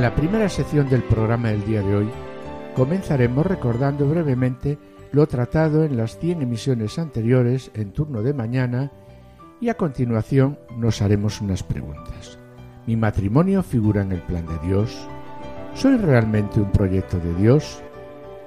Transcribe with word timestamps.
En 0.00 0.04
la 0.04 0.14
primera 0.14 0.48
sección 0.48 0.88
del 0.88 1.02
programa 1.02 1.50
del 1.50 1.62
día 1.66 1.82
de 1.82 1.94
hoy 1.94 2.08
comenzaremos 2.74 3.44
recordando 3.44 4.08
brevemente 4.08 4.78
lo 5.12 5.26
tratado 5.26 5.84
en 5.84 5.98
las 5.98 6.18
100 6.18 6.40
emisiones 6.40 6.98
anteriores 6.98 7.70
en 7.74 7.92
turno 7.92 8.22
de 8.22 8.32
mañana 8.32 8.92
y 9.60 9.68
a 9.68 9.74
continuación 9.74 10.58
nos 10.74 11.02
haremos 11.02 11.42
unas 11.42 11.62
preguntas. 11.62 12.38
¿Mi 12.86 12.96
matrimonio 12.96 13.62
figura 13.62 14.00
en 14.00 14.12
el 14.12 14.22
plan 14.22 14.46
de 14.46 14.66
Dios? 14.66 15.06
¿Soy 15.74 15.98
realmente 15.98 16.60
un 16.60 16.72
proyecto 16.72 17.18
de 17.18 17.34
Dios? 17.34 17.82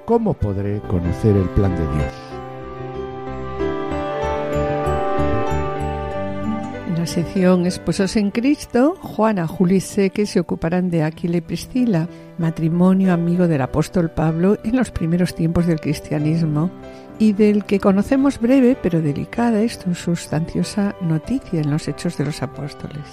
¿Cómo 0.06 0.34
podré 0.34 0.82
conocer 0.90 1.38
el 1.38 1.50
plan 1.50 1.76
de 1.76 1.88
Dios? 1.98 2.23
La 7.04 7.08
sección 7.08 7.66
Esposos 7.66 8.16
en 8.16 8.32
Cristo, 8.32 8.96
Juana, 9.02 9.46
Julio 9.46 9.76
y 9.76 9.82
Seque 9.82 10.26
se 10.26 10.40
ocuparán 10.40 10.90
de 10.90 11.04
Aquila 11.04 11.36
y 11.36 11.42
Priscila, 11.42 12.08
matrimonio 12.38 13.12
amigo 13.12 13.50
del 13.50 13.62
apóstol 13.62 14.10
Pablo 14.10 14.58
en 14.64 14.78
los 14.78 14.90
primeros 14.90 15.36
tiempos 15.36 15.68
del 15.68 15.82
cristianismo 15.82 16.72
y 17.20 17.34
del 17.34 17.66
que 17.66 17.82
conocemos 17.82 18.40
breve 18.40 18.78
pero 18.82 19.02
delicada 19.02 19.62
y 19.62 19.68
sustanciosa 19.68 20.96
noticia 21.02 21.60
en 21.60 21.72
los 21.72 21.90
Hechos 21.90 22.18
de 22.18 22.24
los 22.24 22.42
Apóstoles. 22.42 23.04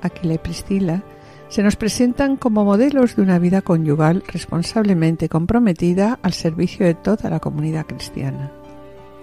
Aquila 0.00 0.34
y 0.34 0.38
Priscila 0.38 1.02
se 1.48 1.64
nos 1.64 1.74
presentan 1.74 2.36
como 2.36 2.64
modelos 2.64 3.16
de 3.16 3.22
una 3.22 3.40
vida 3.40 3.62
conyugal 3.62 4.22
responsablemente 4.28 5.28
comprometida 5.28 6.20
al 6.22 6.34
servicio 6.34 6.86
de 6.86 6.94
toda 6.94 7.30
la 7.30 7.40
comunidad 7.40 7.86
cristiana. 7.86 8.52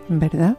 ¿Verdad? 0.09 0.57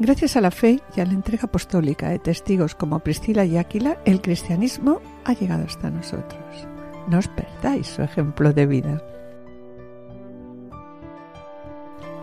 Gracias 0.00 0.36
a 0.36 0.40
la 0.40 0.50
fe 0.50 0.80
y 0.96 1.00
a 1.00 1.06
la 1.06 1.12
entrega 1.12 1.44
apostólica 1.44 2.08
de 2.08 2.18
testigos 2.18 2.74
como 2.74 2.98
Priscila 2.98 3.44
y 3.44 3.56
Aquila, 3.56 3.98
el 4.04 4.20
cristianismo 4.20 5.00
ha 5.24 5.34
llegado 5.34 5.64
hasta 5.64 5.88
nosotros. 5.88 6.66
No 7.08 7.18
os 7.18 7.28
perdáis 7.28 7.86
su 7.86 8.02
ejemplo 8.02 8.52
de 8.52 8.66
vida. 8.66 9.02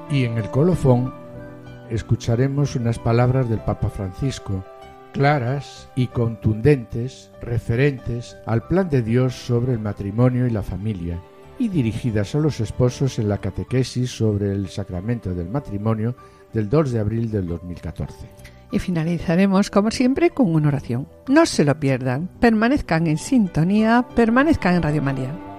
Y 0.09 0.25
en 0.25 0.37
el 0.37 0.49
colofón 0.51 1.13
escucharemos 1.89 2.75
unas 2.75 2.99
palabras 2.99 3.47
del 3.49 3.59
Papa 3.59 3.89
Francisco, 3.89 4.65
claras 5.13 5.89
y 5.95 6.07
contundentes, 6.07 7.31
referentes 7.41 8.37
al 8.45 8.67
plan 8.67 8.89
de 8.89 9.01
Dios 9.01 9.33
sobre 9.33 9.71
el 9.71 9.79
matrimonio 9.79 10.45
y 10.45 10.49
la 10.49 10.63
familia, 10.63 11.21
y 11.57 11.69
dirigidas 11.69 12.35
a 12.35 12.39
los 12.39 12.59
esposos 12.59 13.17
en 13.19 13.29
la 13.29 13.37
catequesis 13.37 14.11
sobre 14.11 14.51
el 14.51 14.67
sacramento 14.67 15.33
del 15.33 15.47
matrimonio 15.47 16.15
del 16.53 16.69
2 16.69 16.91
de 16.91 16.99
abril 16.99 17.31
del 17.31 17.47
2014. 17.47 18.27
Y 18.71 18.79
finalizaremos, 18.79 19.69
como 19.69 19.91
siempre, 19.91 20.29
con 20.29 20.53
una 20.53 20.69
oración. 20.69 21.07
No 21.27 21.45
se 21.45 21.65
lo 21.65 21.79
pierdan, 21.79 22.29
permanezcan 22.39 23.07
en 23.07 23.17
sintonía, 23.17 24.05
permanezcan 24.15 24.75
en 24.75 24.83
Radio 24.83 25.01
María. 25.01 25.50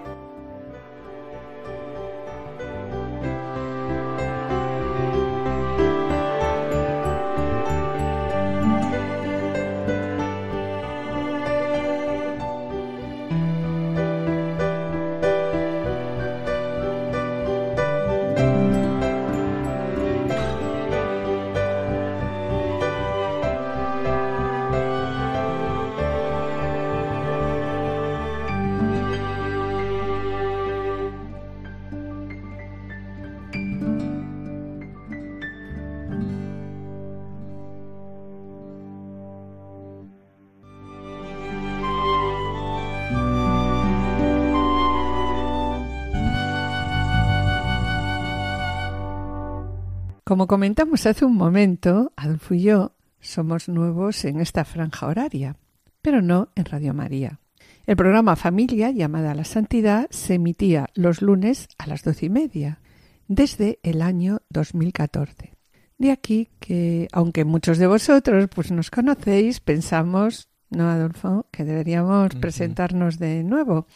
Como 50.32 50.46
comentamos 50.46 51.04
hace 51.04 51.26
un 51.26 51.36
momento, 51.36 52.10
Adolfo 52.16 52.54
y 52.54 52.62
yo 52.62 52.92
somos 53.20 53.68
nuevos 53.68 54.24
en 54.24 54.40
esta 54.40 54.64
franja 54.64 55.06
horaria, 55.06 55.56
pero 56.00 56.22
no 56.22 56.48
en 56.54 56.64
Radio 56.64 56.94
María. 56.94 57.38
El 57.86 57.96
programa 57.96 58.34
Familia, 58.34 58.90
llamada 58.90 59.32
a 59.32 59.34
la 59.34 59.44
Santidad, 59.44 60.06
se 60.08 60.36
emitía 60.36 60.88
los 60.94 61.20
lunes 61.20 61.68
a 61.76 61.86
las 61.86 62.02
doce 62.02 62.24
y 62.24 62.30
media, 62.30 62.80
desde 63.28 63.78
el 63.82 64.00
año 64.00 64.40
2014. 64.48 65.52
De 65.98 66.10
aquí 66.10 66.48
que, 66.60 67.08
aunque 67.12 67.44
muchos 67.44 67.76
de 67.76 67.88
vosotros 67.88 68.48
pues 68.54 68.72
nos 68.72 68.90
conocéis, 68.90 69.60
pensamos, 69.60 70.48
¿no, 70.72 70.88
Adolfo?, 70.90 71.46
que 71.50 71.64
deberíamos 71.64 72.34
presentarnos 72.34 73.18
de 73.18 73.44
nuevo. 73.44 73.86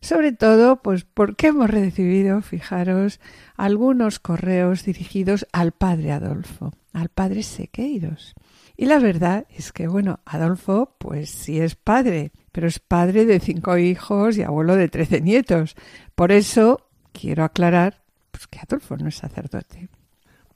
Sobre 0.00 0.32
todo, 0.32 0.82
pues 0.82 1.04
porque 1.04 1.48
hemos 1.48 1.70
recibido, 1.70 2.42
fijaros, 2.42 3.20
algunos 3.56 4.18
correos 4.18 4.84
dirigidos 4.84 5.46
al 5.52 5.72
padre 5.72 6.12
Adolfo, 6.12 6.72
al 6.92 7.08
padre 7.08 7.42
Sequeiros. 7.42 8.34
Y 8.76 8.86
la 8.86 8.98
verdad 8.98 9.46
es 9.50 9.72
que, 9.72 9.86
bueno, 9.86 10.20
Adolfo, 10.24 10.96
pues 10.98 11.30
sí 11.30 11.60
es 11.60 11.76
padre, 11.76 12.32
pero 12.52 12.66
es 12.66 12.80
padre 12.80 13.24
de 13.24 13.40
cinco 13.40 13.78
hijos 13.78 14.36
y 14.36 14.42
abuelo 14.42 14.76
de 14.76 14.88
trece 14.88 15.20
nietos. 15.20 15.76
Por 16.14 16.32
eso 16.32 16.88
quiero 17.12 17.44
aclarar 17.44 18.02
pues, 18.30 18.46
que 18.48 18.58
Adolfo 18.58 18.96
no 18.96 19.08
es 19.08 19.16
sacerdote. 19.16 19.88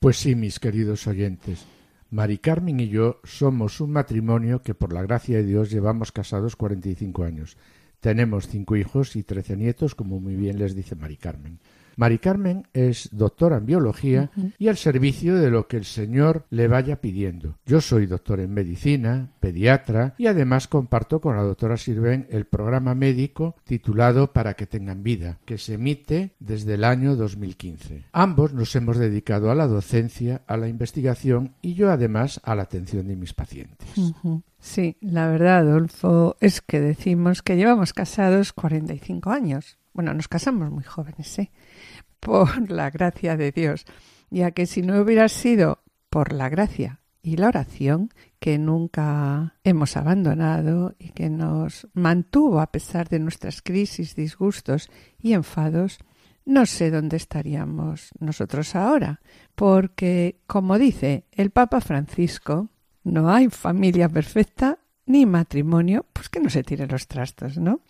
Pues 0.01 0.17
sí, 0.17 0.35
mis 0.35 0.59
queridos 0.59 1.07
oyentes. 1.07 1.65
Mari 2.11 2.39
Carmen 2.39 2.81
y 2.81 2.89
yo 2.89 3.21
somos 3.25 3.81
un 3.81 3.93
matrimonio 3.93 4.63
que 4.63 4.75
por 4.75 4.93
la 4.93 5.03
gracia 5.03 5.37
de 5.37 5.45
Dios 5.45 5.71
llevamos 5.71 6.13
casados 6.13 6.57
45 6.57 7.25
años 7.25 7.57
tenemos 8.01 8.47
cinco 8.47 8.77
hijos 8.77 9.17
y 9.17 9.23
trece 9.23 9.57
nietos, 9.57 9.95
como 9.95 10.21
muy 10.21 10.37
bien 10.37 10.59
les 10.59 10.75
dice 10.75 10.95
Mari 10.95 11.17
Carmen. 11.17 11.59
Mari 11.99 12.21
Carmen 12.21 12.65
es 12.73 13.09
doctora 13.11 13.57
en 13.57 13.67
biología 13.67 14.31
y 14.57 14.69
al 14.69 14.77
servicio 14.77 15.35
de 15.35 15.51
lo 15.51 15.67
que 15.67 15.79
el 15.79 15.85
Señor 15.85 16.47
le 16.49 16.69
vaya 16.69 17.01
pidiendo. 17.01 17.59
Yo 17.67 17.81
soy 17.81 18.07
doctor 18.07 18.39
en 18.39 18.55
medicina, 18.55 19.33
pediatra 19.41 20.15
y 20.17 20.29
además 20.29 20.69
comparto 20.69 21.21
con 21.21 21.35
la 21.35 21.43
doctora 21.43 21.77
Sirven 21.77 22.29
el 22.31 22.45
programa 22.45 22.95
médico 22.95 23.57
titulado 23.65 24.33
Para 24.33 24.55
que 24.55 24.69
tengan 24.69 25.03
vida, 25.03 25.41
que 25.45 25.59
se 25.59 25.75
emite 25.75 26.37
desde 26.39 26.75
el 26.75 26.85
año 26.85 27.17
2015. 27.17 28.05
Ambos 28.13 28.55
nos 28.55 28.77
hemos 28.77 28.97
dedicado 28.97 29.51
a 29.51 29.57
la 29.57 29.67
docencia, 29.67 30.43
a 30.47 30.57
la 30.57 30.69
investigación 30.69 31.57
y 31.63 31.75
yo 31.75 31.91
además 31.91 32.41
a 32.45 32.55
la 32.55 32.63
atención 32.63 33.09
de 33.09 33.17
mis 33.17 33.35
pacientes. 33.35 33.89
Sí, 34.61 34.97
la 35.01 35.27
verdad, 35.27 35.59
Adolfo, 35.59 36.37
es 36.41 36.61
que 36.61 36.81
decimos 36.81 37.43
que 37.43 37.57
llevamos 37.57 37.93
casados 37.93 38.53
45 38.53 39.31
años. 39.31 39.79
Bueno, 39.95 40.15
nos 40.15 40.29
casamos 40.29 40.71
muy 40.71 40.85
jóvenes, 40.85 41.37
¿eh? 41.41 41.51
Por 42.21 42.71
la 42.71 42.91
gracia 42.91 43.37
de 43.37 43.53
Dios, 43.53 43.85
ya 44.31 44.51
que 44.51 44.67
si 44.67 44.83
no 44.83 45.01
hubiera 45.01 45.29
sido 45.29 45.83
por 46.11 46.33
la 46.33 46.49
gracia 46.49 47.01
y 47.23 47.37
la 47.37 47.49
oración 47.49 48.11
que 48.39 48.59
nunca 48.59 49.55
hemos 49.65 49.97
abandonado 49.97 50.95
y 50.99 51.11
que 51.11 51.29
nos 51.29 51.89
mantuvo 51.93 52.61
a 52.61 52.71
pesar 52.71 53.09
de 53.09 53.19
nuestras 53.19 53.63
crisis, 53.63 54.15
disgustos 54.15 54.89
y 55.19 55.33
enfados, 55.33 55.99
no 56.45 56.65
sé 56.65 56.91
dónde 56.91 57.19
estaríamos 57.19 58.11
nosotros 58.21 58.75
ahora, 58.75 59.21
porque, 59.55 60.41
como 60.47 60.79
dice 60.79 61.27
el 61.33 61.51
Papa 61.51 61.81
Francisco, 61.81 62.71
no 63.05 63.31
hay 63.31 63.49
familia 63.49 64.09
perfecta 64.09 64.79
ni 65.05 65.27
matrimonio, 65.27 66.07
pues 66.13 66.29
que 66.29 66.41
no 66.41 66.49
se 66.49 66.63
tiren 66.63 66.89
los 66.89 67.07
trastos, 67.07 67.59
¿no? 67.59 67.81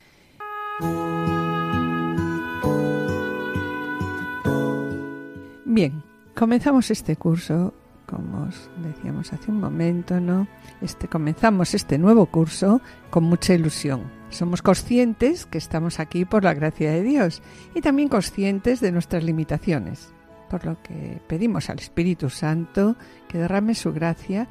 Bien, 5.70 6.02
comenzamos 6.34 6.90
este 6.90 7.16
curso 7.16 7.74
como 8.06 8.44
os 8.44 8.70
decíamos 8.82 9.34
hace 9.34 9.50
un 9.50 9.60
momento, 9.60 10.18
¿no? 10.18 10.48
Este 10.80 11.08
comenzamos 11.08 11.74
este 11.74 11.98
nuevo 11.98 12.24
curso 12.24 12.80
con 13.10 13.24
mucha 13.24 13.52
ilusión. 13.52 14.10
Somos 14.30 14.62
conscientes 14.62 15.44
que 15.44 15.58
estamos 15.58 16.00
aquí 16.00 16.24
por 16.24 16.42
la 16.42 16.54
gracia 16.54 16.90
de 16.90 17.02
Dios 17.02 17.42
y 17.74 17.82
también 17.82 18.08
conscientes 18.08 18.80
de 18.80 18.92
nuestras 18.92 19.22
limitaciones, 19.22 20.10
por 20.48 20.64
lo 20.64 20.82
que 20.82 21.20
pedimos 21.28 21.68
al 21.68 21.80
Espíritu 21.80 22.30
Santo 22.30 22.96
que 23.28 23.36
derrame 23.36 23.74
su 23.74 23.92
gracia 23.92 24.48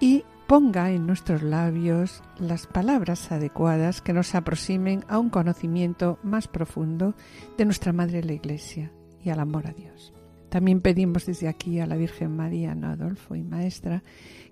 y 0.00 0.22
ponga 0.46 0.90
en 0.90 1.06
nuestros 1.06 1.42
labios 1.42 2.22
las 2.38 2.66
palabras 2.66 3.32
adecuadas 3.32 4.02
que 4.02 4.12
nos 4.12 4.34
aproximen 4.34 5.02
a 5.08 5.18
un 5.18 5.30
conocimiento 5.30 6.18
más 6.22 6.46
profundo 6.46 7.14
de 7.56 7.64
nuestra 7.64 7.94
Madre 7.94 8.22
la 8.22 8.34
Iglesia 8.34 8.92
y 9.24 9.30
al 9.30 9.40
amor 9.40 9.66
a 9.66 9.72
Dios. 9.72 10.12
También 10.52 10.82
pedimos 10.82 11.24
desde 11.24 11.48
aquí 11.48 11.80
a 11.80 11.86
la 11.86 11.96
Virgen 11.96 12.36
María, 12.36 12.74
no 12.74 12.88
Adolfo 12.88 13.34
y 13.34 13.42
Maestra, 13.42 14.02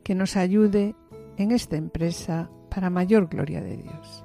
que 0.02 0.14
nos 0.14 0.35
ayude 0.35 0.97
en 1.37 1.50
esta 1.50 1.76
empresa 1.76 2.50
para 2.70 2.88
mayor 2.88 3.29
gloria 3.29 3.61
de 3.61 3.76
Dios. 3.76 4.25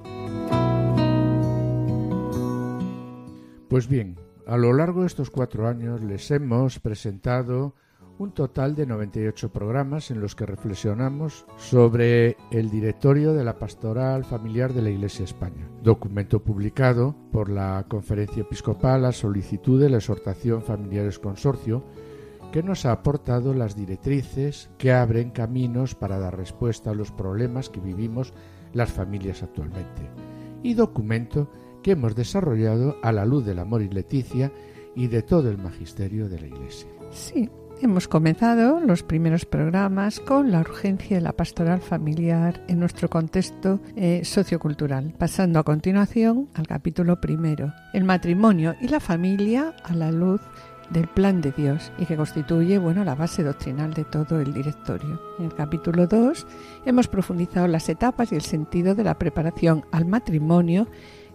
Pues 3.67 3.89
bien, 3.89 4.15
a 4.47 4.55
lo 4.55 4.71
largo 4.71 5.01
de 5.01 5.07
estos 5.07 5.29
cuatro 5.29 5.67
años 5.67 6.01
les 6.01 6.31
hemos 6.31 6.79
presentado 6.79 7.75
un 8.17 8.31
total 8.31 8.75
de 8.75 8.85
98 8.85 9.51
programas 9.51 10.09
en 10.09 10.21
los 10.21 10.35
que 10.35 10.45
reflexionamos 10.45 11.45
sobre 11.57 12.37
el 12.51 12.69
directorio 12.69 13.33
de 13.33 13.43
la 13.43 13.59
Pastoral 13.59 14.23
Familiar 14.23 14.73
de 14.73 14.81
la 14.81 14.89
Iglesia 14.89 15.25
España, 15.25 15.67
documento 15.83 16.41
publicado 16.41 17.15
por 17.31 17.49
la 17.49 17.85
Conferencia 17.89 18.41
Episcopal 18.41 19.05
a 19.05 19.11
solicitud 19.11 19.81
de 19.81 19.89
la 19.89 19.97
Exhortación 19.97 20.61
Familiares 20.61 21.19
Consorcio, 21.19 21.83
que 22.53 22.63
nos 22.63 22.85
ha 22.85 22.93
aportado 22.93 23.53
las 23.53 23.75
directrices 23.75 24.69
que 24.77 24.93
abren 24.93 25.31
caminos 25.31 25.93
para 25.93 26.17
dar 26.17 26.37
respuesta 26.37 26.91
a 26.91 26.95
los 26.95 27.11
problemas 27.11 27.69
que 27.69 27.81
vivimos 27.81 28.33
las 28.71 28.93
familias 28.93 29.43
actualmente, 29.43 30.09
y 30.63 30.73
documento 30.73 31.49
que 31.83 31.91
hemos 31.91 32.15
desarrollado 32.15 32.95
a 33.03 33.11
la 33.11 33.25
luz 33.25 33.45
del 33.45 33.59
amor 33.59 33.81
y 33.81 33.89
Leticia 33.89 34.53
y 34.95 35.07
de 35.07 35.21
todo 35.21 35.49
el 35.49 35.57
magisterio 35.57 36.29
de 36.29 36.39
la 36.39 36.47
Iglesia. 36.47 36.89
Sí, 37.11 37.49
Hemos 37.81 38.07
comenzado 38.07 38.79
los 38.79 39.03
primeros 39.03 39.45
programas 39.45 40.21
con 40.21 40.49
la 40.49 40.61
urgencia 40.61 41.17
de 41.17 41.21
la 41.21 41.33
pastoral 41.33 41.81
familiar 41.81 42.63
en 42.69 42.79
nuestro 42.79 43.09
contexto 43.09 43.81
eh, 43.97 44.21
sociocultural, 44.23 45.13
pasando 45.17 45.59
a 45.59 45.63
continuación 45.63 46.47
al 46.53 46.67
capítulo 46.67 47.19
primero, 47.19 47.73
el 47.93 48.05
matrimonio 48.05 48.75
y 48.79 48.87
la 48.87 49.01
familia 49.01 49.75
a 49.83 49.93
la 49.93 50.09
luz 50.09 50.39
del 50.89 51.07
plan 51.09 51.41
de 51.41 51.51
Dios 51.51 51.91
y 51.97 52.05
que 52.05 52.15
constituye 52.15 52.77
bueno, 52.77 53.03
la 53.03 53.13
base 53.13 53.43
doctrinal 53.43 53.93
de 53.93 54.05
todo 54.05 54.39
el 54.39 54.53
directorio. 54.53 55.21
En 55.37 55.45
el 55.45 55.53
capítulo 55.53 56.07
2 56.07 56.47
hemos 56.85 57.09
profundizado 57.09 57.67
las 57.67 57.89
etapas 57.89 58.31
y 58.31 58.35
el 58.35 58.41
sentido 58.41 58.95
de 58.95 59.03
la 59.03 59.19
preparación 59.19 59.85
al 59.91 60.05
matrimonio 60.05 60.87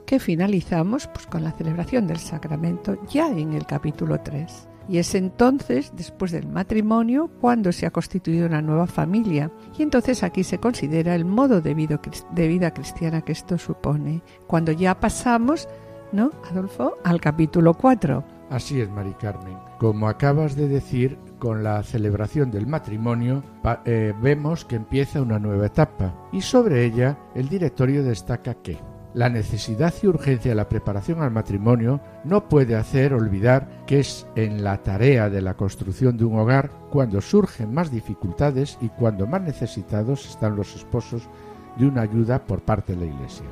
que 0.07 0.19
finalizamos 0.19 1.07
pues, 1.09 1.27
con 1.27 1.45
la 1.45 1.53
celebración 1.53 2.07
del 2.07 2.19
sacramento 2.19 2.97
ya 3.09 3.29
en 3.29 3.53
el 3.53 3.67
capítulo 3.67 4.21
3. 4.21 4.70
Y 4.89 4.99
es 4.99 5.15
entonces, 5.15 5.93
después 5.97 6.33
del 6.33 6.49
matrimonio, 6.49 7.31
cuando 7.41 7.73
se 7.73 7.87
ha 7.87 7.91
constituido 7.91 8.47
una 8.47 8.63
nueva 8.63 8.87
familia. 8.87 9.51
Y 9.79 9.83
entonces 9.83 10.23
aquí 10.23 10.45
se 10.45 10.59
considera 10.59 11.15
el 11.15 11.25
modo 11.25 11.61
de 11.61 11.75
vida, 11.75 12.71
cristiana 12.73 13.23
que 13.23 13.33
esto 13.33 13.59
supone. 13.59 14.23
Cuando 14.47 14.73
ya 14.73 14.99
pasamos, 14.99 15.69
¿no, 16.13 16.33
Adolfo? 16.51 16.95
Al 17.05 17.21
capítulo 17.21 17.75
4. 17.75 18.25
Así 18.51 18.81
es, 18.81 18.91
Mari 18.91 19.15
Carmen. 19.15 19.57
Como 19.79 20.09
acabas 20.09 20.57
de 20.57 20.67
decir, 20.67 21.17
con 21.39 21.63
la 21.63 21.83
celebración 21.83 22.51
del 22.51 22.67
matrimonio 22.67 23.43
eh, 23.85 24.13
vemos 24.21 24.65
que 24.65 24.77
empieza 24.77 25.23
una 25.23 25.39
nueva 25.39 25.67
etapa 25.67 26.15
y 26.33 26.43
sobre 26.43 26.85
ella 26.85 27.17
el 27.35 27.49
directorio 27.49 28.05
destaca 28.05 28.55
que 28.55 28.79
la 29.15 29.29
necesidad 29.29 29.93
y 30.03 30.07
urgencia 30.07 30.51
de 30.51 30.55
la 30.55 30.69
preparación 30.69 31.23
al 31.23 31.31
matrimonio 31.31 32.01
no 32.25 32.49
puede 32.49 32.77
hacer 32.77 33.13
olvidar 33.13 33.69
que 33.87 34.01
es 34.01 34.27
en 34.37 34.63
la 34.63 34.83
tarea 34.83 35.29
de 35.29 35.43
la 35.43 35.55
construcción 35.55 36.17
de 36.17 36.25
un 36.25 36.39
hogar 36.39 36.71
cuando 36.91 37.21
surgen 37.21 37.75
más 37.75 37.91
dificultades 37.91 38.79
y 38.81 38.89
cuando 38.89 39.27
más 39.27 39.43
necesitados 39.43 40.29
están 40.29 40.55
los 40.57 40.77
esposos 40.77 41.29
de 41.77 41.87
una 41.87 42.03
ayuda 42.03 42.45
por 42.45 42.63
parte 42.63 42.95
de 42.95 43.07
la 43.07 43.13
Iglesia. 43.13 43.47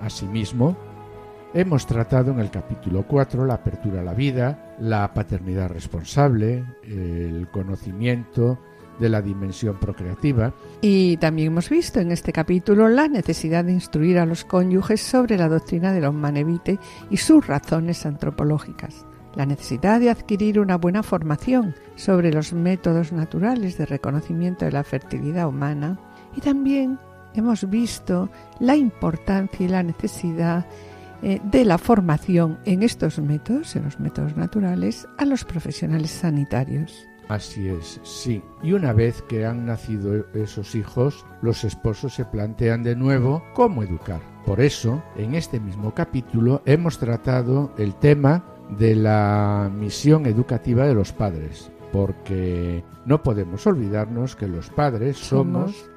Asimismo, 0.00 0.76
hemos 1.54 1.86
tratado 1.86 2.32
en 2.32 2.40
el 2.40 2.50
capítulo 2.50 3.06
4 3.06 3.44
la 3.44 3.54
apertura 3.54 4.00
a 4.00 4.04
la 4.04 4.14
vida, 4.14 4.74
la 4.78 5.12
paternidad 5.12 5.68
responsable, 5.68 6.64
el 6.84 7.48
conocimiento, 7.52 8.58
de 8.98 9.08
la 9.08 9.22
dimensión 9.22 9.78
procreativa. 9.78 10.52
Y 10.80 11.16
también 11.18 11.48
hemos 11.48 11.68
visto 11.68 12.00
en 12.00 12.12
este 12.12 12.32
capítulo 12.32 12.88
la 12.88 13.08
necesidad 13.08 13.64
de 13.64 13.72
instruir 13.72 14.18
a 14.18 14.26
los 14.26 14.44
cónyuges 14.44 15.00
sobre 15.00 15.36
la 15.36 15.48
doctrina 15.48 15.92
de 15.92 16.00
la 16.00 16.10
humanevite 16.10 16.78
y 17.10 17.16
sus 17.16 17.46
razones 17.46 18.04
antropológicas. 18.06 19.06
La 19.34 19.46
necesidad 19.46 19.98
de 19.98 20.10
adquirir 20.10 20.60
una 20.60 20.76
buena 20.76 21.02
formación 21.02 21.74
sobre 21.96 22.32
los 22.32 22.52
métodos 22.52 23.12
naturales 23.12 23.78
de 23.78 23.86
reconocimiento 23.86 24.64
de 24.64 24.72
la 24.72 24.84
fertilidad 24.84 25.48
humana. 25.48 25.98
Y 26.36 26.40
también 26.40 26.98
hemos 27.34 27.68
visto 27.68 28.30
la 28.60 28.76
importancia 28.76 29.64
y 29.64 29.68
la 29.68 29.82
necesidad 29.82 30.66
eh, 31.22 31.40
de 31.44 31.64
la 31.64 31.78
formación 31.78 32.58
en 32.64 32.82
estos 32.82 33.18
métodos, 33.20 33.74
en 33.76 33.84
los 33.84 34.00
métodos 34.00 34.36
naturales, 34.36 35.08
a 35.18 35.24
los 35.24 35.44
profesionales 35.44 36.10
sanitarios. 36.10 37.06
Así 37.32 37.66
es, 37.66 37.98
sí. 38.02 38.42
Y 38.62 38.74
una 38.74 38.92
vez 38.92 39.22
que 39.22 39.46
han 39.46 39.64
nacido 39.64 40.26
esos 40.34 40.74
hijos, 40.74 41.24
los 41.40 41.64
esposos 41.64 42.12
se 42.12 42.26
plantean 42.26 42.82
de 42.82 42.94
nuevo 42.94 43.42
cómo 43.54 43.82
educar. 43.82 44.20
Por 44.44 44.60
eso, 44.60 45.02
en 45.16 45.34
este 45.34 45.58
mismo 45.58 45.94
capítulo 45.94 46.60
hemos 46.66 46.98
tratado 46.98 47.72
el 47.78 47.94
tema 47.94 48.44
de 48.76 48.96
la 48.96 49.70
misión 49.74 50.26
educativa 50.26 50.86
de 50.86 50.94
los 50.94 51.12
padres 51.12 51.72
porque 51.92 52.82
no 53.04 53.22
podemos 53.22 53.66
olvidarnos 53.66 54.34
que 54.34 54.48
los 54.48 54.70
padres 54.70 55.18
somos, 55.18 55.88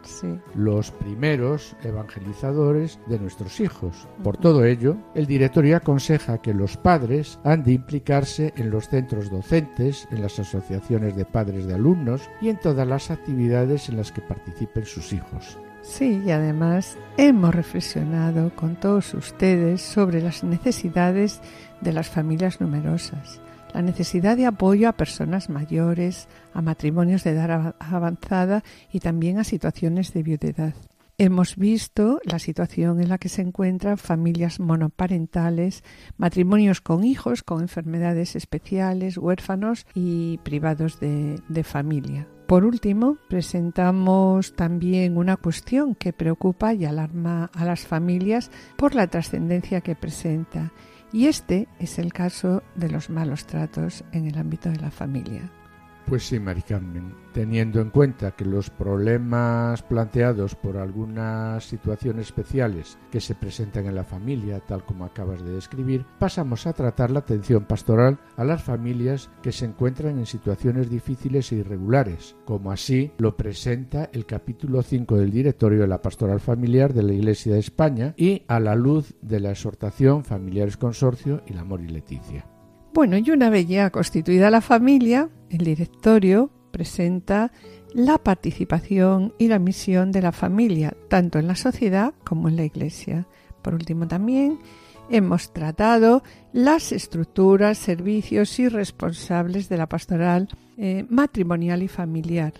los 0.54 0.92
primeros 0.92 1.76
evangelizadores 1.84 3.00
de 3.08 3.18
nuestros 3.18 3.60
hijos. 3.62 4.08
Por 4.22 4.38
todo 4.38 4.66
ello, 4.66 4.98
el 5.16 5.26
directorio 5.26 5.78
aconseja 5.78 6.40
que 6.40 6.54
los 6.54 6.76
padres 6.78 7.40
han 7.44 7.64
de 7.64 7.72
implicarse 7.72 8.54
en 8.58 8.70
los 8.70 8.90
centros 8.90 9.32
docentes, 9.32 10.08
en 10.12 10.22
las 10.22 10.38
asociaciones 10.38 11.16
de 11.16 11.26
padres 11.26 11.66
de 11.66 11.76
alumnos 11.76 12.30
y 12.42 12.50
en 12.50 12.60
todas 12.60 12.88
las 12.88 13.10
actividades 13.10 13.88
en 13.90 13.98
las 13.98 14.12
que 14.12 14.22
participen 14.22 14.86
sus 14.86 15.14
hijos. 15.14 15.58
Sí, 15.82 16.22
y 16.26 16.32
además 16.32 16.98
hemos 17.16 17.54
reflexionado 17.54 18.54
con 18.56 18.76
todos 18.76 19.14
ustedes 19.14 19.82
sobre 19.82 20.22
las 20.22 20.44
necesidades 20.44 21.42
de 21.80 21.94
las 21.94 22.10
familias 22.10 22.60
numerosas 22.60 23.40
la 23.76 23.82
necesidad 23.82 24.38
de 24.38 24.46
apoyo 24.46 24.88
a 24.88 24.94
personas 24.94 25.50
mayores, 25.50 26.30
a 26.54 26.62
matrimonios 26.62 27.26
de 27.26 27.32
edad 27.32 27.76
avanzada 27.78 28.64
y 28.90 29.02
también 29.02 29.38
a 29.38 29.44
situaciones 29.44 30.14
de 30.14 30.24
viudedad. 30.24 30.74
Hemos 31.18 31.58
visto 31.58 32.22
la 32.24 32.40
situación 32.40 33.02
en 33.02 33.10
la 33.10 33.18
que 33.18 33.28
se 33.28 33.42
encuentran 33.42 33.98
familias 33.98 34.62
monoparentales, 34.62 35.84
matrimonios 36.16 36.80
con 36.80 37.04
hijos 37.04 37.44
con 37.44 37.62
enfermedades 37.62 38.38
especiales, 38.38 39.18
huérfanos 39.18 39.86
y 39.94 40.38
privados 40.44 41.02
de, 41.02 41.42
de, 41.50 41.64
familia. 41.66 42.30
Por 42.48 42.64
último, 42.64 43.18
presentamos 43.28 44.56
también 44.56 45.18
una 45.18 45.36
cuestión 45.36 45.96
que 45.96 46.14
preocupa 46.14 46.74
y 46.74 46.86
alarma 46.86 47.52
a 47.54 47.66
las 47.66 47.86
familias 47.86 48.52
por 48.78 48.96
la 48.96 49.08
trascendencia 49.08 49.82
que 49.82 49.96
presenta 49.96 50.72
y 51.16 51.28
este 51.28 51.70
es 51.80 51.98
el 51.98 52.12
caso 52.12 52.62
de 52.76 52.90
los 52.90 53.10
malos 53.10 53.46
tratos 53.46 54.04
en 54.12 54.28
el 54.28 54.38
ámbito 54.38 54.70
de 54.70 54.82
la 54.82 54.92
familia. 54.92 55.50
Pues 56.08 56.28
sí, 56.28 56.40
Mari 56.40 56.62
Carmen. 56.62 57.16
Teniendo 57.34 57.82
en 57.82 57.90
cuenta 57.90 58.32
que 58.32 58.46
los 58.46 58.70
problemas 58.70 59.82
planteados 59.82 60.54
por 60.54 60.78
algunas 60.78 61.64
situaciones 61.64 62.28
especiales 62.28 63.00
que 63.12 63.20
se 63.20 63.34
presentan 63.34 63.88
en 63.88 63.96
la 63.96 64.04
familia, 64.04 64.60
tal 64.60 64.86
como 64.86 65.04
acabas 65.04 65.44
de 65.44 65.52
describir, 65.52 66.06
pasamos 66.20 66.68
a 66.68 66.74
tratar 66.74 67.10
la 67.10 67.20
atención 67.20 67.66
pastoral 67.66 68.20
a 68.38 68.44
las 68.44 68.64
familias 68.64 69.32
que 69.42 69.52
se 69.52 69.66
encuentran 69.66 70.20
en 70.20 70.28
situaciones 70.28 70.92
difíciles 70.92 71.52
e 71.52 71.56
irregulares, 71.56 72.36
como 72.46 72.72
así 72.72 73.12
lo 73.18 73.36
presenta 73.36 74.10
el 74.14 74.28
capítulo 74.28 74.84
5 74.84 75.18
del 75.18 75.32
Directorio 75.32 75.82
de 75.82 75.88
la 75.88 76.04
Pastoral 76.04 76.40
Familiar 76.40 76.94
de 76.94 77.04
la 77.04 77.14
Iglesia 77.14 77.54
de 77.54 77.60
España 77.60 78.14
y 78.16 78.44
a 78.48 78.60
la 78.60 78.76
luz 78.76 79.16
de 79.22 79.40
la 79.40 79.52
exhortación 79.52 80.24
Familiares 80.24 80.78
Consorcio 80.78 81.42
y 81.48 81.54
la 81.54 81.62
Amor 81.62 81.82
y 81.82 81.88
Leticia. 81.88 82.55
Bueno, 82.96 83.18
y 83.18 83.30
una 83.30 83.50
vez 83.50 83.68
ya 83.68 83.90
constituida 83.90 84.50
la 84.50 84.62
familia, 84.62 85.30
el 85.50 85.66
directorio 85.66 86.50
presenta 86.72 87.52
la 87.94 88.18
participación 88.18 89.34
y 89.38 89.50
la 89.50 89.60
misión 89.60 90.14
de 90.14 90.22
la 90.22 90.32
familia, 90.32 90.96
tanto 91.10 91.38
en 91.38 91.46
la 91.46 91.58
sociedad 91.58 92.14
como 92.24 92.48
en 92.48 92.56
la 92.56 92.64
Iglesia. 92.64 93.28
Por 93.62 93.74
último, 93.74 94.08
también 94.08 94.60
hemos 95.10 95.52
tratado 95.52 96.24
las 96.54 96.94
estructuras, 96.94 97.78
servicios 97.78 98.58
y 98.60 98.70
responsables 98.70 99.68
de 99.68 99.76
la 99.76 99.90
pastoral 99.90 100.48
eh, 100.78 101.06
matrimonial 101.10 101.84
y 101.84 101.90
familiar. 101.90 102.54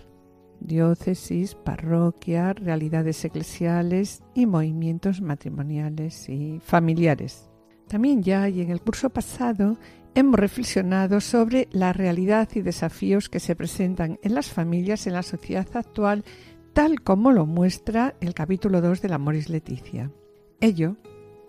diócesis, 0.60 1.54
parroquia, 1.54 2.52
realidades 2.52 3.24
eclesiales 3.24 4.22
y 4.34 4.44
movimientos 4.44 5.22
matrimoniales 5.22 6.28
y 6.28 6.60
familiares. 6.62 7.48
También 7.88 8.22
ya 8.22 8.48
y 8.50 8.60
en 8.60 8.70
el 8.70 8.80
curso 8.80 9.08
pasado 9.10 9.78
hemos 10.16 10.40
reflexionado 10.40 11.20
sobre 11.20 11.68
la 11.72 11.92
realidad 11.92 12.48
y 12.54 12.62
desafíos 12.62 13.28
que 13.28 13.38
se 13.38 13.54
presentan 13.54 14.18
en 14.22 14.34
las 14.34 14.50
familias 14.50 15.06
en 15.06 15.12
la 15.12 15.22
sociedad 15.22 15.68
actual, 15.74 16.24
tal 16.72 17.02
como 17.02 17.32
lo 17.32 17.44
muestra 17.44 18.14
el 18.22 18.32
capítulo 18.32 18.80
2 18.80 19.04
la 19.04 19.18
Moris 19.18 19.50
Leticia. 19.50 20.10
Ello, 20.58 20.96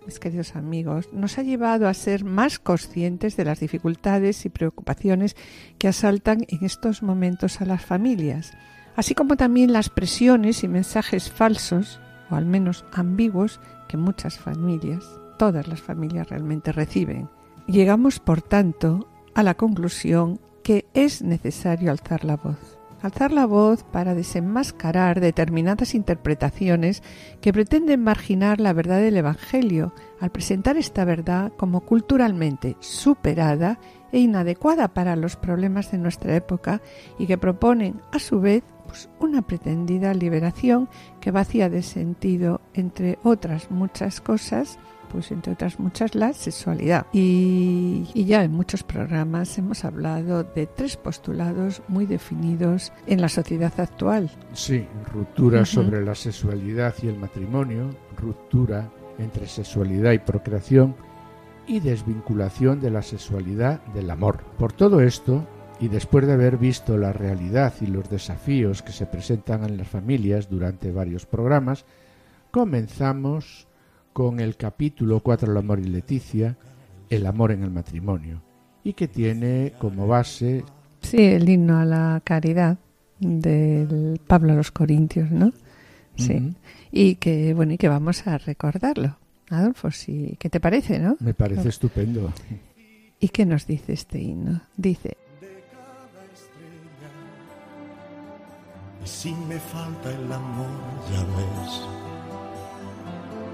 mis 0.05 0.19
queridos 0.19 0.57
amigos, 0.57 1.07
nos 1.13 1.37
ha 1.37 1.43
llevado 1.43 1.87
a 1.87 1.93
ser 1.93 2.25
más 2.25 2.59
conscientes 2.59 3.37
de 3.37 3.45
las 3.45 3.61
dificultades 3.61 4.45
y 4.45 4.49
preocupaciones 4.49 5.37
que 5.77 5.87
asaltan 5.87 6.45
en 6.49 6.65
estos 6.65 7.01
momentos 7.01 7.61
a 7.61 7.65
las 7.65 7.85
familias, 7.85 8.51
así 8.97 9.15
como 9.15 9.37
también 9.37 9.71
las 9.71 9.89
presiones 9.89 10.65
y 10.65 10.67
mensajes 10.67 11.31
falsos, 11.31 12.01
o 12.29 12.35
al 12.35 12.45
menos 12.45 12.83
ambiguos, 12.91 13.61
que 13.87 13.95
muchas 13.95 14.37
familias 14.37 15.05
todas 15.37 15.67
las 15.67 15.81
familias 15.81 16.29
realmente 16.29 16.71
reciben. 16.71 17.29
Llegamos, 17.67 18.19
por 18.21 18.41
tanto, 18.41 19.09
a 19.35 19.43
la 19.43 19.55
conclusión 19.55 20.39
que 20.63 20.85
es 20.93 21.21
necesario 21.21 21.91
alzar 21.91 22.23
la 22.23 22.37
voz. 22.37 22.79
Alzar 23.01 23.33
la 23.33 23.45
voz 23.45 23.83
para 23.83 24.15
desenmascarar 24.15 25.19
determinadas 25.19 25.93
interpretaciones 25.93 27.03
que 27.41 27.51
pretenden 27.51 28.03
marginar 28.03 28.61
la 28.61 28.71
verdad 28.71 28.99
del 28.99 29.17
Evangelio 29.17 29.93
al 30.21 30.31
presentar 30.31 30.77
esta 30.77 31.03
verdad 31.03 31.51
como 31.57 31.81
culturalmente 31.81 32.77
superada 32.79 33.79
e 34.13 34.19
inadecuada 34.19 34.87
para 34.93 35.17
los 35.17 35.35
problemas 35.35 35.91
de 35.91 35.97
nuestra 35.97 36.35
época 36.37 36.81
y 37.19 37.27
que 37.27 37.37
proponen, 37.37 37.99
a 38.13 38.19
su 38.19 38.39
vez, 38.39 38.63
pues, 38.87 39.09
una 39.19 39.41
pretendida 39.41 40.13
liberación 40.13 40.87
que 41.19 41.31
vacía 41.31 41.69
de 41.69 41.83
sentido, 41.83 42.61
entre 42.73 43.19
otras 43.23 43.69
muchas 43.71 44.21
cosas, 44.21 44.79
pues 45.07 45.31
entre 45.31 45.53
otras 45.53 45.79
muchas 45.79 46.15
la 46.15 46.33
sexualidad. 46.33 47.05
Y, 47.13 48.05
ya 48.13 48.43
en 48.43 48.51
muchos 48.51 48.83
programas 48.83 49.57
hemos 49.57 49.85
hablado 49.85 50.43
de 50.43 50.67
tres 50.67 50.97
postulados 50.97 51.81
muy 51.87 52.05
definidos 52.05 52.91
en 53.05 53.21
la 53.21 53.29
sociedad 53.29 53.73
actual. 53.79 54.29
Sí, 54.53 54.85
ruptura 55.11 55.65
sobre 55.65 56.03
la 56.03 56.15
sexualidad 56.15 56.93
y 57.01 57.07
el 57.07 57.17
matrimonio, 57.17 57.89
ruptura 58.17 58.89
entre 59.17 59.47
sexualidad 59.47 60.11
y 60.11 60.19
procreación 60.19 60.95
y 61.67 61.79
desvinculación 61.79 62.79
de 62.79 62.91
la 62.91 63.01
sexualidad 63.01 63.83
del 63.93 64.09
amor. 64.09 64.43
Por 64.57 64.73
todo 64.73 65.01
esto, 65.01 65.45
y 65.79 65.89
después 65.89 66.25
de 66.25 66.33
haber 66.33 66.57
visto 66.57 66.97
la 66.97 67.13
realidad 67.13 67.73
y 67.81 67.87
los 67.87 68.09
desafíos 68.09 68.81
que 68.81 68.91
se 68.91 69.05
presentan 69.05 69.63
en 69.63 69.77
las 69.77 69.87
familias 69.87 70.49
durante 70.49 70.91
varios 70.91 71.25
programas, 71.25 71.85
comenzamos 72.51 73.66
con 74.17 74.39
el 74.39 74.57
capítulo 74.57 75.19
4 75.19 75.51
El 75.51 75.57
amor 75.59 75.77
y 75.77 75.83
Leticia, 75.83 76.57
El 77.07 77.27
amor 77.27 77.51
en 77.51 77.61
el 77.61 77.69
matrimonio, 77.69 78.41
y 78.83 78.93
que 78.93 79.07
tiene 79.07 79.73
como 79.77 80.07
base... 80.07 80.63
Sí, 81.03 81.17
el 81.23 81.47
himno 81.47 81.77
a 81.77 81.85
la 81.85 82.19
caridad 82.23 82.79
del 83.19 84.19
Pablo 84.25 84.53
a 84.53 84.55
los 84.55 84.71
Corintios, 84.71 85.29
¿no? 85.29 85.53
Sí. 86.15 86.55
Y 86.91 87.17
que, 87.17 87.53
bueno, 87.53 87.73
y 87.73 87.77
que 87.77 87.89
vamos 87.89 88.25
a 88.25 88.39
recordarlo. 88.39 89.19
Adolfo, 89.51 89.91
sí, 89.91 90.35
¿qué 90.39 90.49
te 90.49 90.59
parece, 90.59 90.97
no? 90.97 91.15
Me 91.19 91.35
parece 91.35 91.69
estupendo. 91.69 92.33
¿Y 93.19 93.29
qué 93.29 93.45
nos 93.45 93.67
dice 93.67 93.93
este 93.93 94.19
himno? 94.19 94.61
Dice... 94.75 95.15
si 99.03 99.31
me 99.31 99.59
falta 99.59 100.09
el 100.09 100.31
amor, 100.31 100.67
ya 101.11 101.23
ves 101.23 102.06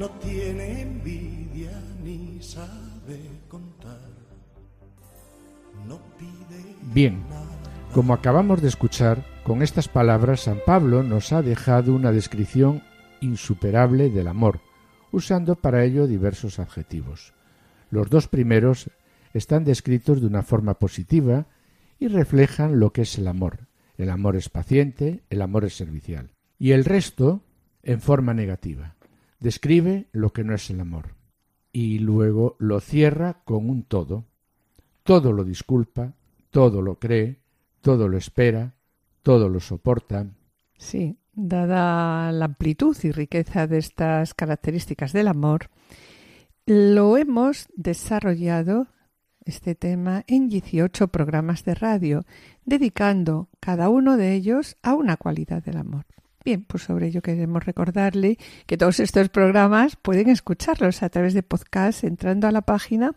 No 0.00 0.08
tiene 0.12 0.80
envidia 0.80 1.78
ni 2.02 2.40
sabe 2.40 3.20
contar. 3.48 4.00
No 5.86 6.00
pide. 6.18 6.74
Bien. 6.94 7.22
Como 7.92 8.14
acabamos 8.14 8.62
de 8.62 8.68
escuchar, 8.68 9.26
con 9.44 9.60
estas 9.60 9.88
palabras 9.88 10.40
San 10.40 10.60
Pablo 10.64 11.02
nos 11.02 11.34
ha 11.34 11.42
dejado 11.42 11.94
una 11.94 12.12
descripción 12.12 12.82
insuperable 13.20 14.08
del 14.08 14.28
amor, 14.28 14.60
usando 15.12 15.54
para 15.54 15.84
ello 15.84 16.06
diversos 16.06 16.60
adjetivos. 16.60 17.34
Los 17.90 18.08
dos 18.08 18.26
primeros 18.26 18.90
están 19.34 19.64
descritos 19.64 20.22
de 20.22 20.28
una 20.28 20.40
forma 20.40 20.78
positiva 20.78 21.44
y 21.98 22.08
reflejan 22.08 22.80
lo 22.80 22.94
que 22.94 23.02
es 23.02 23.18
el 23.18 23.28
amor. 23.28 23.68
El 23.98 24.08
amor 24.08 24.36
es 24.36 24.48
paciente, 24.48 25.24
el 25.28 25.42
amor 25.42 25.66
es 25.66 25.76
servicial. 25.76 26.30
Y 26.58 26.70
el 26.70 26.86
resto 26.86 27.42
en 27.82 28.00
forma 28.00 28.32
negativa. 28.32 28.96
Describe 29.40 30.08
lo 30.12 30.32
que 30.32 30.44
no 30.44 30.54
es 30.54 30.70
el 30.70 30.80
amor. 30.80 31.16
Y 31.72 31.98
luego 31.98 32.56
lo 32.58 32.80
cierra 32.80 33.42
con 33.44 33.68
un 33.68 33.82
todo. 33.82 34.26
Todo 35.02 35.32
lo 35.32 35.44
disculpa, 35.44 36.14
todo 36.50 36.82
lo 36.82 36.98
cree, 36.98 37.40
todo 37.80 38.08
lo 38.08 38.16
espera, 38.16 38.74
todo 39.22 39.48
lo 39.48 39.60
soporta. 39.60 40.26
Sí, 40.76 41.20
Dada 41.32 42.32
la 42.32 42.44
amplitud 42.44 42.96
y 43.02 43.12
riqueza 43.12 43.66
de 43.66 43.78
estas 43.78 44.34
características 44.34 45.12
del 45.12 45.28
amor, 45.28 45.70
lo 46.66 47.16
hemos 47.16 47.68
desarrollado 47.76 48.88
este 49.44 49.74
tema 49.74 50.24
en 50.26 50.48
18 50.48 51.08
programas 51.08 51.64
de 51.64 51.74
radio, 51.74 52.24
dedicando 52.64 53.48
cada 53.60 53.88
uno 53.88 54.16
de 54.16 54.34
ellos 54.34 54.76
a 54.82 54.94
una 54.94 55.16
cualidad 55.16 55.62
del 55.62 55.78
amor. 55.78 56.04
Bien, 56.44 56.64
pues 56.64 56.82
sobre 56.84 57.08
ello 57.08 57.20
queremos 57.20 57.64
recordarle 57.64 58.38
que 58.66 58.78
todos 58.78 59.00
estos 59.00 59.28
programas 59.28 59.96
pueden 59.96 60.30
escucharlos 60.30 61.02
a 61.02 61.10
través 61.10 61.34
de 61.34 61.42
podcast 61.42 62.04
entrando 62.04 62.46
a 62.46 62.52
la 62.52 62.62
página 62.62 63.14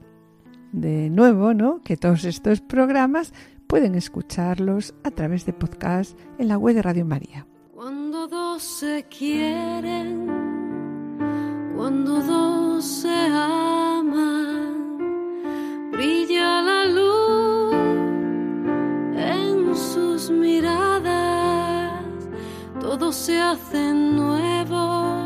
de 0.73 1.09
nuevo, 1.09 1.53
¿no? 1.53 1.81
Que 1.83 1.95
todos 1.95 2.25
estos 2.25 2.59
programas 2.59 3.31
pueden 3.67 3.95
escucharlos 3.95 4.93
a 5.03 5.11
través 5.11 5.45
de 5.45 5.53
podcast 5.53 6.19
en 6.37 6.49
la 6.49 6.57
web 6.57 6.75
de 6.75 6.81
Radio 6.81 7.05
María. 7.05 7.47
Cuando 7.73 8.27
dos 8.27 8.61
se 8.61 9.05
quieren, 9.09 10.27
cuando 11.75 12.21
dos 12.21 12.83
se 12.85 13.09
aman, 13.09 14.97
brilla 15.91 16.61
la 16.61 16.85
luz 16.85 17.73
en 19.15 19.75
sus 19.75 20.29
miradas, 20.29 22.03
todo 22.79 23.11
se 23.11 23.39
hace 23.39 23.93
nuevo, 23.93 25.22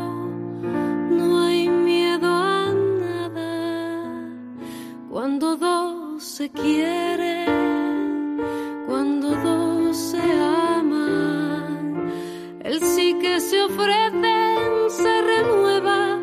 Cuando 5.18 5.56
dos 5.56 6.22
se 6.22 6.48
quieren, 6.48 8.38
cuando 8.86 9.30
dos 9.30 9.96
se 9.96 10.22
aman, 10.22 12.12
el 12.60 12.80
sí 12.80 13.18
que 13.20 13.40
se 13.40 13.64
ofrecen 13.64 14.88
se 14.88 15.22
renueva 15.22 16.20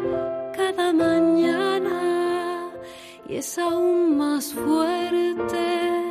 cada 0.55 0.93
mañana 0.93 2.71
y 3.27 3.35
es 3.35 3.59
aún 3.59 4.17
más 4.17 4.53
fuerte 4.53 6.04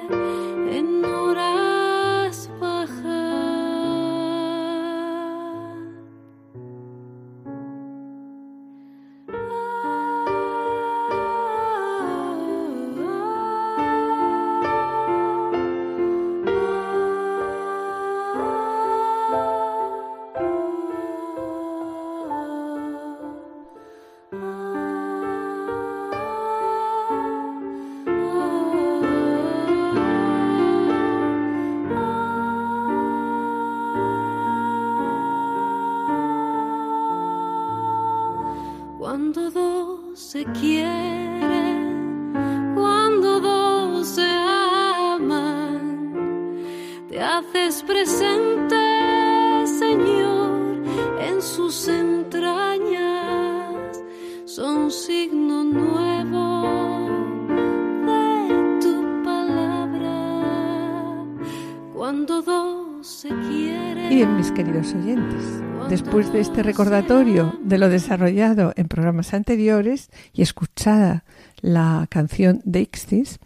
queridos 64.55 64.95
oyentes, 64.95 65.43
después 65.89 66.33
de 66.33 66.39
este 66.41 66.63
recordatorio 66.63 67.59
de 67.65 67.77
lo 67.77 67.89
desarrollado 67.89 68.73
en 68.77 68.87
programas 68.87 69.35
anteriores 69.35 70.11
y 70.33 70.43
escuchada 70.43 71.25
la 71.61 72.07
canción 72.09 72.61
de 72.65 72.83
Ixtis, 72.83 73.41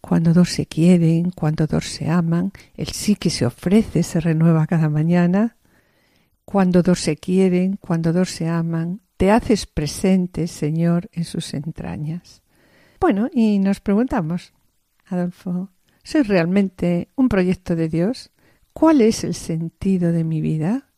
cuando 0.00 0.32
dos 0.32 0.50
se 0.50 0.66
quieren, 0.66 1.30
cuando 1.30 1.66
dos 1.66 1.86
se 1.86 2.08
aman, 2.08 2.52
el 2.76 2.88
sí 2.88 3.16
que 3.16 3.30
se 3.30 3.46
ofrece 3.46 4.04
se 4.04 4.20
renueva 4.20 4.68
cada 4.68 4.88
mañana, 4.88 5.56
cuando 6.44 6.82
dos 6.82 7.00
se 7.00 7.16
quieren, 7.16 7.76
cuando 7.76 8.12
dos 8.12 8.30
se 8.30 8.48
aman, 8.48 9.00
te 9.16 9.32
haces 9.32 9.66
presente, 9.66 10.46
Señor, 10.46 11.08
en 11.12 11.24
sus 11.24 11.52
entrañas. 11.52 12.42
Bueno, 13.00 13.28
y 13.32 13.58
nos 13.58 13.80
preguntamos, 13.80 14.52
Adolfo, 15.06 15.70
¿soy 16.04 16.22
realmente 16.22 17.08
un 17.16 17.28
proyecto 17.28 17.74
de 17.74 17.88
Dios? 17.88 18.30
¿Cuál 18.74 19.00
es 19.02 19.22
el 19.22 19.34
sentido 19.34 20.10
de 20.10 20.24
mi 20.24 20.40
vida? 20.40 20.90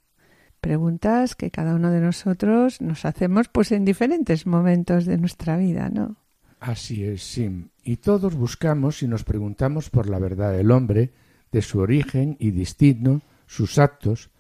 Preguntas 0.63 1.37
que 1.37 1.51
cada 1.51 1.75
uno 1.75 1.91
de 1.91 2.01
nosotros 2.01 2.81
nos 2.81 3.05
hacemos 3.05 3.49
pues 3.49 3.71
en 3.71 3.85
diferentes 3.85 4.47
momentos 4.47 5.05
de 5.05 5.19
nuestra 5.19 5.59
vida, 5.59 5.91
¿no? 5.91 6.17
Así 6.59 7.05
es, 7.05 7.23
Sim. 7.23 7.69
Y 7.85 7.99
todos 7.99 8.35
buscamos 8.35 9.03
y 9.03 9.09
nos 9.09 9.25
preguntamos 9.25 9.91
por 9.91 10.09
la 10.09 10.19
verdad 10.19 10.53
del 10.53 10.71
hombre, 10.71 11.13
de 11.53 11.61
su 11.61 11.79
origen 11.79 12.39
y 12.41 12.51
destino, 12.51 13.21
sus 13.47 13.79
actos, 13.79 14.31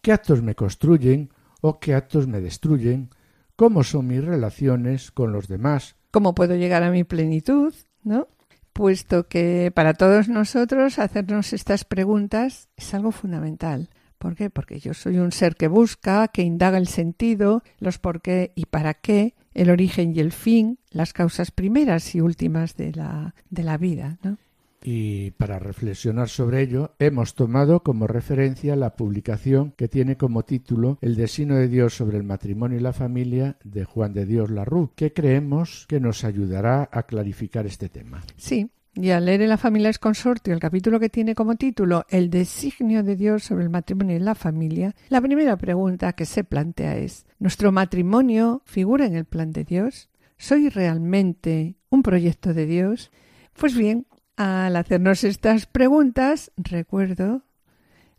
qué 0.00 0.10
actos 0.10 0.42
me 0.42 0.56
construyen 0.56 1.30
o 1.60 1.78
qué 1.78 1.94
actos 1.94 2.26
me 2.26 2.40
destruyen, 2.40 3.10
cómo 3.54 3.84
son 3.84 4.08
mis 4.08 4.24
relaciones 4.24 5.12
con 5.12 5.32
los 5.32 5.46
demás. 5.46 5.94
¿Cómo 6.10 6.34
puedo 6.34 6.56
llegar 6.56 6.82
a 6.82 6.90
mi 6.90 7.04
plenitud? 7.04 7.72
¿No? 8.02 8.26
Puesto 8.72 9.28
que 9.28 9.70
para 9.74 9.94
todos 9.94 10.28
nosotros 10.28 10.98
hacernos 10.98 11.52
estas 11.52 11.84
preguntas 11.84 12.68
es 12.76 12.94
algo 12.94 13.12
fundamental. 13.12 13.90
¿Por 14.18 14.36
qué? 14.36 14.50
Porque 14.50 14.78
yo 14.78 14.94
soy 14.94 15.18
un 15.18 15.32
ser 15.32 15.56
que 15.56 15.68
busca, 15.68 16.28
que 16.28 16.42
indaga 16.42 16.78
el 16.78 16.86
sentido, 16.86 17.62
los 17.78 17.98
por 17.98 18.22
qué 18.22 18.52
y 18.54 18.66
para 18.66 18.94
qué, 18.94 19.34
el 19.52 19.68
origen 19.68 20.14
y 20.14 20.20
el 20.20 20.32
fin, 20.32 20.78
las 20.90 21.12
causas 21.12 21.50
primeras 21.50 22.14
y 22.14 22.20
últimas 22.20 22.76
de 22.76 22.92
la, 22.92 23.34
de 23.50 23.62
la 23.64 23.76
vida, 23.78 24.18
¿no? 24.22 24.38
Y 24.84 25.32
para 25.32 25.58
reflexionar 25.58 26.28
sobre 26.28 26.62
ello, 26.62 26.94
hemos 26.98 27.34
tomado 27.34 27.82
como 27.82 28.06
referencia 28.06 28.76
la 28.76 28.96
publicación 28.96 29.72
que 29.76 29.88
tiene 29.88 30.16
como 30.16 30.44
título 30.44 30.98
El 31.00 31.16
destino 31.16 31.56
de 31.56 31.68
Dios 31.68 31.94
sobre 31.94 32.16
el 32.16 32.24
matrimonio 32.24 32.78
y 32.78 32.82
la 32.82 32.92
familia 32.92 33.56
de 33.64 33.84
Juan 33.84 34.12
de 34.12 34.26
Dios 34.26 34.50
Larru, 34.50 34.92
que 34.94 35.12
creemos 35.12 35.86
que 35.88 36.00
nos 36.00 36.24
ayudará 36.24 36.88
a 36.92 37.04
clarificar 37.04 37.66
este 37.66 37.88
tema. 37.88 38.22
Sí, 38.36 38.70
y 38.94 39.10
al 39.10 39.24
leer 39.24 39.40
en 39.40 39.48
la 39.48 39.56
familia 39.56 39.88
es 39.88 39.98
consortio 39.98 40.52
el 40.52 40.60
capítulo 40.60 41.00
que 41.00 41.08
tiene 41.08 41.34
como 41.34 41.54
título 41.54 42.04
El 42.10 42.28
designio 42.28 43.02
de 43.02 43.16
Dios 43.16 43.44
sobre 43.44 43.64
el 43.64 43.70
matrimonio 43.70 44.16
y 44.16 44.20
la 44.20 44.34
familia, 44.34 44.94
la 45.08 45.22
primera 45.22 45.56
pregunta 45.56 46.12
que 46.12 46.26
se 46.26 46.44
plantea 46.44 46.96
es 46.96 47.24
¿Nuestro 47.38 47.72
matrimonio 47.72 48.62
figura 48.66 49.06
en 49.06 49.16
el 49.16 49.24
plan 49.24 49.50
de 49.50 49.64
Dios? 49.64 50.10
¿Soy 50.36 50.68
realmente 50.68 51.76
un 51.88 52.02
proyecto 52.02 52.52
de 52.52 52.66
Dios? 52.66 53.10
Pues 53.54 53.74
bien, 53.74 54.06
al 54.36 54.76
hacernos 54.76 55.24
estas 55.24 55.66
preguntas, 55.66 56.52
recuerdo 56.56 57.42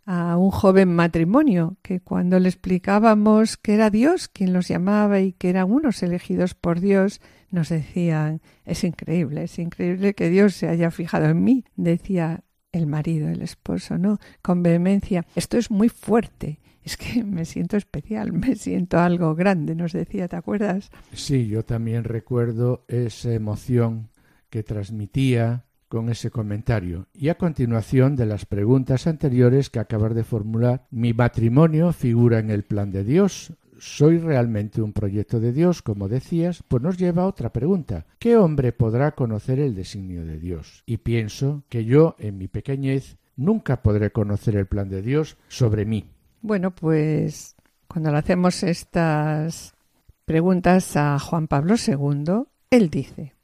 a 0.05 0.37
un 0.37 0.51
joven 0.51 0.93
matrimonio 0.93 1.77
que 1.81 2.01
cuando 2.01 2.39
le 2.39 2.49
explicábamos 2.49 3.57
que 3.57 3.73
era 3.73 3.89
Dios 3.89 4.27
quien 4.27 4.51
los 4.51 4.67
llamaba 4.67 5.21
y 5.21 5.31
que 5.31 5.49
eran 5.49 5.71
unos 5.71 6.03
elegidos 6.03 6.55
por 6.55 6.81
Dios, 6.81 7.21
nos 7.51 7.69
decían 7.69 8.41
es 8.65 8.83
increíble, 8.83 9.43
es 9.43 9.57
increíble 9.59 10.13
que 10.13 10.29
Dios 10.29 10.55
se 10.55 10.67
haya 10.67 10.91
fijado 10.91 11.25
en 11.25 11.43
mí, 11.43 11.63
decía 11.75 12.43
el 12.71 12.87
marido, 12.87 13.29
el 13.29 13.41
esposo, 13.41 13.97
¿no? 13.97 14.19
Con 14.41 14.63
vehemencia, 14.63 15.25
esto 15.35 15.57
es 15.57 15.71
muy 15.71 15.89
fuerte. 15.89 16.59
Es 16.83 16.97
que 16.97 17.23
me 17.23 17.45
siento 17.45 17.77
especial, 17.77 18.33
me 18.33 18.55
siento 18.55 18.99
algo 18.99 19.35
grande, 19.35 19.75
nos 19.75 19.93
decía, 19.93 20.27
¿te 20.27 20.35
acuerdas? 20.35 20.89
Sí, 21.13 21.47
yo 21.47 21.63
también 21.63 22.03
recuerdo 22.03 22.83
esa 22.89 23.31
emoción 23.31 24.09
que 24.49 24.63
transmitía 24.63 25.65
con 25.93 26.09
ese 26.09 26.31
comentario. 26.31 27.05
Y 27.13 27.29
a 27.29 27.35
continuación 27.35 28.15
de 28.15 28.25
las 28.25 28.47
preguntas 28.47 29.05
anteriores 29.05 29.69
que 29.69 29.77
acabas 29.77 30.15
de 30.15 30.23
formular, 30.23 30.87
¿mi 30.89 31.13
matrimonio 31.13 31.93
figura 31.93 32.39
en 32.39 32.49
el 32.49 32.63
plan 32.63 32.89
de 32.89 33.03
Dios? 33.03 33.53
¿Soy 33.77 34.17
realmente 34.17 34.81
un 34.81 34.91
proyecto 34.91 35.39
de 35.39 35.53
Dios, 35.53 35.83
como 35.83 36.09
decías? 36.09 36.63
Pues 36.67 36.81
nos 36.81 36.97
lleva 36.97 37.21
a 37.21 37.27
otra 37.27 37.53
pregunta. 37.53 38.07
¿Qué 38.17 38.37
hombre 38.37 38.71
podrá 38.71 39.11
conocer 39.11 39.59
el 39.59 39.75
designio 39.75 40.25
de 40.25 40.39
Dios? 40.39 40.81
Y 40.87 40.97
pienso 40.97 41.61
que 41.69 41.85
yo, 41.85 42.15
en 42.17 42.39
mi 42.39 42.47
pequeñez, 42.47 43.19
nunca 43.35 43.83
podré 43.83 44.11
conocer 44.11 44.55
el 44.55 44.65
plan 44.65 44.89
de 44.89 45.03
Dios 45.03 45.37
sobre 45.47 45.85
mí. 45.85 46.09
Bueno, 46.41 46.73
pues 46.73 47.55
cuando 47.87 48.11
le 48.11 48.17
hacemos 48.17 48.63
estas 48.63 49.75
preguntas 50.25 50.97
a 50.97 51.19
Juan 51.19 51.47
Pablo 51.47 51.75
II, 51.75 52.45
él 52.71 52.89
dice, 52.89 53.35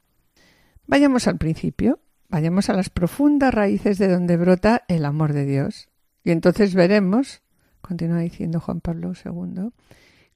vayamos 0.88 1.28
al 1.28 1.38
principio, 1.38 2.00
vayamos 2.30 2.70
a 2.70 2.74
las 2.74 2.90
profundas 2.90 3.54
raíces 3.54 3.98
de 3.98 4.08
donde 4.08 4.38
brota 4.38 4.84
el 4.88 5.06
amor 5.06 5.34
de 5.34 5.46
Dios. 5.46 5.90
Y 6.24 6.32
entonces 6.32 6.74
veremos, 6.76 7.42
continúa 7.82 8.20
diciendo 8.20 8.60
Juan 8.60 8.82
Pablo 8.82 9.14
II, 9.14 9.72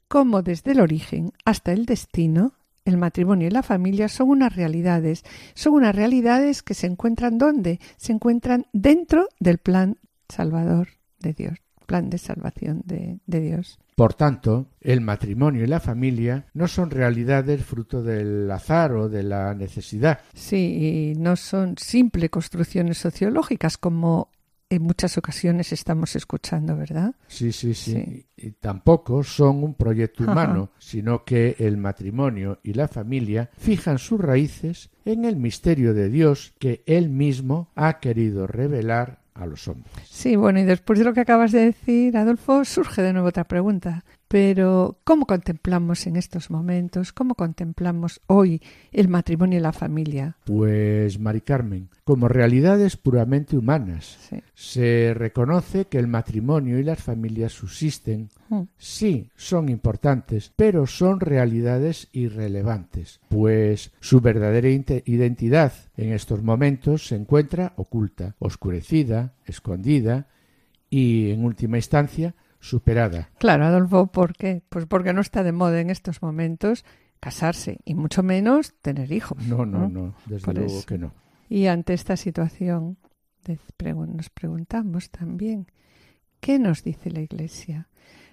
cómo 0.08 0.41
desde 0.41 0.71
el 0.71 0.82
origen 0.82 1.32
hasta 1.45 1.71
el 1.71 1.86
destino 1.86 2.53
el 2.86 2.97
matrimonio 2.97 3.47
y 3.47 3.51
la 3.51 3.63
familia 3.63 4.10
son 4.10 4.29
unas 4.29 4.56
realidades, 4.56 5.23
son 5.53 5.73
unas 5.73 5.95
realidades 5.95 6.63
que 6.63 6.73
se 6.73 6.88
encuentran 6.88 7.38
¿dónde? 7.38 7.79
Se 7.97 8.12
encuentran 8.12 8.65
dentro 8.73 9.29
del 9.39 9.58
plan 9.58 9.97
salvador 10.27 10.89
de 11.19 11.34
Dios, 11.34 11.60
plan 11.86 12.10
de 12.10 12.17
salvación 12.17 12.82
de, 12.86 13.19
de 13.25 13.39
Dios. 13.39 13.79
Por 13.95 14.13
tanto, 14.13 14.69
el 14.82 15.01
matrimonio 15.01 15.63
y 15.63 15.67
la 15.67 15.79
familia 15.79 16.47
no 16.53 16.67
son 16.67 16.89
realidades 16.89 17.63
fruto 17.63 18.01
del 18.01 18.49
azar 18.49 18.93
o 18.93 19.10
de 19.10 19.23
la 19.23 19.53
necesidad. 19.53 20.19
Sí, 20.34 21.13
y 21.15 21.19
no 21.19 21.36
son 21.36 21.75
simples 21.77 22.29
construcciones 22.29 22.97
sociológicas 22.97 23.77
como 23.77 24.32
en 24.69 24.82
muchas 24.82 25.17
ocasiones 25.17 25.71
estamos 25.71 26.15
escuchando, 26.15 26.75
¿verdad? 26.75 27.13
Sí, 27.27 27.51
sí, 27.51 27.73
sí. 27.75 27.93
Sí. 27.93 28.27
Y 28.36 28.51
tampoco 28.53 29.23
son 29.23 29.63
un 29.63 29.75
proyecto 29.75 30.23
Ajá. 30.23 30.32
humano, 30.32 30.71
sino 30.79 31.23
que 31.23 31.56
el 31.60 31.77
matrimonio 31.77 32.60
y 32.63 32.73
la 32.73 32.88
familia 32.88 33.51
fijan 33.58 33.99
sus 33.99 34.19
raíces 34.19 34.89
en 35.06 35.25
el 35.25 35.36
misterio 35.36 35.93
de 35.93 36.10
Dios 36.10 36.53
que 36.60 36.84
Él 36.88 37.10
mismo 37.10 37.71
ha 37.75 37.99
querido 37.99 38.47
revelar 38.47 39.22
a 39.35 39.45
los 39.45 39.67
hombres. 39.67 40.07
Sí, 40.09 40.35
bueno, 40.35 40.59
y 40.59 40.63
después 40.63 40.99
de 40.99 41.05
lo 41.05 41.13
que 41.13 41.21
acabas 41.21 41.51
de 41.51 41.65
decir, 41.65 42.17
Adolfo, 42.17 42.65
surge 42.65 43.01
de 43.01 43.13
nuevo 43.13 43.29
otra 43.29 43.43
pregunta. 43.43 44.03
Pero, 44.33 44.97
¿cómo 45.03 45.27
contemplamos 45.27 46.07
en 46.07 46.15
estos 46.15 46.49
momentos, 46.49 47.13
cómo 47.13 47.35
contemplamos 47.35 48.19
hoy 48.25 48.63
el 48.91 49.07
matrimonio 49.07 49.59
y 49.59 49.61
la 49.61 49.73
familia? 49.73 50.37
Pues, 50.43 51.19
Mari 51.19 51.41
Carmen, 51.41 51.89
como 52.03 52.27
realidades 52.27 52.97
puramente 52.97 53.55
humanas, 53.55 54.17
Sí. 54.27 54.37
se 54.55 55.13
reconoce 55.13 55.85
que 55.85 55.99
el 55.99 56.07
matrimonio 56.07 56.79
y 56.79 56.83
las 56.83 57.03
familias 57.03 57.51
subsisten. 57.51 58.29
Mm. 58.49 58.61
Sí, 58.75 59.29
son 59.35 59.69
importantes, 59.69 60.51
pero 60.55 60.87
son 60.87 61.19
realidades 61.19 62.07
irrelevantes, 62.11 63.19
pues 63.29 63.91
su 63.99 64.19
verdadera 64.19 64.67
identidad 64.67 65.73
en 65.95 66.11
estos 66.11 66.41
momentos 66.41 67.05
se 67.05 67.17
encuentra 67.17 67.73
oculta, 67.75 68.35
oscurecida, 68.39 69.35
escondida 69.45 70.27
y, 70.89 71.29
en 71.29 71.45
última 71.45 71.77
instancia, 71.77 72.33
superada. 72.63 73.30
Claro, 73.39 73.65
Adolfo, 73.65 74.08
¿por 74.08 74.34
qué? 74.36 74.63
Pues 74.69 74.86
porque 74.86 75.13
no 75.13 75.21
está 75.21 75.43
de 75.43 75.52
moda 75.52 75.82
en 75.82 75.89
estos 75.89 76.21
momentos 76.21 76.86
casarse 77.19 77.80
y 77.86 77.93
mucho 77.93 78.23
menos 78.23 78.73
tener 78.82 79.12
hijos. 79.12 79.45
No, 79.47 79.65
no, 79.65 79.89
no, 79.89 80.15
desde 80.26 80.45
Por 80.45 80.56
luego 80.56 80.78
eso. 80.78 80.86
que 80.86 80.97
no. 80.97 81.13
Y 81.49 81.67
ante 81.67 81.93
esta 81.93 82.15
situación 82.17 82.97
nos 83.45 84.30
preguntamos 84.30 85.10
también, 85.12 85.67
¿qué 86.39 86.58
nos 86.58 86.84
dice 86.84 87.12
la 87.12 87.19
Iglesia? 87.19 87.89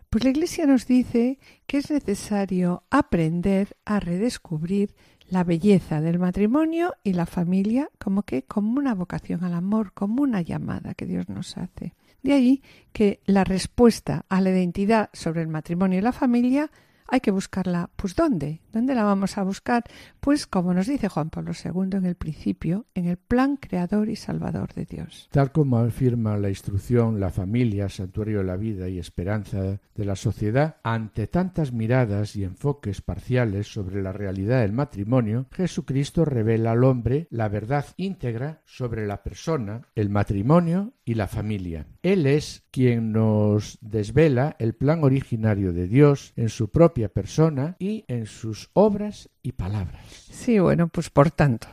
Pues 0.08 0.24
la 0.24 0.30
Iglesia 0.30 0.66
nos 0.66 0.86
dice 0.86 1.38
que 1.66 1.78
es 1.78 1.90
necesario 1.90 2.84
aprender 2.90 3.76
a 3.84 4.00
redescubrir 4.00 4.94
la 5.30 5.44
belleza 5.44 6.00
del 6.00 6.18
matrimonio 6.18 6.94
y 7.02 7.14
la 7.14 7.24
familia 7.24 7.88
como 7.98 8.22
que 8.22 8.42
como 8.42 8.78
una 8.78 8.94
vocación 8.94 9.44
al 9.44 9.54
amor, 9.54 9.92
como 9.92 10.22
una 10.22 10.42
llamada 10.42 10.94
que 10.94 11.06
Dios 11.06 11.28
nos 11.28 11.56
hace. 11.56 11.94
De 12.22 12.34
ahí 12.34 12.62
que 12.92 13.20
la 13.24 13.44
respuesta 13.44 14.26
a 14.28 14.40
la 14.40 14.50
identidad 14.50 15.08
sobre 15.12 15.40
el 15.40 15.48
matrimonio 15.48 15.98
y 15.98 16.02
la 16.02 16.12
familia 16.12 16.70
hay 17.10 17.20
que 17.20 17.30
buscarla, 17.30 17.90
pues 17.96 18.14
¿dónde? 18.14 18.60
¿Dónde 18.72 18.94
la 18.94 19.04
vamos 19.04 19.36
a 19.36 19.42
buscar? 19.42 19.84
Pues 20.20 20.46
como 20.46 20.72
nos 20.74 20.86
dice 20.86 21.08
Juan 21.08 21.30
Pablo 21.30 21.52
II 21.52 21.96
en 21.96 22.06
el 22.06 22.14
principio, 22.14 22.86
en 22.94 23.06
el 23.06 23.16
plan 23.16 23.56
creador 23.56 24.08
y 24.08 24.16
salvador 24.16 24.72
de 24.74 24.84
Dios. 24.84 25.28
Tal 25.30 25.52
como 25.52 25.78
afirma 25.78 26.36
la 26.36 26.48
instrucción 26.48 27.20
La 27.20 27.30
familia, 27.30 27.88
santuario 27.88 28.38
de 28.38 28.44
la 28.44 28.56
vida 28.56 28.88
y 28.88 28.98
esperanza 28.98 29.80
de 29.94 30.04
la 30.04 30.16
sociedad, 30.16 30.76
ante 30.82 31.26
tantas 31.26 31.72
miradas 31.72 32.36
y 32.36 32.44
enfoques 32.44 33.02
parciales 33.02 33.72
sobre 33.72 34.02
la 34.02 34.12
realidad 34.12 34.60
del 34.60 34.72
matrimonio, 34.72 35.46
Jesucristo 35.52 36.24
revela 36.24 36.72
al 36.72 36.84
hombre 36.84 37.26
la 37.30 37.48
verdad 37.48 37.86
íntegra 37.96 38.62
sobre 38.64 39.06
la 39.06 39.22
persona, 39.22 39.82
el 39.94 40.08
matrimonio 40.10 40.94
y 41.04 41.14
la 41.14 41.26
familia. 41.26 41.86
Él 42.02 42.26
es 42.26 42.62
quien 42.70 43.12
nos 43.12 43.78
desvela 43.80 44.56
el 44.58 44.74
plan 44.74 45.04
originario 45.04 45.72
de 45.72 45.86
Dios 45.86 46.32
en 46.36 46.48
su 46.48 46.70
propia 46.70 47.08
persona 47.08 47.76
y 47.78 48.04
en 48.08 48.26
sus 48.26 48.70
obras 48.72 49.28
y 49.42 49.52
palabras. 49.52 50.02
Sí, 50.30 50.58
bueno, 50.58 50.88
pues 50.88 51.10
por 51.10 51.30
tanto, 51.30 51.68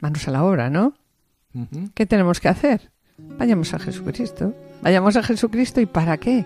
manos 0.00 0.26
a 0.26 0.32
la 0.32 0.44
obra, 0.44 0.70
¿no? 0.70 0.94
¿Qué 1.94 2.04
tenemos 2.04 2.40
que 2.40 2.48
hacer? 2.48 2.90
Vayamos 3.16 3.72
a 3.74 3.78
Jesucristo. 3.78 4.54
Vayamos 4.82 5.16
a 5.16 5.22
Jesucristo 5.22 5.80
y 5.80 5.86
¿para 5.86 6.16
qué? 6.18 6.44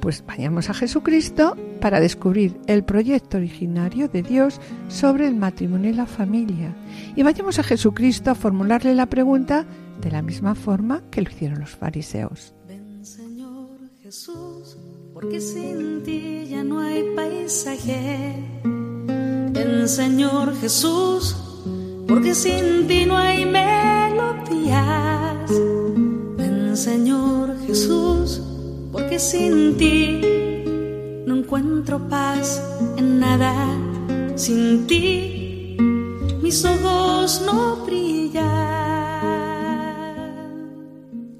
Pues 0.00 0.24
vayamos 0.26 0.70
a 0.70 0.74
Jesucristo 0.74 1.56
para 1.80 2.00
descubrir 2.00 2.58
el 2.66 2.84
proyecto 2.84 3.36
originario 3.36 4.08
de 4.08 4.22
Dios 4.22 4.58
sobre 4.88 5.26
el 5.26 5.36
matrimonio 5.36 5.90
y 5.90 5.94
la 5.94 6.06
familia. 6.06 6.74
Y 7.16 7.22
vayamos 7.22 7.58
a 7.58 7.62
Jesucristo 7.62 8.30
a 8.30 8.34
formularle 8.34 8.94
la 8.94 9.06
pregunta 9.06 9.66
de 10.00 10.10
la 10.10 10.22
misma 10.22 10.54
forma 10.54 11.02
que 11.10 11.20
lo 11.20 11.30
hicieron 11.30 11.60
los 11.60 11.70
fariseos. 11.70 12.54
Ven 12.66 13.04
Señor 13.04 13.78
Jesús, 14.02 14.78
porque 15.12 15.38
sin 15.40 16.02
ti 16.02 16.46
ya 16.48 16.64
no 16.64 16.80
hay 16.80 17.04
paisaje. 17.14 18.36
Ven 19.52 19.86
Señor 19.86 20.56
Jesús, 20.56 21.36
porque 22.08 22.34
sin 22.34 22.86
ti 22.88 23.04
no 23.04 23.18
hay 23.18 23.44
melodías. 23.44 24.80
Ven 26.38 26.74
Señor 26.74 27.54
Jesús, 27.66 28.42
porque 28.92 29.18
sin 29.18 29.76
ti 29.76 30.20
no 31.26 31.36
encuentro 31.36 32.08
paz 32.08 32.62
en 32.96 33.20
nada. 33.20 33.54
Sin 34.36 34.86
ti 34.86 35.76
mis 36.42 36.64
ojos 36.64 37.42
no 37.44 37.84
brillan. 37.84 38.40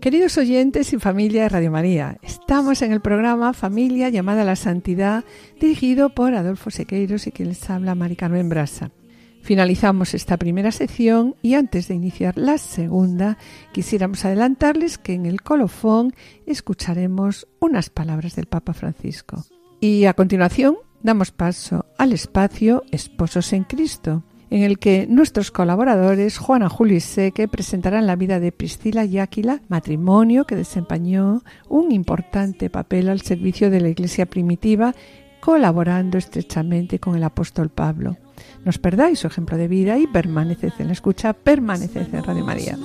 Queridos 0.01 0.39
oyentes 0.39 0.93
y 0.93 0.99
familia 0.99 1.43
de 1.43 1.49
Radio 1.51 1.71
María, 1.71 2.19
estamos 2.23 2.81
en 2.83 2.93
el 2.93 3.01
programa 3.01 3.53
Familia 3.53 4.09
llamada 4.09 4.43
a 4.43 4.47
la 4.47 4.57
Santidad, 4.57 5.25
dirigido 5.61 6.11
por 6.11 6.35
Adolfo 6.35 6.71
Sequeiros 6.71 7.27
y 7.27 7.33
quien 7.33 7.49
les 7.49 7.69
habla 7.69 7.95
Mari 7.95 8.17
Carmen 8.17 8.49
Brasa. 8.49 8.93
Finalizamos 9.43 10.15
esta 10.15 10.37
primera 10.37 10.71
sección 10.71 11.35
y 11.43 11.55
antes 11.55 11.89
de 11.89 11.95
iniciar 11.95 12.37
la 12.37 12.59
segunda, 12.59 13.39
quisiéramos 13.73 14.25
adelantarles 14.25 14.99
que 14.99 15.15
en 15.15 15.27
el 15.27 15.43
colofón 15.43 16.15
escucharemos 16.47 17.49
unas 17.59 17.91
palabras 17.91 18.37
del 18.37 18.47
Papa 18.47 18.75
Francisco. 18.75 19.45
Y 19.81 20.05
a 20.05 20.15
continuación 20.15 20.77
damos 21.03 21.31
paso 21.31 21.87
al 21.97 22.13
espacio 22.13 22.85
Esposos 22.91 23.53
en 23.55 23.65
Cristo, 23.65 24.23
en 24.51 24.63
el 24.63 24.79
que 24.79 25.07
nuestros 25.09 25.51
colaboradores 25.51 26.37
Juana 26.37 26.69
Julio 26.69 26.97
y 26.97 27.01
Seque 27.01 27.49
presentarán 27.49 28.07
la 28.07 28.17
vida 28.17 28.41
de 28.41 28.53
Priscila 28.53 29.05
y 29.05 29.19
Áquila, 29.19 29.63
matrimonio 29.69 30.45
que 30.45 30.57
desempeñó 30.57 31.43
un 31.69 31.93
importante 31.93 32.69
papel 32.69 33.09
al 33.09 33.21
servicio 33.21 33.71
de 33.71 33.81
la 33.81 33.89
Iglesia 33.89 34.27
primitiva, 34.27 34.95
colaborando 35.41 36.19
estrechamente 36.19 36.99
con 36.99 37.17
el 37.17 37.25
apóstol 37.25 37.71
Pablo. 37.71 38.17
No 38.65 38.71
os 38.71 38.79
perdáis 38.79 39.19
su 39.19 39.27
ejemplo 39.27 39.57
de 39.57 39.69
vida 39.69 39.99
y 39.99 40.07
permaneced 40.07 40.73
en 40.79 40.89
la 40.89 40.93
escucha, 40.93 41.33
permaneced 41.33 42.15
en 42.15 42.25
Radio 42.25 42.45
María. 42.45 42.79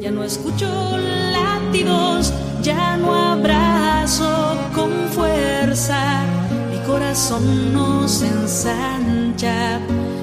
Ya 0.00 0.10
no 0.10 0.24
escucho 0.24 0.96
latidos, 1.32 2.32
ya 2.62 2.96
no 2.96 3.14
abrazo 3.14 4.56
con 4.74 4.90
fuerza. 5.10 6.24
Mi 6.70 6.78
corazón 6.86 7.74
no 7.74 8.08
se 8.08 8.26
ensancha, 8.26 9.80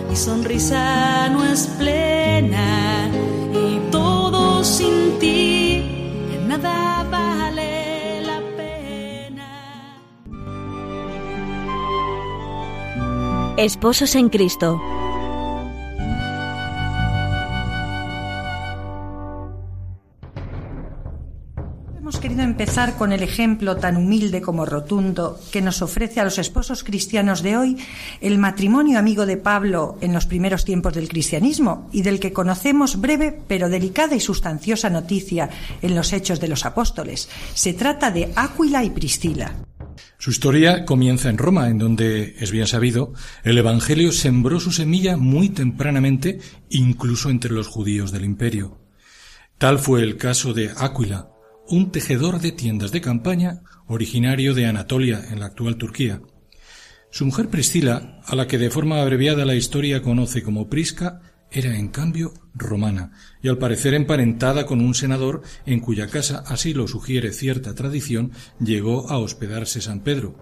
mi 0.09 0.15
sonrisa 0.15 1.29
no 1.29 1.45
es 1.45 1.67
plena 1.77 3.09
y 3.53 3.91
todo 3.91 4.63
sin 4.63 5.19
ti 5.19 5.95
nada 6.47 7.03
vale 7.11 7.64
Esposos 13.57 14.15
en 14.15 14.27
Cristo. 14.27 14.81
Hemos 21.97 22.19
querido 22.19 22.41
empezar 22.41 22.97
con 22.97 23.13
el 23.13 23.23
ejemplo 23.23 23.77
tan 23.77 23.95
humilde 23.95 24.41
como 24.41 24.65
rotundo 24.65 25.39
que 25.53 25.61
nos 25.61 25.81
ofrece 25.81 26.19
a 26.19 26.25
los 26.25 26.37
esposos 26.37 26.83
cristianos 26.83 27.43
de 27.43 27.55
hoy 27.55 27.77
el 28.19 28.39
matrimonio 28.39 28.99
amigo 28.99 29.25
de 29.25 29.37
Pablo 29.37 29.97
en 30.01 30.13
los 30.13 30.25
primeros 30.25 30.65
tiempos 30.65 30.93
del 30.93 31.07
cristianismo 31.07 31.89
y 31.93 32.01
del 32.01 32.19
que 32.19 32.33
conocemos 32.33 32.99
breve 32.99 33.39
pero 33.47 33.69
delicada 33.69 34.17
y 34.17 34.19
sustanciosa 34.19 34.89
noticia 34.89 35.49
en 35.81 35.95
los 35.95 36.11
Hechos 36.11 36.41
de 36.41 36.49
los 36.49 36.65
Apóstoles. 36.65 37.29
Se 37.53 37.71
trata 37.71 38.11
de 38.11 38.33
Áquila 38.35 38.83
y 38.83 38.89
Priscila. 38.89 39.55
Su 40.17 40.31
historia 40.31 40.85
comienza 40.85 41.29
en 41.29 41.37
Roma, 41.37 41.69
en 41.69 41.77
donde, 41.77 42.35
es 42.39 42.51
bien 42.51 42.67
sabido, 42.67 43.13
el 43.43 43.57
Evangelio 43.57 44.11
sembró 44.11 44.59
su 44.59 44.71
semilla 44.71 45.17
muy 45.17 45.49
tempranamente, 45.49 46.39
incluso 46.69 47.29
entre 47.29 47.51
los 47.51 47.67
judíos 47.67 48.11
del 48.11 48.25
imperio. 48.25 48.79
Tal 49.57 49.79
fue 49.79 50.03
el 50.03 50.17
caso 50.17 50.53
de 50.53 50.71
Áquila, 50.75 51.29
un 51.67 51.91
tejedor 51.91 52.39
de 52.39 52.51
tiendas 52.51 52.91
de 52.91 53.01
campaña 53.01 53.61
originario 53.87 54.53
de 54.53 54.65
Anatolia, 54.65 55.23
en 55.31 55.39
la 55.39 55.47
actual 55.47 55.77
Turquía. 55.77 56.21
Su 57.09 57.25
mujer 57.25 57.49
Priscila, 57.49 58.19
a 58.25 58.35
la 58.35 58.47
que 58.47 58.57
de 58.57 58.69
forma 58.69 59.01
abreviada 59.01 59.45
la 59.45 59.55
historia 59.55 60.01
conoce 60.01 60.43
como 60.43 60.69
Prisca, 60.69 61.21
era 61.55 61.75
en 61.75 61.87
cambio 61.87 62.33
romana 62.53 63.13
y 63.41 63.47
al 63.47 63.57
parecer 63.57 63.93
emparentada 63.93 64.65
con 64.65 64.81
un 64.81 64.93
senador 64.93 65.41
en 65.65 65.79
cuya 65.79 66.07
casa, 66.07 66.43
así 66.47 66.73
lo 66.73 66.87
sugiere 66.87 67.31
cierta 67.31 67.73
tradición, 67.73 68.31
llegó 68.59 69.09
a 69.09 69.17
hospedarse 69.17 69.81
San 69.81 70.01
Pedro, 70.01 70.35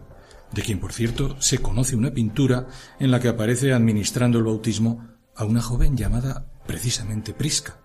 de 0.51 0.63
quien 0.63 0.79
por 0.79 0.91
cierto 0.91 1.39
se 1.39 1.59
conoce 1.59 1.95
una 1.95 2.13
pintura 2.13 2.67
en 2.99 3.11
la 3.11 3.19
que 3.19 3.27
aparece 3.27 3.73
administrando 3.73 4.39
el 4.39 4.45
bautismo 4.45 5.07
a 5.35 5.45
una 5.45 5.61
joven 5.61 5.95
llamada 5.95 6.47
precisamente 6.65 7.33
Prisca. 7.33 7.77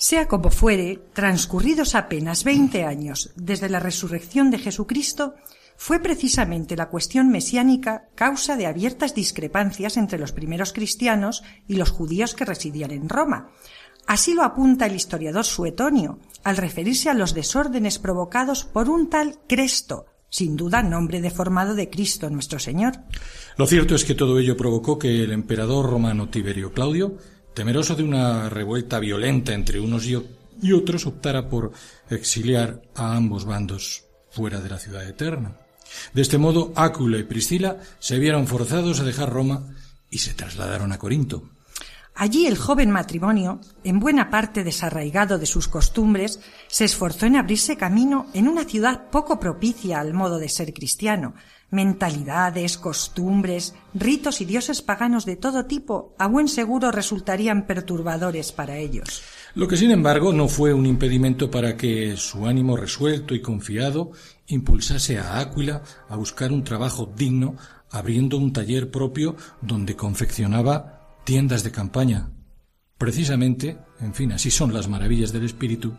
Sea 0.00 0.28
como 0.28 0.50
fuere, 0.50 1.02
transcurridos 1.12 1.96
apenas 1.96 2.44
veinte 2.44 2.84
años 2.84 3.32
desde 3.34 3.68
la 3.68 3.80
resurrección 3.80 4.48
de 4.52 4.58
Jesucristo, 4.58 5.34
fue 5.76 5.98
precisamente 5.98 6.76
la 6.76 6.88
cuestión 6.88 7.30
mesiánica 7.30 8.08
causa 8.14 8.56
de 8.56 8.66
abiertas 8.66 9.16
discrepancias 9.16 9.96
entre 9.96 10.20
los 10.20 10.30
primeros 10.30 10.72
cristianos 10.72 11.42
y 11.66 11.74
los 11.74 11.90
judíos 11.90 12.34
que 12.34 12.44
residían 12.44 12.92
en 12.92 13.08
Roma. 13.08 13.50
Así 14.06 14.34
lo 14.34 14.44
apunta 14.44 14.86
el 14.86 14.94
historiador 14.94 15.44
Suetonio, 15.44 16.20
al 16.44 16.56
referirse 16.56 17.10
a 17.10 17.14
los 17.14 17.34
desórdenes 17.34 17.98
provocados 17.98 18.64
por 18.64 18.88
un 18.88 19.10
tal 19.10 19.40
Cresto, 19.48 20.06
sin 20.30 20.56
duda 20.56 20.80
nombre 20.80 21.20
deformado 21.20 21.74
de 21.74 21.90
Cristo 21.90 22.30
nuestro 22.30 22.60
Señor. 22.60 22.94
Lo 23.56 23.66
cierto 23.66 23.96
es 23.96 24.04
que 24.04 24.14
todo 24.14 24.38
ello 24.38 24.56
provocó 24.56 24.96
que 24.96 25.24
el 25.24 25.32
emperador 25.32 25.90
romano 25.90 26.28
Tiberio 26.28 26.72
Claudio, 26.72 27.16
temeroso 27.58 27.96
de 27.96 28.04
una 28.04 28.48
revuelta 28.48 29.00
violenta 29.00 29.52
entre 29.52 29.80
unos 29.80 30.06
y 30.06 30.72
otros, 30.72 31.06
optara 31.06 31.48
por 31.48 31.72
exiliar 32.08 32.82
a 32.94 33.16
ambos 33.16 33.46
bandos 33.46 34.04
fuera 34.30 34.60
de 34.60 34.68
la 34.68 34.78
ciudad 34.78 35.04
eterna. 35.04 35.56
De 36.12 36.22
este 36.22 36.38
modo, 36.38 36.72
Ácula 36.76 37.18
y 37.18 37.24
Priscila 37.24 37.78
se 37.98 38.20
vieron 38.20 38.46
forzados 38.46 39.00
a 39.00 39.04
dejar 39.04 39.30
Roma 39.30 39.74
y 40.08 40.18
se 40.18 40.34
trasladaron 40.34 40.92
a 40.92 40.98
Corinto. 40.98 41.50
Allí 42.14 42.46
el 42.46 42.56
joven 42.56 42.92
matrimonio, 42.92 43.60
en 43.82 43.98
buena 43.98 44.30
parte 44.30 44.62
desarraigado 44.62 45.36
de 45.36 45.46
sus 45.46 45.66
costumbres, 45.66 46.38
se 46.68 46.84
esforzó 46.84 47.26
en 47.26 47.34
abrirse 47.34 47.76
camino 47.76 48.28
en 48.34 48.46
una 48.46 48.66
ciudad 48.66 49.10
poco 49.10 49.40
propicia 49.40 49.98
al 49.98 50.14
modo 50.14 50.38
de 50.38 50.48
ser 50.48 50.72
cristiano. 50.72 51.34
Mentalidades, 51.70 52.78
costumbres, 52.78 53.74
ritos 53.92 54.40
y 54.40 54.46
dioses 54.46 54.80
paganos 54.80 55.26
de 55.26 55.36
todo 55.36 55.66
tipo 55.66 56.14
a 56.18 56.26
buen 56.26 56.48
seguro 56.48 56.90
resultarían 56.90 57.66
perturbadores 57.66 58.52
para 58.52 58.78
ellos. 58.78 59.22
Lo 59.54 59.68
que 59.68 59.76
sin 59.76 59.90
embargo 59.90 60.32
no 60.32 60.48
fue 60.48 60.72
un 60.72 60.86
impedimento 60.86 61.50
para 61.50 61.76
que 61.76 62.16
su 62.16 62.46
ánimo 62.46 62.76
resuelto 62.76 63.34
y 63.34 63.42
confiado 63.42 64.12
impulsase 64.46 65.18
a 65.18 65.40
Áquila 65.40 65.82
a 66.08 66.16
buscar 66.16 66.52
un 66.52 66.64
trabajo 66.64 67.12
digno 67.14 67.56
abriendo 67.90 68.38
un 68.38 68.52
taller 68.52 68.90
propio 68.90 69.36
donde 69.60 69.94
confeccionaba 69.94 71.18
tiendas 71.24 71.64
de 71.64 71.70
campaña. 71.70 72.30
Precisamente, 72.96 73.78
en 74.00 74.14
fin, 74.14 74.32
así 74.32 74.50
son 74.50 74.72
las 74.72 74.88
maravillas 74.88 75.32
del 75.32 75.44
espíritu, 75.44 75.94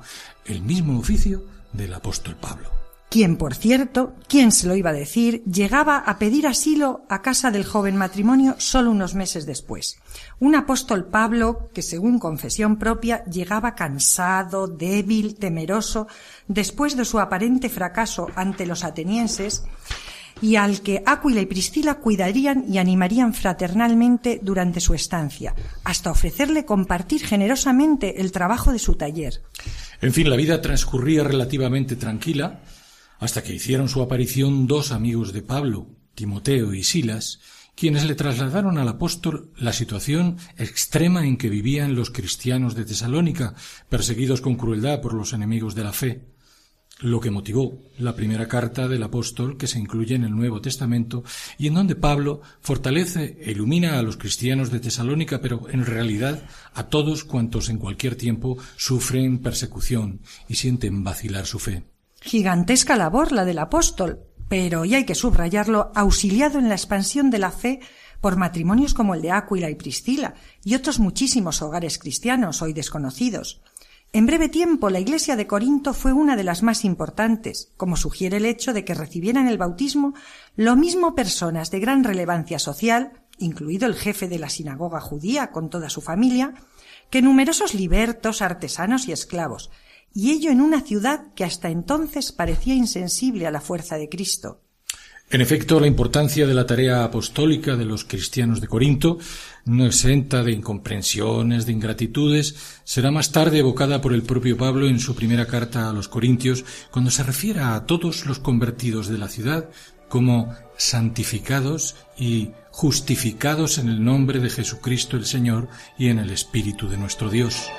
el 0.46 0.64
mismo 0.64 1.00
oficio 1.00 1.46
del 1.74 1.94
apóstol 1.94 2.38
Pablo 2.42 2.79
quien, 3.10 3.38
por 3.38 3.56
cierto, 3.56 4.14
quién 4.28 4.52
se 4.52 4.68
lo 4.68 4.76
iba 4.76 4.92
a 4.92 4.94
decir, 4.94 5.44
llegaba 5.44 5.98
a 5.98 6.20
pedir 6.20 6.46
asilo 6.46 7.06
a 7.10 7.22
casa 7.24 7.50
del 7.50 7.66
joven 7.66 7.98
matrimonio 7.98 8.56
solo 8.60 8.92
unos 8.92 9.16
meses 9.16 9.48
después. 9.48 9.98
Un 10.40 10.56
apóstol 10.56 11.06
Pablo 11.06 11.70
que, 11.74 11.82
según 11.82 12.20
confesión 12.20 12.78
propia, 12.78 13.24
llegaba 13.26 13.74
cansado, 13.74 14.68
débil, 14.68 15.36
temeroso, 15.36 16.08
después 16.48 16.96
de 16.96 17.06
su 17.06 17.20
aparente 17.20 17.70
fracaso 17.70 18.28
ante 18.36 18.68
los 18.68 18.84
atenienses, 18.84 19.64
y 20.42 20.56
al 20.56 20.82
que 20.82 21.04
Áquila 21.06 21.42
y 21.42 21.46
Priscila 21.48 21.96
cuidarían 21.96 22.64
y 22.72 22.78
animarían 22.78 23.34
fraternalmente 23.34 24.40
durante 24.42 24.80
su 24.80 24.94
estancia, 24.94 25.54
hasta 25.84 26.12
ofrecerle 26.12 26.64
compartir 26.64 27.26
generosamente 27.26 28.22
el 28.22 28.32
trabajo 28.32 28.72
de 28.72 28.80
su 28.80 28.96
taller. 28.96 29.42
En 30.02 30.14
fin, 30.14 30.30
la 30.30 30.38
vida 30.38 30.62
transcurría 30.62 31.24
relativamente 31.24 31.98
tranquila, 31.98 32.62
hasta 33.20 33.44
que 33.44 33.54
hicieron 33.54 33.90
su 33.90 34.02
aparición 34.02 34.66
dos 34.66 34.92
amigos 34.92 35.34
de 35.34 35.42
Pablo, 35.42 35.88
Timoteo 36.16 36.74
y 36.74 36.84
Silas, 36.84 37.40
quienes 37.76 38.04
le 38.06 38.16
trasladaron 38.16 38.78
al 38.78 38.90
apóstol 38.90 39.54
la 39.56 39.72
situación 39.72 40.38
extrema 40.58 41.26
en 41.26 41.38
que 41.38 41.50
vivían 41.50 41.96
los 41.96 42.10
cristianos 42.10 42.76
de 42.76 42.84
Tesalónica, 42.84 43.56
perseguidos 43.88 44.42
con 44.42 44.56
crueldad 44.56 45.00
por 45.02 45.14
los 45.14 45.32
enemigos 45.32 45.76
de 45.76 45.84
la 45.84 45.94
fe, 45.94 46.26
lo 47.00 47.22
que 47.22 47.32
motivó 47.32 47.82
la 47.98 48.16
primera 48.16 48.48
carta 48.48 48.90
del 48.90 49.04
apóstol 49.04 49.56
que 49.56 49.68
se 49.68 49.80
incluye 49.80 50.16
en 50.16 50.26
el 50.26 50.36
Nuevo 50.36 50.60
Testamento 50.60 51.24
y 51.58 51.68
en 51.68 51.76
donde 51.76 51.96
Pablo 51.96 52.42
fortalece 52.60 53.38
e 53.40 53.52
ilumina 53.52 53.98
a 53.98 54.04
los 54.04 54.18
cristianos 54.18 54.72
de 54.72 54.82
Tesalónica, 54.82 55.40
pero 55.40 55.70
en 55.70 55.86
realidad 55.86 56.44
a 56.74 56.90
todos 56.90 57.24
cuantos 57.24 57.70
en 57.70 57.78
cualquier 57.78 58.16
tiempo 58.16 58.58
sufren 58.76 59.40
persecución 59.40 60.20
y 60.50 60.56
sienten 60.56 61.04
vacilar 61.04 61.46
su 61.46 61.60
fe. 61.60 61.84
Gigantesca 62.22 62.96
labor 62.96 63.32
la 63.32 63.46
del 63.46 63.60
apóstol, 63.60 64.20
pero, 64.50 64.84
y 64.84 64.96
hay 64.96 65.06
que 65.06 65.16
subrayarlo, 65.16 65.92
auxiliado 65.96 66.60
en 66.60 66.70
la 66.70 66.76
expansión 66.76 67.30
de 67.30 67.40
la 67.40 67.52
fe 67.52 67.80
por 68.20 68.36
matrimonios 68.36 68.94
como 68.94 69.14
el 69.14 69.22
de 69.22 69.32
Áquila 69.32 69.70
y 69.70 69.76
Priscila 69.76 70.34
y 70.64 70.76
otros 70.76 71.00
muchísimos 71.00 71.62
hogares 71.62 71.98
cristianos 71.98 72.62
hoy 72.62 72.74
desconocidos. 72.74 73.62
En 74.12 74.26
breve 74.26 74.50
tiempo 74.50 74.90
la 74.90 75.00
iglesia 75.00 75.36
de 75.36 75.46
Corinto 75.46 75.94
fue 75.94 76.14
una 76.14 76.36
de 76.36 76.44
las 76.44 76.64
más 76.64 76.84
importantes, 76.84 77.72
como 77.78 77.96
sugiere 77.96 78.38
el 78.38 78.46
hecho 78.46 78.74
de 78.74 78.84
que 78.84 78.96
recibieran 78.96 79.48
el 79.48 79.60
bautismo 79.60 80.16
lo 80.56 80.76
mismo 80.76 81.14
personas 81.14 81.70
de 81.70 81.80
gran 81.80 82.04
relevancia 82.04 82.58
social, 82.58 83.22
incluido 83.38 83.86
el 83.86 83.96
jefe 83.96 84.28
de 84.28 84.40
la 84.40 84.50
sinagoga 84.50 85.00
judía 85.00 85.52
con 85.52 85.70
toda 85.70 85.90
su 85.90 86.02
familia, 86.02 86.56
que 87.12 87.22
numerosos 87.22 87.76
libertos, 87.76 88.42
artesanos 88.42 89.08
y 89.08 89.12
esclavos, 89.12 89.70
y 90.14 90.32
ello 90.32 90.52
en 90.52 90.62
una 90.62 90.82
ciudad 90.82 91.34
que 91.36 91.44
hasta 91.44 91.70
entonces 91.70 92.32
parecía 92.32 92.76
insensible 92.76 93.48
a 93.48 93.52
la 93.52 93.62
fuerza 93.62 93.98
de 93.98 94.10
Cristo. 94.10 94.62
En 95.32 95.42
efecto, 95.42 95.80
la 95.80 95.86
importancia 95.86 96.48
de 96.48 96.56
la 96.56 96.66
tarea 96.66 97.04
apostólica 97.04 97.76
de 97.76 97.86
los 97.86 98.04
cristianos 98.04 98.62
de 98.62 98.68
Corinto, 98.68 99.20
no 99.66 99.86
exenta 99.86 100.42
de 100.42 100.54
incomprensiones, 100.54 101.68
de 101.68 101.72
ingratitudes, 101.72 102.56
será 102.84 103.12
más 103.12 103.32
tarde 103.32 103.60
evocada 103.60 104.02
por 104.02 104.14
el 104.14 104.24
propio 104.24 104.58
Pablo 104.58 104.88
en 104.88 105.00
su 105.00 105.14
primera 105.14 105.46
carta 105.46 105.88
a 105.88 105.94
los 105.94 106.08
Corintios, 106.08 106.66
cuando 106.90 107.12
se 107.12 107.22
refiere 107.22 107.60
a 107.60 107.86
todos 107.86 108.26
los 108.26 108.40
convertidos 108.40 109.08
de 109.08 109.20
la 109.20 109.28
ciudad 109.28 109.70
como 110.08 110.52
santificados 110.78 111.96
y 112.18 112.50
justificados 112.72 113.78
en 113.78 113.90
el 113.90 114.04
nombre 114.04 114.40
de 114.40 114.50
Jesucristo 114.50 115.16
el 115.16 115.26
Señor 115.26 115.68
y 116.00 116.08
en 116.08 116.18
el 116.18 116.32
Espíritu 116.32 116.90
de 116.90 116.98
nuestro 116.98 117.30
Dios. 117.30 117.70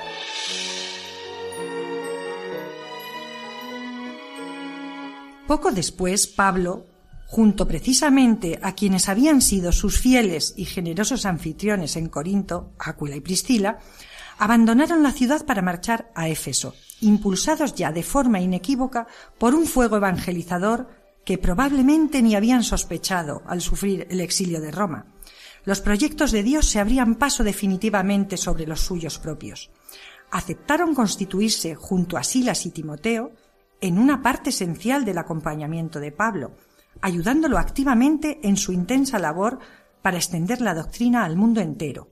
Poco 5.51 5.73
después, 5.73 6.27
Pablo, 6.27 6.85
junto 7.27 7.67
precisamente 7.67 8.57
a 8.63 8.73
quienes 8.73 9.09
habían 9.09 9.41
sido 9.41 9.73
sus 9.73 9.99
fieles 9.99 10.53
y 10.55 10.63
generosos 10.63 11.25
anfitriones 11.25 11.97
en 11.97 12.07
Corinto, 12.07 12.71
Áquila 12.79 13.17
y 13.17 13.19
Priscila, 13.19 13.79
abandonaron 14.37 15.03
la 15.03 15.11
ciudad 15.11 15.45
para 15.45 15.61
marchar 15.61 16.09
a 16.15 16.29
Éfeso, 16.29 16.73
impulsados 17.01 17.75
ya 17.75 17.91
de 17.91 18.01
forma 18.01 18.39
inequívoca 18.39 19.07
por 19.37 19.53
un 19.53 19.65
fuego 19.65 19.97
evangelizador 19.97 20.87
que 21.25 21.37
probablemente 21.37 22.21
ni 22.21 22.33
habían 22.35 22.63
sospechado 22.63 23.41
al 23.45 23.59
sufrir 23.59 24.07
el 24.09 24.21
exilio 24.21 24.61
de 24.61 24.71
Roma. 24.71 25.05
Los 25.65 25.81
proyectos 25.81 26.31
de 26.31 26.43
Dios 26.43 26.65
se 26.65 26.79
abrían 26.79 27.15
paso 27.15 27.43
definitivamente 27.43 28.37
sobre 28.37 28.65
los 28.65 28.79
suyos 28.79 29.19
propios. 29.19 29.69
Aceptaron 30.31 30.95
constituirse 30.95 31.75
junto 31.75 32.15
a 32.15 32.23
Silas 32.23 32.65
y 32.65 32.71
Timoteo 32.71 33.33
en 33.81 33.97
una 33.97 34.21
parte 34.21 34.51
esencial 34.51 35.03
del 35.03 35.17
acompañamiento 35.17 35.99
de 35.99 36.11
Pablo, 36.11 36.55
ayudándolo 37.01 37.57
activamente 37.57 38.39
en 38.43 38.55
su 38.57 38.71
intensa 38.71 39.19
labor 39.19 39.59
para 40.01 40.17
extender 40.17 40.61
la 40.61 40.73
doctrina 40.73 41.25
al 41.25 41.35
mundo 41.35 41.61
entero. 41.61 42.09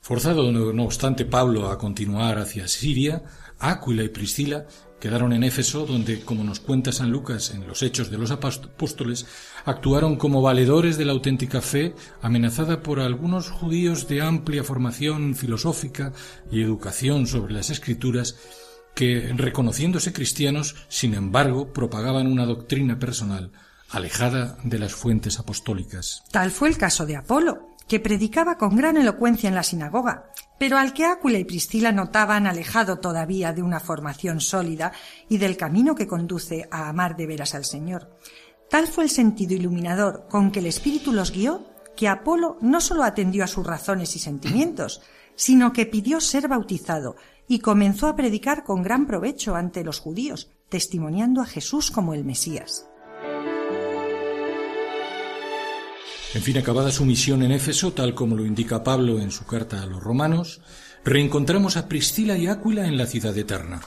Forzado, 0.00 0.50
no 0.50 0.84
obstante, 0.84 1.24
Pablo 1.24 1.70
a 1.70 1.78
continuar 1.78 2.38
hacia 2.38 2.66
Siria, 2.66 3.22
Áquila 3.58 4.02
y 4.02 4.08
Priscila 4.08 4.66
quedaron 5.00 5.32
en 5.32 5.42
Éfeso, 5.42 5.86
donde, 5.86 6.20
como 6.20 6.44
nos 6.44 6.60
cuenta 6.60 6.92
San 6.92 7.10
Lucas 7.10 7.52
en 7.54 7.66
los 7.66 7.82
Hechos 7.82 8.10
de 8.10 8.18
los 8.18 8.30
Apóstoles, 8.30 9.26
actuaron 9.64 10.16
como 10.16 10.42
valedores 10.42 10.98
de 10.98 11.06
la 11.06 11.12
auténtica 11.12 11.62
fe, 11.62 11.94
amenazada 12.20 12.82
por 12.82 13.00
algunos 13.00 13.50
judíos 13.50 14.06
de 14.08 14.20
amplia 14.20 14.62
formación 14.62 15.34
filosófica 15.34 16.12
y 16.52 16.62
educación 16.62 17.26
sobre 17.26 17.54
las 17.54 17.70
Escrituras, 17.70 18.36
que, 19.00 19.32
reconociéndose 19.34 20.12
cristianos, 20.12 20.76
sin 20.90 21.14
embargo, 21.14 21.72
propagaban 21.72 22.26
una 22.26 22.44
doctrina 22.44 22.98
personal 22.98 23.50
alejada 23.88 24.58
de 24.62 24.78
las 24.78 24.92
fuentes 24.92 25.38
apostólicas. 25.38 26.22
Tal 26.30 26.50
fue 26.50 26.68
el 26.68 26.76
caso 26.76 27.06
de 27.06 27.16
Apolo, 27.16 27.70
que 27.88 27.98
predicaba 27.98 28.58
con 28.58 28.76
gran 28.76 28.98
elocuencia 28.98 29.48
en 29.48 29.54
la 29.54 29.62
sinagoga, 29.62 30.30
pero 30.58 30.76
al 30.76 30.92
que 30.92 31.06
Áquila 31.06 31.38
y 31.38 31.44
Priscila 31.44 31.92
notaban 31.92 32.46
alejado 32.46 32.98
todavía 32.98 33.54
de 33.54 33.62
una 33.62 33.80
formación 33.80 34.38
sólida 34.42 34.92
y 35.30 35.38
del 35.38 35.56
camino 35.56 35.94
que 35.94 36.06
conduce 36.06 36.68
a 36.70 36.90
amar 36.90 37.16
de 37.16 37.26
veras 37.26 37.54
al 37.54 37.64
Señor. 37.64 38.18
Tal 38.68 38.86
fue 38.86 39.04
el 39.04 39.10
sentido 39.10 39.54
iluminador 39.54 40.26
con 40.28 40.50
que 40.50 40.58
el 40.58 40.66
Espíritu 40.66 41.10
los 41.10 41.32
guió 41.32 41.64
que 41.96 42.06
Apolo 42.06 42.58
no 42.60 42.82
sólo 42.82 43.04
atendió 43.04 43.44
a 43.44 43.46
sus 43.46 43.66
razones 43.66 44.14
y 44.14 44.18
sentimientos, 44.18 45.00
sino 45.36 45.72
que 45.72 45.86
pidió 45.86 46.20
ser 46.20 46.48
bautizado 46.48 47.16
y 47.50 47.58
comenzó 47.58 48.06
a 48.06 48.14
predicar 48.14 48.62
con 48.62 48.80
gran 48.80 49.08
provecho 49.08 49.56
ante 49.56 49.82
los 49.82 49.98
judíos, 49.98 50.50
testimoniando 50.68 51.40
a 51.40 51.46
Jesús 51.46 51.90
como 51.90 52.14
el 52.14 52.24
Mesías. 52.24 52.86
En 56.32 56.42
fin, 56.42 56.58
acabada 56.58 56.92
su 56.92 57.04
misión 57.04 57.42
en 57.42 57.50
Éfeso, 57.50 57.92
tal 57.92 58.14
como 58.14 58.36
lo 58.36 58.46
indica 58.46 58.84
Pablo 58.84 59.18
en 59.18 59.32
su 59.32 59.46
carta 59.46 59.82
a 59.82 59.86
los 59.86 60.00
romanos, 60.00 60.60
reencontramos 61.04 61.76
a 61.76 61.88
Priscila 61.88 62.38
y 62.38 62.46
Áquila 62.46 62.86
en 62.86 62.96
la 62.96 63.06
ciudad 63.06 63.36
eterna. 63.36 63.80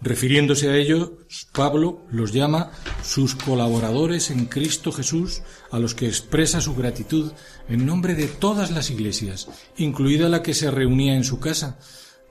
Refiriéndose 0.00 0.68
a 0.68 0.76
ellos, 0.76 1.12
Pablo 1.52 2.02
los 2.10 2.32
llama 2.32 2.72
sus 3.04 3.36
colaboradores 3.36 4.32
en 4.32 4.46
Cristo 4.46 4.90
Jesús, 4.90 5.42
a 5.70 5.78
los 5.78 5.94
que 5.94 6.08
expresa 6.08 6.60
su 6.60 6.74
gratitud 6.74 7.30
en 7.68 7.86
nombre 7.86 8.16
de 8.16 8.26
todas 8.26 8.72
las 8.72 8.90
iglesias, 8.90 9.48
incluida 9.76 10.28
la 10.28 10.42
que 10.42 10.54
se 10.54 10.72
reunía 10.72 11.14
en 11.14 11.22
su 11.22 11.38
casa, 11.38 11.78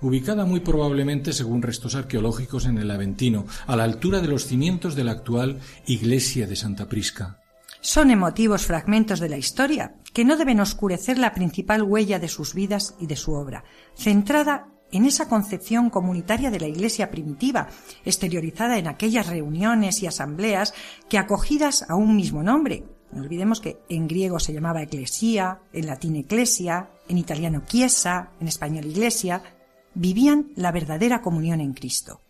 ubicada 0.02 0.46
muy 0.46 0.60
probablemente, 0.60 1.34
según 1.34 1.62
restos 1.62 1.96
arqueológicos, 1.96 2.66
en 2.66 2.78
el 2.78 2.92
Aventino, 2.92 3.46
a 3.68 3.76
la 3.76 3.84
altura 3.84 4.22
de 4.22 4.28
los 4.28 4.46
cimientos 4.46 4.96
de 4.96 5.04
la 5.04 5.12
actual 5.12 5.60
iglesia 5.86 6.48
de 6.48 6.56
Santa 6.56 6.88
Prisca. 6.88 7.40
Son 7.82 8.10
emotivos 8.10 8.66
fragmentos 8.66 9.20
de 9.20 9.30
la 9.30 9.38
historia 9.38 9.96
que 10.14 10.26
no 10.26 10.38
deben 10.38 10.60
oscurecer 10.60 11.18
la 11.18 11.34
principal 11.34 11.84
huella 11.84 12.20
de 12.20 12.28
sus 12.28 12.54
vidas 12.54 12.96
y 13.00 13.08
de 13.08 13.16
su 13.16 13.34
obra, 13.34 13.64
centrada 13.96 14.70
en 14.92 15.06
esa 15.06 15.28
concepción 15.28 15.90
comunitaria 15.90 16.52
de 16.52 16.60
la 16.60 16.68
Iglesia 16.68 17.12
primitiva, 17.12 17.68
exteriorizada 18.06 18.78
en 18.78 18.88
aquellas 18.88 19.28
reuniones 19.28 20.02
y 20.02 20.08
asambleas 20.08 20.74
que 21.10 21.18
acogidas 21.18 21.86
a 21.90 21.96
un 21.96 22.16
mismo 22.16 22.44
nombre, 22.44 22.86
no 23.16 23.22
olvidemos 23.22 23.62
que 23.62 23.80
en 23.88 24.08
griego 24.08 24.40
se 24.40 24.52
llamaba 24.52 24.82
eclesia, 24.82 25.62
en 25.72 25.88
latín 25.88 26.18
eclesia, 26.18 26.90
en 27.08 27.18
italiano 27.18 27.64
chiesa, 27.66 28.32
en 28.42 28.48
español 28.50 28.86
iglesia, 28.86 29.42
vivían 29.96 30.52
la 30.56 30.72
verdadera 30.72 31.22
comunión 31.22 31.62
en 31.62 31.74
Cristo. 31.74 32.22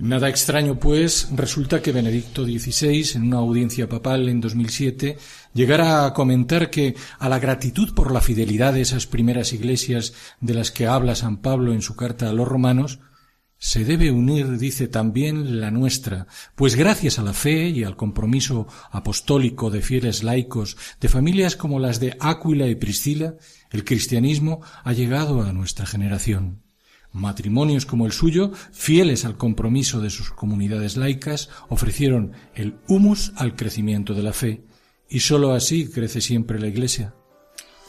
Nada 0.00 0.30
extraño, 0.30 0.78
pues, 0.78 1.28
resulta 1.36 1.82
que 1.82 1.92
Benedicto 1.92 2.44
XVI, 2.44 3.16
en 3.16 3.24
una 3.24 3.36
audiencia 3.36 3.86
papal 3.86 4.30
en 4.30 4.40
2007, 4.40 5.18
llegara 5.52 6.06
a 6.06 6.14
comentar 6.14 6.70
que 6.70 6.94
a 7.18 7.28
la 7.28 7.38
gratitud 7.38 7.92
por 7.94 8.10
la 8.10 8.22
fidelidad 8.22 8.72
de 8.72 8.80
esas 8.80 9.06
primeras 9.06 9.52
iglesias 9.52 10.14
de 10.40 10.54
las 10.54 10.70
que 10.70 10.86
habla 10.86 11.14
San 11.16 11.42
Pablo 11.42 11.74
en 11.74 11.82
su 11.82 11.96
carta 11.96 12.30
a 12.30 12.32
los 12.32 12.48
romanos, 12.48 13.00
se 13.58 13.84
debe 13.84 14.10
unir, 14.10 14.56
dice 14.56 14.88
también, 14.88 15.60
la 15.60 15.70
nuestra, 15.70 16.26
pues 16.54 16.76
gracias 16.76 17.18
a 17.18 17.22
la 17.22 17.34
fe 17.34 17.68
y 17.68 17.84
al 17.84 17.94
compromiso 17.94 18.66
apostólico 18.90 19.70
de 19.70 19.82
fieles 19.82 20.22
laicos 20.22 20.78
de 20.98 21.10
familias 21.10 21.56
como 21.56 21.78
las 21.78 22.00
de 22.00 22.16
Áquila 22.20 22.68
y 22.68 22.74
Priscila, 22.74 23.34
el 23.70 23.84
cristianismo 23.84 24.62
ha 24.82 24.94
llegado 24.94 25.42
a 25.42 25.52
nuestra 25.52 25.84
generación. 25.84 26.62
Matrimonios 27.12 27.86
como 27.86 28.06
el 28.06 28.12
suyo, 28.12 28.52
fieles 28.72 29.24
al 29.24 29.36
compromiso 29.36 30.00
de 30.00 30.10
sus 30.10 30.30
comunidades 30.30 30.96
laicas, 30.96 31.48
ofrecieron 31.68 32.32
el 32.54 32.76
humus 32.88 33.32
al 33.36 33.56
crecimiento 33.56 34.14
de 34.14 34.22
la 34.22 34.32
fe, 34.32 34.64
y 35.08 35.20
sólo 35.20 35.52
así 35.52 35.88
crece 35.88 36.20
siempre 36.20 36.60
la 36.60 36.68
Iglesia. 36.68 37.14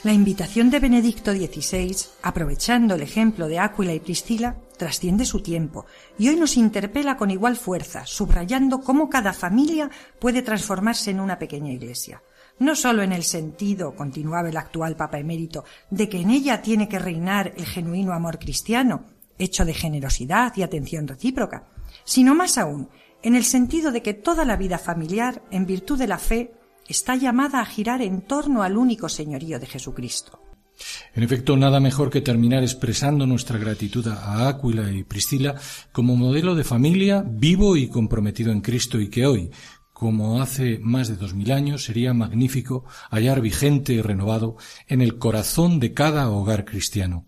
La 0.04 0.14
invitación 0.14 0.72
de 0.72 0.80
Benedicto 0.80 1.32
XVI, 1.32 1.96
aprovechando 2.24 2.96
el 2.96 3.04
ejemplo 3.04 3.48
de 3.48 3.60
Áquila 3.60 3.94
y 3.94 4.00
Priscila, 4.00 4.58
trasciende 4.76 5.26
su 5.26 5.44
tiempo 5.44 5.86
y 6.18 6.30
hoy 6.30 6.38
nos 6.38 6.58
interpela 6.58 7.18
con 7.18 7.30
igual 7.30 7.56
fuerza, 7.56 8.08
subrayando 8.08 8.82
cómo 8.82 9.12
cada 9.12 9.32
familia 9.32 9.92
puede 10.18 10.42
transformarse 10.42 11.12
en 11.12 11.20
una 11.20 11.38
pequeña 11.38 11.72
iglesia. 11.72 12.24
No 12.62 12.76
sólo 12.76 13.02
en 13.02 13.12
el 13.12 13.24
sentido, 13.24 13.96
continuaba 13.96 14.50
el 14.50 14.56
actual 14.56 14.96
Papa 14.96 15.18
emérito, 15.18 15.66
de 15.90 16.08
que 16.08 16.22
en 16.22 16.30
ella 16.30 16.62
tiene 16.62 16.88
que 16.88 17.00
reinar 17.00 17.56
el 17.58 17.66
genuino 17.66 18.14
amor 18.14 18.38
cristiano, 18.38 19.06
hecho 19.40 19.66
de 19.66 19.74
generosidad 19.74 20.56
y 20.56 20.62
atención 20.62 21.08
recíproca, 21.08 21.66
sino 22.04 22.36
más 22.36 22.60
aún, 22.60 22.88
en 23.24 23.34
el 23.34 23.46
sentido 23.46 23.92
de 23.92 24.04
que 24.04 24.14
toda 24.14 24.46
la 24.46 24.58
vida 24.58 24.78
familiar, 24.78 25.42
en 25.50 25.66
virtud 25.66 25.98
de 25.98 26.06
la 26.06 26.20
fe, 26.20 26.54
está 26.88 27.16
llamada 27.16 27.62
a 27.62 27.66
girar 27.66 28.04
en 28.04 28.22
torno 28.22 28.62
al 28.62 28.78
único 28.78 29.10
señorío 29.10 29.60
de 29.60 29.66
Jesucristo. 29.66 30.40
En 31.16 31.24
efecto, 31.24 31.58
nada 31.58 31.80
mejor 31.80 32.12
que 32.12 32.22
terminar 32.22 32.62
expresando 32.62 33.26
nuestra 33.26 33.58
gratitud 33.58 34.08
a 34.08 34.48
Áquila 34.48 34.92
y 34.92 35.04
Priscila 35.04 35.56
como 35.92 36.16
modelo 36.16 36.54
de 36.54 36.64
familia 36.64 37.24
vivo 37.28 37.76
y 37.76 37.88
comprometido 37.88 38.52
en 38.52 38.62
Cristo 38.62 39.00
y 39.00 39.10
que 39.10 39.26
hoy, 39.26 39.52
como 40.02 40.42
hace 40.42 40.80
más 40.82 41.10
de 41.10 41.16
dos 41.16 41.36
mil 41.36 41.52
años, 41.52 41.84
sería 41.84 42.12
magnífico 42.12 42.86
hallar 43.12 43.40
vigente 43.40 43.94
y 43.94 44.02
renovado 44.02 44.58
en 44.88 45.00
el 45.04 45.20
corazón 45.20 45.80
de 45.80 45.94
cada 45.94 46.28
hogar 46.32 46.66
cristiano. 46.66 47.28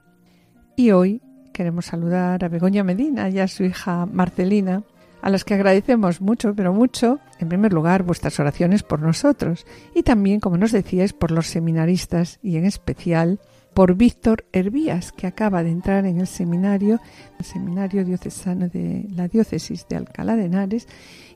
Y 0.75 0.91
hoy 0.91 1.23
queremos 1.53 1.87
saludar 1.87 2.45
a 2.45 2.49
Begoña 2.49 2.83
Medina 2.83 3.29
y 3.31 3.39
a 3.39 3.47
su 3.47 3.65
hija 3.65 4.07
Marcelina, 4.07 4.83
a 5.29 5.31
las 5.31 5.45
que 5.45 5.53
agradecemos 5.53 6.23
mucho, 6.23 6.55
pero 6.55 6.73
mucho, 6.73 7.21
en 7.39 7.51
primer 7.51 7.75
lugar, 7.75 8.03
vuestras 8.03 8.41
oraciones 8.41 8.83
por 8.83 9.01
nosotros 9.01 9.67
y 9.95 10.03
también, 10.03 10.41
como 10.41 10.57
nos 10.57 10.73
decíais, 10.73 11.13
por 11.13 11.33
los 11.33 11.49
seminaristas 11.49 12.39
y 12.43 12.57
en 12.57 12.65
especial 12.65 13.39
por 13.75 13.95
Víctor 13.95 14.47
Hervías, 14.53 15.13
que 15.13 15.27
acaba 15.27 15.63
de 15.63 15.71
entrar 15.71 16.07
en 16.07 16.19
el 16.19 16.27
seminario, 16.27 16.99
el 17.39 17.45
seminario 17.45 18.07
diocesano 18.07 18.69
de 18.69 19.07
la 19.15 19.29
diócesis 19.29 19.87
de 19.89 19.97
Alcalá 19.97 20.35
de 20.35 20.47
Henares, 20.47 20.89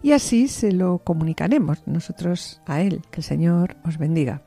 y 0.02 0.12
así 0.12 0.48
se 0.48 0.72
lo 0.72 0.98
comunicaremos 0.98 1.86
nosotros 1.86 2.62
a 2.66 2.80
él. 2.80 3.02
Que 3.10 3.20
el 3.20 3.24
Señor 3.24 3.76
os 3.84 3.98
bendiga. 3.98 4.42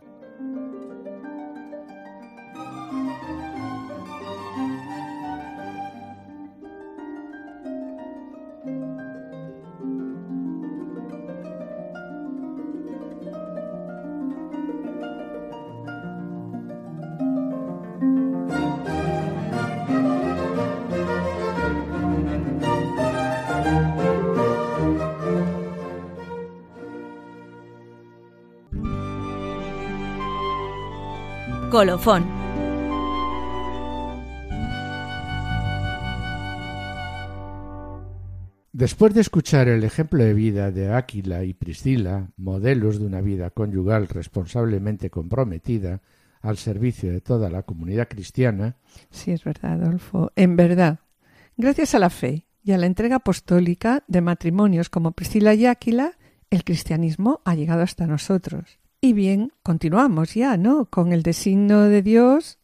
Colofón. 31.85 32.25
Después 38.73 39.13
de 39.13 39.21
escuchar 39.21 39.67
el 39.67 39.83
ejemplo 39.83 40.23
de 40.23 40.33
vida 40.33 40.71
de 40.71 40.91
Áquila 40.91 41.43
y 41.43 41.53
Priscila, 41.53 42.31
modelos 42.37 42.97
de 42.97 43.05
una 43.05 43.21
vida 43.21 43.51
conyugal 43.51 44.07
responsablemente 44.07 45.11
comprometida 45.11 46.01
al 46.41 46.57
servicio 46.57 47.11
de 47.11 47.21
toda 47.21 47.51
la 47.51 47.61
comunidad 47.61 48.07
cristiana. 48.07 48.77
Sí, 49.11 49.29
es 49.29 49.43
verdad, 49.43 49.73
Adolfo. 49.73 50.31
En 50.35 50.55
verdad, 50.55 51.01
gracias 51.55 51.93
a 51.93 51.99
la 51.99 52.09
fe 52.09 52.47
y 52.63 52.71
a 52.71 52.79
la 52.79 52.87
entrega 52.87 53.17
apostólica 53.17 54.03
de 54.07 54.21
matrimonios 54.21 54.89
como 54.89 55.11
Priscila 55.11 55.53
y 55.53 55.67
Áquila, 55.67 56.13
el 56.49 56.63
cristianismo 56.63 57.41
ha 57.45 57.53
llegado 57.53 57.83
hasta 57.83 58.07
nosotros. 58.07 58.79
Y 59.05 59.13
bien, 59.13 59.51
continuamos 59.61 60.33
ya, 60.33 60.57
¿no? 60.57 60.85
Con 60.85 61.13
el 61.13 61.21
designo 61.21 61.83
de 61.83 62.01
Dios, 62.01 62.57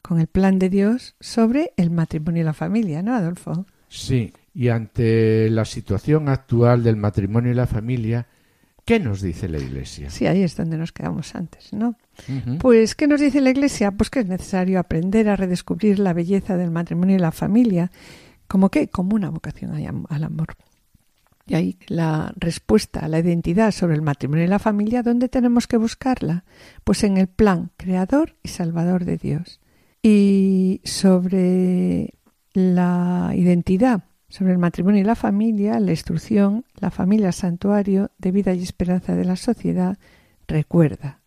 con 0.00 0.20
el 0.20 0.26
plan 0.26 0.58
de 0.58 0.70
Dios 0.70 1.16
sobre 1.20 1.74
el 1.76 1.90
matrimonio 1.90 2.40
y 2.40 2.44
la 2.46 2.54
familia, 2.54 3.02
¿no, 3.02 3.14
Adolfo? 3.14 3.66
Sí, 3.88 4.32
y 4.54 4.68
ante 4.68 5.50
la 5.50 5.66
situación 5.66 6.30
actual 6.30 6.82
del 6.82 6.96
matrimonio 6.96 7.52
y 7.52 7.54
la 7.54 7.66
familia, 7.66 8.26
¿qué 8.86 9.00
nos 9.00 9.20
dice 9.20 9.50
la 9.50 9.58
Iglesia? 9.58 10.08
Sí, 10.08 10.26
ahí 10.26 10.42
es 10.42 10.56
donde 10.56 10.78
nos 10.78 10.92
quedamos 10.92 11.34
antes, 11.34 11.74
¿no? 11.74 11.94
Pues, 12.58 12.94
¿qué 12.94 13.06
nos 13.06 13.20
dice 13.20 13.42
la 13.42 13.50
Iglesia? 13.50 13.90
Pues 13.90 14.08
que 14.08 14.20
es 14.20 14.26
necesario 14.26 14.80
aprender 14.80 15.28
a 15.28 15.36
redescubrir 15.36 15.98
la 15.98 16.14
belleza 16.14 16.56
del 16.56 16.70
matrimonio 16.70 17.16
y 17.16 17.18
la 17.18 17.32
familia, 17.32 17.90
como 18.48 18.70
que, 18.70 18.88
como 18.88 19.14
una 19.14 19.28
vocación 19.28 19.72
al 20.08 20.24
amor. 20.24 20.56
Y 21.46 21.54
ahí 21.54 21.78
la 21.88 22.32
respuesta 22.36 23.00
a 23.00 23.08
la 23.08 23.18
identidad 23.18 23.72
sobre 23.72 23.94
el 23.94 24.02
matrimonio 24.02 24.44
y 24.44 24.48
la 24.48 24.58
familia, 24.58 25.02
¿dónde 25.02 25.28
tenemos 25.28 25.66
que 25.66 25.76
buscarla? 25.76 26.44
Pues 26.84 27.02
en 27.04 27.16
el 27.16 27.26
plan 27.26 27.70
creador 27.76 28.36
y 28.42 28.48
salvador 28.48 29.04
de 29.04 29.16
Dios. 29.16 29.60
Y 30.02 30.80
sobre 30.84 32.14
la 32.52 33.32
identidad, 33.34 34.04
sobre 34.28 34.52
el 34.52 34.58
matrimonio 34.58 35.00
y 35.00 35.04
la 35.04 35.14
familia, 35.14 35.80
la 35.80 35.90
instrucción, 35.90 36.64
la 36.78 36.90
familia 36.90 37.32
santuario 37.32 38.10
de 38.18 38.30
vida 38.30 38.54
y 38.54 38.62
esperanza 38.62 39.14
de 39.14 39.24
la 39.24 39.36
sociedad, 39.36 39.98
recuerda 40.46 41.20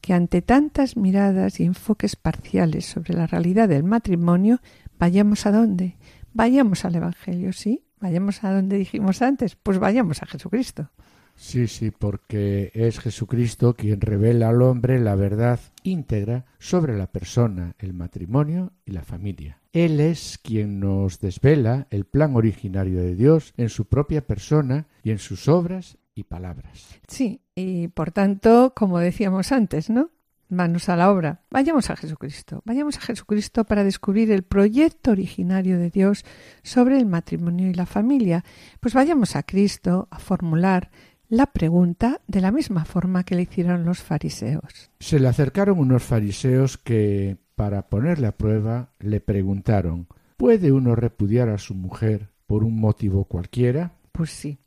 que 0.00 0.14
ante 0.14 0.42
tantas 0.42 0.96
miradas 0.96 1.60
y 1.60 1.64
enfoques 1.64 2.16
parciales 2.16 2.86
sobre 2.86 3.14
la 3.14 3.26
realidad 3.26 3.68
del 3.68 3.84
matrimonio, 3.84 4.60
vayamos 4.98 5.46
a 5.46 5.52
dónde? 5.52 5.96
Vayamos 6.32 6.84
al 6.84 6.96
Evangelio, 6.96 7.52
sí, 7.52 7.87
Vayamos 8.00 8.44
a 8.44 8.52
donde 8.52 8.78
dijimos 8.78 9.22
antes, 9.22 9.56
pues 9.56 9.78
vayamos 9.78 10.22
a 10.22 10.26
Jesucristo. 10.26 10.90
Sí, 11.38 11.68
sí, 11.68 11.92
porque 11.92 12.72
es 12.74 12.98
Jesucristo 12.98 13.74
quien 13.74 14.00
revela 14.00 14.48
al 14.48 14.60
hombre 14.60 14.98
la 14.98 15.14
verdad 15.14 15.60
íntegra 15.84 16.46
sobre 16.58 16.98
la 16.98 17.12
persona, 17.12 17.76
el 17.78 17.94
matrimonio 17.94 18.72
y 18.84 18.90
la 18.90 19.02
familia. 19.02 19.60
Él 19.72 20.00
es 20.00 20.40
quien 20.42 20.80
nos 20.80 21.20
desvela 21.20 21.86
el 21.90 22.06
plan 22.06 22.34
originario 22.34 23.00
de 23.00 23.14
Dios 23.14 23.54
en 23.56 23.68
su 23.68 23.84
propia 23.84 24.26
persona 24.26 24.88
y 25.04 25.12
en 25.12 25.18
sus 25.18 25.46
obras 25.46 25.98
y 26.16 26.24
palabras. 26.24 26.88
Sí, 27.06 27.40
y 27.54 27.86
por 27.88 28.10
tanto, 28.10 28.72
como 28.74 28.98
decíamos 28.98 29.52
antes, 29.52 29.90
¿no? 29.90 30.10
Manos 30.48 30.88
a 30.88 30.96
la 30.96 31.10
obra. 31.10 31.42
Vayamos 31.50 31.90
a 31.90 31.96
Jesucristo, 31.96 32.62
vayamos 32.64 32.96
a 32.96 33.00
Jesucristo 33.00 33.64
para 33.64 33.84
descubrir 33.84 34.30
el 34.30 34.42
proyecto 34.42 35.10
originario 35.10 35.78
de 35.78 35.90
Dios 35.90 36.24
sobre 36.62 36.98
el 36.98 37.06
matrimonio 37.06 37.68
y 37.68 37.74
la 37.74 37.86
familia. 37.86 38.44
Pues 38.80 38.94
vayamos 38.94 39.36
a 39.36 39.42
Cristo 39.42 40.08
a 40.10 40.18
formular 40.18 40.90
la 41.28 41.46
pregunta 41.46 42.20
de 42.26 42.40
la 42.40 42.52
misma 42.52 42.84
forma 42.84 43.24
que 43.24 43.34
le 43.34 43.42
hicieron 43.42 43.84
los 43.84 44.00
fariseos. 44.00 44.90
Se 45.00 45.20
le 45.20 45.28
acercaron 45.28 45.78
unos 45.78 46.02
fariseos 46.02 46.78
que, 46.78 47.36
para 47.54 47.88
ponerle 47.88 48.28
a 48.28 48.36
prueba, 48.36 48.90
le 48.98 49.20
preguntaron 49.20 50.08
¿Puede 50.38 50.70
uno 50.70 50.94
repudiar 50.94 51.48
a 51.48 51.58
su 51.58 51.74
mujer 51.74 52.30
por 52.46 52.62
un 52.62 52.80
motivo 52.80 53.24
cualquiera? 53.24 53.90
Pues 54.12 54.30
sí. 54.30 54.60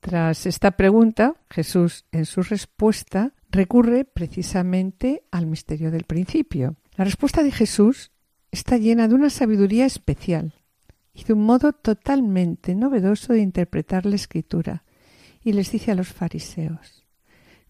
Tras 0.00 0.46
esta 0.46 0.70
pregunta, 0.70 1.34
Jesús, 1.50 2.06
en 2.12 2.24
su 2.24 2.40
respuesta, 2.42 3.34
recurre 3.50 4.04
precisamente 4.04 5.24
al 5.30 5.46
misterio 5.46 5.90
del 5.90 6.04
principio. 6.04 6.76
La 6.96 7.04
respuesta 7.04 7.42
de 7.42 7.52
Jesús 7.52 8.10
está 8.50 8.76
llena 8.76 9.08
de 9.08 9.14
una 9.14 9.30
sabiduría 9.30 9.86
especial 9.86 10.54
y 11.12 11.24
de 11.24 11.32
un 11.32 11.44
modo 11.44 11.72
totalmente 11.72 12.74
novedoso 12.74 13.32
de 13.32 13.40
interpretar 13.40 14.06
la 14.06 14.16
escritura. 14.16 14.84
Y 15.42 15.52
les 15.52 15.70
dice 15.70 15.92
a 15.92 15.94
los 15.94 16.08
fariseos, 16.08 17.06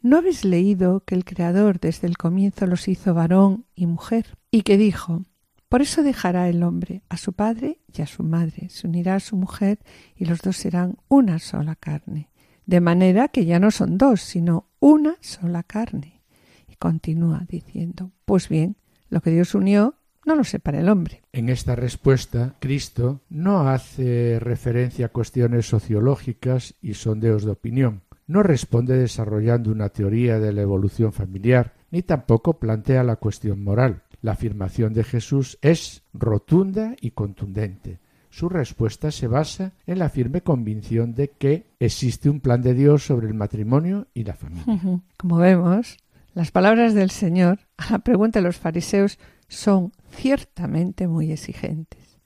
¿no 0.03 0.19
habéis 0.19 0.45
leído 0.45 1.01
que 1.05 1.15
el 1.15 1.25
Creador 1.25 1.79
desde 1.81 2.07
el 2.07 2.17
comienzo 2.17 2.67
los 2.67 2.89
hizo 2.89 3.15
varón 3.15 3.67
y 3.75 3.87
mujer? 3.87 4.39
Y 4.51 4.63
que 4.63 4.77
dijo, 4.77 5.25
por 5.69 5.83
eso 5.83 6.03
dejará 6.03 6.49
el 6.49 6.63
hombre 6.63 7.03
a 7.09 7.17
su 7.19 7.35
padre 7.35 7.79
y 7.93 8.03
a 8.03 8.07
su 8.07 8.23
madre, 8.23 8.71
se 8.71 8.87
unirá 8.87 9.17
a 9.17 9.21
su 9.21 9.37
mujer 9.37 9.79
y 10.17 10.25
los 10.25 10.41
dos 10.41 10.57
serán 10.57 10.97
una 11.09 11.39
sola 11.39 11.77
carne 11.77 12.31
de 12.69 12.83
manera 12.83 13.29
que 13.29 13.47
ya 13.47 13.59
no 13.59 13.71
son 13.71 13.97
dos, 13.97 14.21
sino 14.21 14.67
una 14.81 15.17
sola 15.21 15.63
carne. 15.63 16.23
Y 16.69 16.77
continúa 16.77 17.45
diciendo, 17.49 18.13
pues 18.25 18.49
bien, 18.49 18.77
lo 19.11 19.21
que 19.21 19.31
Dios 19.31 19.55
unió 19.55 19.95
no 20.25 20.35
lo 20.35 20.45
separa 20.45 20.81
el 20.81 20.89
hombre. 20.89 21.23
En 21.33 21.49
esta 21.49 21.75
respuesta, 21.75 22.57
Cristo 22.61 23.23
no 23.31 23.69
hace 23.69 24.39
referencia 24.41 25.07
a 25.07 25.09
cuestiones 25.09 25.67
sociológicas 25.67 26.75
y 26.83 26.95
sondeos 26.95 27.45
de 27.45 27.53
opinión. 27.53 28.03
No 28.27 28.43
responde 28.43 28.99
desarrollando 28.99 29.73
una 29.73 29.89
teoría 29.89 30.39
de 30.39 30.53
la 30.53 30.61
evolución 30.61 31.15
familiar, 31.15 31.75
ni 31.91 32.03
tampoco 32.03 32.59
plantea 32.59 33.03
la 33.05 33.17
cuestión 33.17 33.65
moral. 33.65 34.03
La 34.21 34.33
afirmación 34.33 34.93
de 34.93 35.05
Jesús 35.05 35.59
es 35.63 36.03
rotunda 36.13 36.95
y 37.01 37.13
contundente. 37.13 38.01
Su 38.31 38.49
respuesta 38.49 39.11
se 39.11 39.27
basa 39.27 39.73
en 39.87 39.99
la 39.99 40.11
firme 40.11 40.43
convicción 40.43 41.15
de 41.15 41.29
que 41.29 41.67
existe 41.81 42.29
un 42.29 42.41
plan 42.41 42.63
de 42.63 42.75
Dios 42.75 43.05
sobre 43.05 43.27
el 43.27 43.35
matrimonio 43.35 44.07
y 44.15 44.25
la 44.25 44.35
familia. 44.35 44.81
Como 45.17 45.37
vemos, 45.39 45.97
las 46.35 46.51
palabras 46.51 46.95
del 46.95 47.11
Señor 47.11 47.61
a 47.77 47.93
la 47.93 47.99
pregunta 48.01 48.39
de 48.39 48.45
los 48.45 48.57
fariseos 48.57 49.19
son 49.49 49.93
ciertamente 50.11 51.09
muy 51.09 51.33
exigentes. 51.33 52.19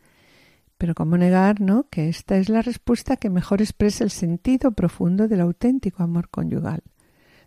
Pero 0.77 0.95
cómo 0.95 1.17
negar, 1.17 1.61
¿no?, 1.61 1.87
que 1.89 2.09
esta 2.09 2.37
es 2.37 2.49
la 2.49 2.61
respuesta 2.61 3.17
que 3.17 3.31
mejor 3.31 3.63
expresa 3.63 4.03
el 4.03 4.11
sentido 4.11 4.73
profundo 4.73 5.29
del 5.29 5.41
auténtico 5.41 6.03
amor 6.03 6.29
conyugal. 6.29 6.83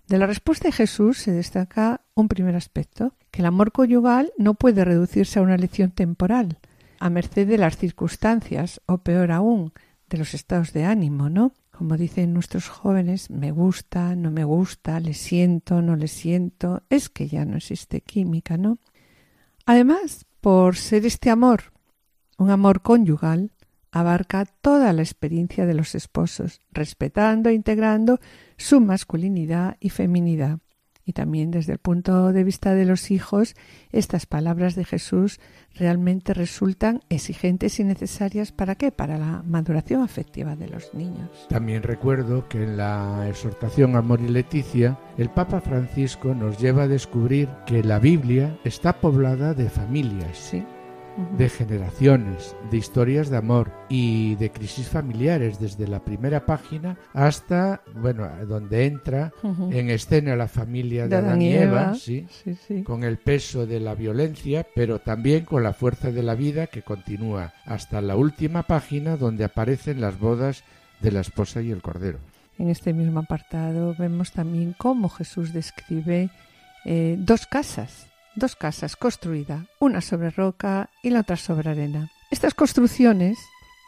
De 0.08 0.18
la 0.18 0.26
respuesta 0.28 0.70
de 0.70 0.72
Jesús 0.72 1.18
se 1.18 1.32
destaca 1.32 2.02
un 2.14 2.30
primer 2.30 2.56
aspecto, 2.56 3.14
que 3.32 3.42
el 3.42 3.48
amor 3.48 3.74
conyugal 3.74 4.32
no 4.38 4.54
puede 4.54 4.86
reducirse 4.86 5.40
a 5.40 5.42
una 5.42 5.58
lección 5.58 5.92
temporal, 5.92 6.60
a 7.06 7.10
merced 7.12 7.48
de 7.48 7.60
las 7.60 7.78
circunstancias 7.78 8.82
o 8.88 8.98
peor 8.98 9.32
aún 9.32 9.74
de 10.10 10.18
los 10.18 10.34
estados 10.34 10.74
de 10.74 10.86
ánimo, 10.86 11.30
¿no? 11.30 11.54
Como 11.70 11.98
dicen 11.98 12.34
nuestros 12.34 12.68
jóvenes, 12.68 13.30
me 13.30 13.52
gusta, 13.52 14.16
no 14.16 14.32
me 14.32 14.44
gusta, 14.44 15.00
le 15.00 15.14
siento, 15.14 15.84
no 15.84 15.98
le 15.98 16.08
siento, 16.08 16.82
es 16.90 17.10
que 17.10 17.28
ya 17.28 17.46
no 17.46 17.58
existe 17.58 18.02
química, 18.02 18.58
¿no? 18.58 18.80
Además, 19.68 20.26
por 20.42 20.78
ser 20.78 21.06
este 21.06 21.30
amor 21.30 21.74
un 22.40 22.50
amor 22.50 22.82
conyugal, 22.82 23.52
abarca 23.92 24.46
toda 24.46 24.92
la 24.92 25.04
experiencia 25.04 25.68
de 25.68 25.76
los 25.76 25.94
esposos, 25.94 26.60
respetando 26.72 27.50
e 27.50 27.54
integrando 27.54 28.20
su 28.58 28.82
masculinidad 28.82 29.78
y 29.80 29.90
feminidad. 29.90 30.58
Y 31.06 31.14
también 31.14 31.52
desde 31.52 31.74
el 31.74 31.80
punto 31.80 32.34
de 32.34 32.44
vista 32.44 32.74
de 32.74 32.86
los 32.86 33.12
hijos, 33.12 33.56
estas 33.92 34.26
palabras 34.26 34.76
de 34.76 34.86
Jesús 34.86 35.40
realmente 35.76 36.34
resultan 36.34 37.02
exigentes 37.10 37.80
y 37.80 37.84
necesarias 37.84 38.52
para 38.52 38.76
qué? 38.76 38.92
Para 38.92 39.18
la 39.18 39.44
maduración 39.46 40.02
afectiva 40.02 40.56
de 40.56 40.68
los 40.68 40.94
niños. 40.94 41.48
También 41.48 41.84
recuerdo 41.84 42.48
que 42.50 42.64
en 42.64 42.78
la 42.78 43.28
exhortación 43.30 43.96
Amor 43.96 44.20
y 44.22 44.30
Leticia, 44.30 44.98
el 45.18 45.30
Papa 45.30 45.62
Francisco 45.62 46.34
nos 46.34 46.58
lleva 46.60 46.84
a 46.84 46.88
descubrir 46.88 47.50
que 47.68 47.84
la 47.84 48.00
Biblia 48.00 48.58
está 48.64 49.00
poblada 49.00 49.54
de 49.54 49.70
familias. 49.70 50.38
Sí 50.38 50.64
de 51.38 51.50
generaciones, 51.50 52.56
de 52.72 52.78
historias 52.78 53.30
de 53.30 53.38
amor 53.38 53.72
y 53.90 54.36
de 54.36 54.52
crisis 54.52 54.88
familiares 54.88 55.60
desde 55.60 55.88
la 55.88 56.04
primera 56.04 56.46
página 56.46 56.98
hasta, 57.14 57.82
bueno, 57.96 58.28
donde 58.48 58.86
entra 58.86 59.34
en 59.44 59.90
escena 59.90 60.36
la 60.36 60.48
familia 60.48 61.08
de, 61.08 61.16
Adán 61.16 61.42
y 61.42 61.54
Eva, 61.54 61.96
¿sí? 61.96 62.28
con 62.84 63.04
el 63.04 63.18
peso 63.18 63.66
de 63.66 63.80
la 63.80 63.96
violencia, 63.96 64.68
pero 64.76 65.00
también 65.00 65.46
con 65.46 65.64
la 65.64 65.74
fuerza 65.74 66.12
de 66.12 66.24
la 66.24 66.36
vida 66.36 66.68
que 66.68 66.82
continúa 66.82 67.54
hasta 67.66 68.02
la 68.02 68.16
última 68.16 68.64
página 68.64 69.18
donde 69.18 69.46
aparecen 69.46 70.02
las 70.02 70.20
bodas 70.20 70.64
de 71.02 71.12
la 71.12 71.22
esposa 71.22 71.62
y 71.62 71.72
el 71.72 71.82
cordero. 71.82 72.20
En 72.58 72.70
este 72.70 72.94
mismo 72.94 73.20
apartado 73.20 73.96
vemos 73.98 74.32
también 74.32 74.76
cómo 74.78 75.10
Jesús 75.10 75.54
describe 75.54 76.30
eh, 76.86 77.16
dos 77.20 77.48
casas 77.48 78.08
dos 78.36 78.56
casas 78.56 78.96
construidas, 78.96 79.66
una 79.80 80.02
sobre 80.02 80.30
roca 80.30 80.90
y 81.04 81.10
la 81.10 81.22
otra 81.22 81.38
sobre 81.38 81.70
arena. 81.70 82.12
Estas 82.32 82.54
construcciones, 82.54 83.38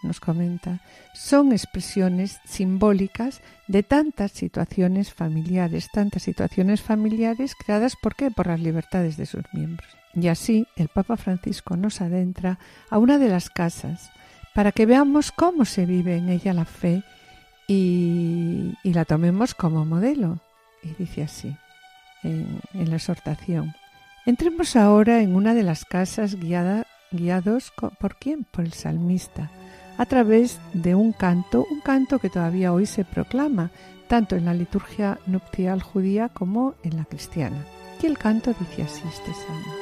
nos 0.04 0.20
comenta, 0.20 0.82
son 1.14 1.52
expresiones 1.52 2.40
simbólicas 2.46 3.42
de 3.68 3.84
tantas 3.84 4.32
situaciones 4.32 5.14
familiares, 5.14 5.90
tantas 5.92 6.24
situaciones 6.24 6.82
familiares 6.82 7.56
creadas 7.56 7.96
por 7.96 8.16
qué? 8.16 8.32
Por 8.32 8.48
las 8.48 8.60
libertades 8.60 9.18
de 9.18 9.26
sus 9.26 9.44
miembros. 9.54 9.90
Y 10.14 10.28
así 10.30 10.68
el 10.76 10.88
Papa 10.88 11.18
Francisco 11.18 11.78
nos 11.78 12.02
adentra 12.02 12.60
a 12.90 12.98
una 12.98 13.18
de 13.18 13.30
las 13.30 13.50
casas 13.50 14.12
para 14.56 14.72
que 14.72 14.86
veamos 14.86 15.32
cómo 15.32 15.66
se 15.66 15.86
vive 15.86 16.16
en 16.18 16.30
ella 16.30 16.54
la 16.54 16.66
fe 16.66 17.04
y, 17.68 18.74
la 18.84 19.06
tomemos 19.06 19.54
como 19.54 19.86
modelo. 19.86 20.40
Y 20.82 20.94
dice 20.94 21.24
así 21.24 21.56
en, 22.24 22.62
la 22.74 22.96
exhortación. 22.96 23.76
Entremos 24.28 24.76
ahora 24.76 25.22
en 25.22 25.38
una 25.38 25.54
de 25.54 25.64
las 25.64 25.86
casas 25.86 26.36
guiada, 26.36 26.86
guiados 27.12 27.72
por 27.98 28.18
quién? 28.18 28.44
Por 28.44 28.66
el 28.66 28.74
salmista, 28.74 29.50
a 29.98 30.06
través 30.06 30.60
de 30.74 30.96
un 30.96 31.14
canto, 31.14 31.66
un 31.72 31.80
canto 31.80 32.20
que 32.20 32.30
todavía 32.30 32.74
hoy 32.74 32.88
se 32.88 33.06
proclama, 33.06 33.72
tanto 34.10 34.36
en 34.36 34.44
la 34.44 34.54
liturgia 34.54 35.18
nupcial 35.28 35.82
judía 35.82 36.28
como 36.28 36.76
en 36.84 36.98
la 36.98 37.06
cristiana. 37.06 37.64
Y 38.04 38.06
el 38.06 38.18
canto 38.18 38.54
dice 38.60 38.84
así 38.84 39.02
este 39.08 39.32
salmo. 39.34 39.74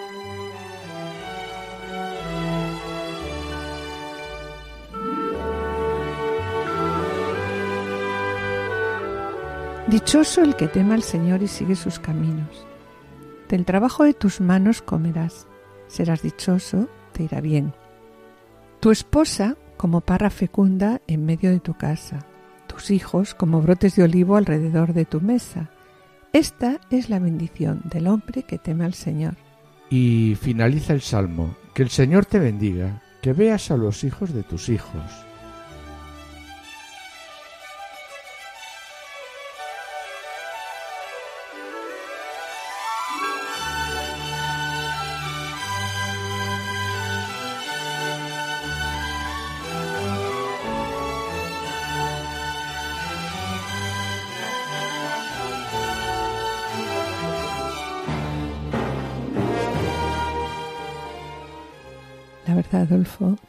Dichoso 9.87 10.43
el 10.43 10.55
que 10.55 10.67
tema 10.67 10.93
al 10.93 11.01
Señor 11.01 11.41
y 11.41 11.47
sigue 11.47 11.75
sus 11.75 11.97
caminos. 11.97 12.67
Del 13.49 13.65
trabajo 13.65 14.03
de 14.03 14.13
tus 14.13 14.41
manos 14.41 14.81
comerás. 14.81 15.47
Serás 15.87 16.21
dichoso, 16.21 16.89
te 17.13 17.23
irá 17.23 17.41
bien. 17.41 17.73
Tu 18.79 18.91
esposa 18.91 19.55
como 19.77 20.01
parra 20.01 20.29
fecunda 20.29 21.01
en 21.07 21.25
medio 21.25 21.51
de 21.51 21.59
tu 21.59 21.75
casa, 21.75 22.25
tus 22.67 22.91
hijos 22.91 23.35
como 23.35 23.61
brotes 23.61 23.95
de 23.95 24.03
olivo 24.03 24.35
alrededor 24.35 24.93
de 24.93 25.05
tu 25.05 25.21
mesa. 25.21 25.69
Esta 26.33 26.79
es 26.89 27.09
la 27.09 27.19
bendición 27.19 27.81
del 27.85 28.07
hombre 28.07 28.43
que 28.43 28.57
teme 28.57 28.85
al 28.85 28.93
Señor. 28.93 29.35
Y 29.89 30.35
finaliza 30.41 30.93
el 30.93 31.01
salmo, 31.01 31.55
que 31.73 31.83
el 31.83 31.89
Señor 31.89 32.25
te 32.25 32.39
bendiga, 32.39 33.01
que 33.21 33.33
veas 33.33 33.71
a 33.71 33.77
los 33.77 34.03
hijos 34.03 34.33
de 34.33 34.43
tus 34.43 34.69
hijos 34.69 35.03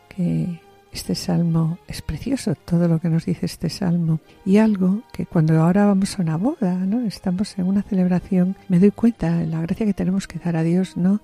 Que 0.09 0.61
este 0.93 1.14
salmo 1.14 1.79
es 1.87 2.01
precioso, 2.01 2.55
todo 2.55 2.89
lo 2.89 2.99
que 2.99 3.09
nos 3.09 3.27
dice 3.27 3.47
este 3.47 3.69
salmo. 3.69 4.21
Y 4.45 4.59
algo 4.59 5.03
que 5.12 5.27
cuando 5.27 5.61
ahora 5.61 5.85
vamos 5.85 6.19
a 6.19 6.23
una 6.23 6.37
boda, 6.37 6.75
¿no? 6.75 7.07
Estamos 7.07 7.59
en 7.59 7.67
una 7.67 7.83
celebración, 7.83 8.57
me 8.69 8.79
doy 8.79 8.91
cuenta 8.91 9.37
de 9.37 9.47
la 9.47 9.61
gracia 9.61 9.87
que 9.87 9.95
tenemos 9.95 10.27
que 10.27 10.39
dar 10.39 10.57
a 10.57 10.62
Dios, 10.62 10.97
¿no? 10.97 11.21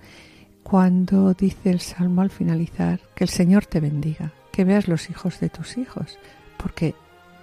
Cuando 0.62 1.34
dice 1.34 1.70
el 1.70 1.80
salmo 1.80 2.20
al 2.20 2.30
finalizar, 2.30 3.00
que 3.14 3.24
el 3.24 3.30
Señor 3.30 3.66
te 3.66 3.80
bendiga, 3.80 4.32
que 4.52 4.64
veas 4.64 4.88
los 4.88 5.10
hijos 5.10 5.40
de 5.40 5.48
tus 5.48 5.78
hijos, 5.78 6.18
porque 6.56 6.94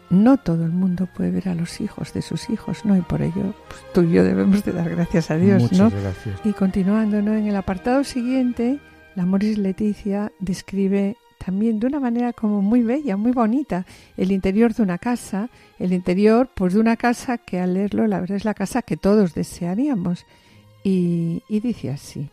no 0.10 0.38
todo 0.38 0.66
el 0.66 0.72
mundo 0.72 1.08
puede 1.08 1.32
ver 1.32 1.50
a 1.50 1.56
los 1.56 1.82
hijos 1.82 2.14
de 2.14 2.22
sus 2.22 2.50
hijos, 2.50 2.86
¿no? 2.86 2.96
Y 2.96 3.02
por 3.02 3.22
ello 3.22 3.54
pues, 3.68 3.82
tú 3.94 4.04
y 4.04 4.12
yo 4.12 4.24
debemos 4.24 4.64
de 4.64 4.72
dar 4.72 4.90
gracias 4.90 5.32
a 5.32 5.36
Dios, 5.36 5.64
Muchas 5.64 5.80
¿no? 5.80 5.90
Gracias. 5.90 6.40
Y 6.44 6.54
continuando, 6.54 7.22
¿no? 7.22 7.34
En 7.34 7.48
el 7.48 7.56
apartado 7.56 8.04
siguiente 8.04 8.80
la 9.20 9.26
Moris 9.26 9.58
Leticia 9.58 10.32
describe 10.40 11.18
también 11.46 11.82
de 11.82 11.88
una 11.88 12.00
manera 12.00 12.32
como 12.32 12.62
muy 12.62 12.84
bella, 12.84 13.18
muy 13.18 13.34
bonita, 13.34 13.86
el 14.16 14.32
interior 14.32 14.74
de 14.74 14.82
una 14.82 14.98
casa, 14.98 15.50
el 15.78 15.92
interior 15.92 16.50
pues 16.56 16.74
de 16.74 16.80
una 16.80 16.96
casa 16.96 17.38
que 17.38 17.60
al 17.60 17.74
leerlo 17.74 18.08
la 18.08 18.22
verdad 18.22 18.38
es 18.38 18.46
la 18.46 18.54
casa 18.54 18.82
que 18.82 18.96
todos 18.96 19.34
desearíamos. 19.34 20.26
Y, 20.86 21.44
y 21.50 21.60
dice 21.60 21.90
así, 21.90 22.30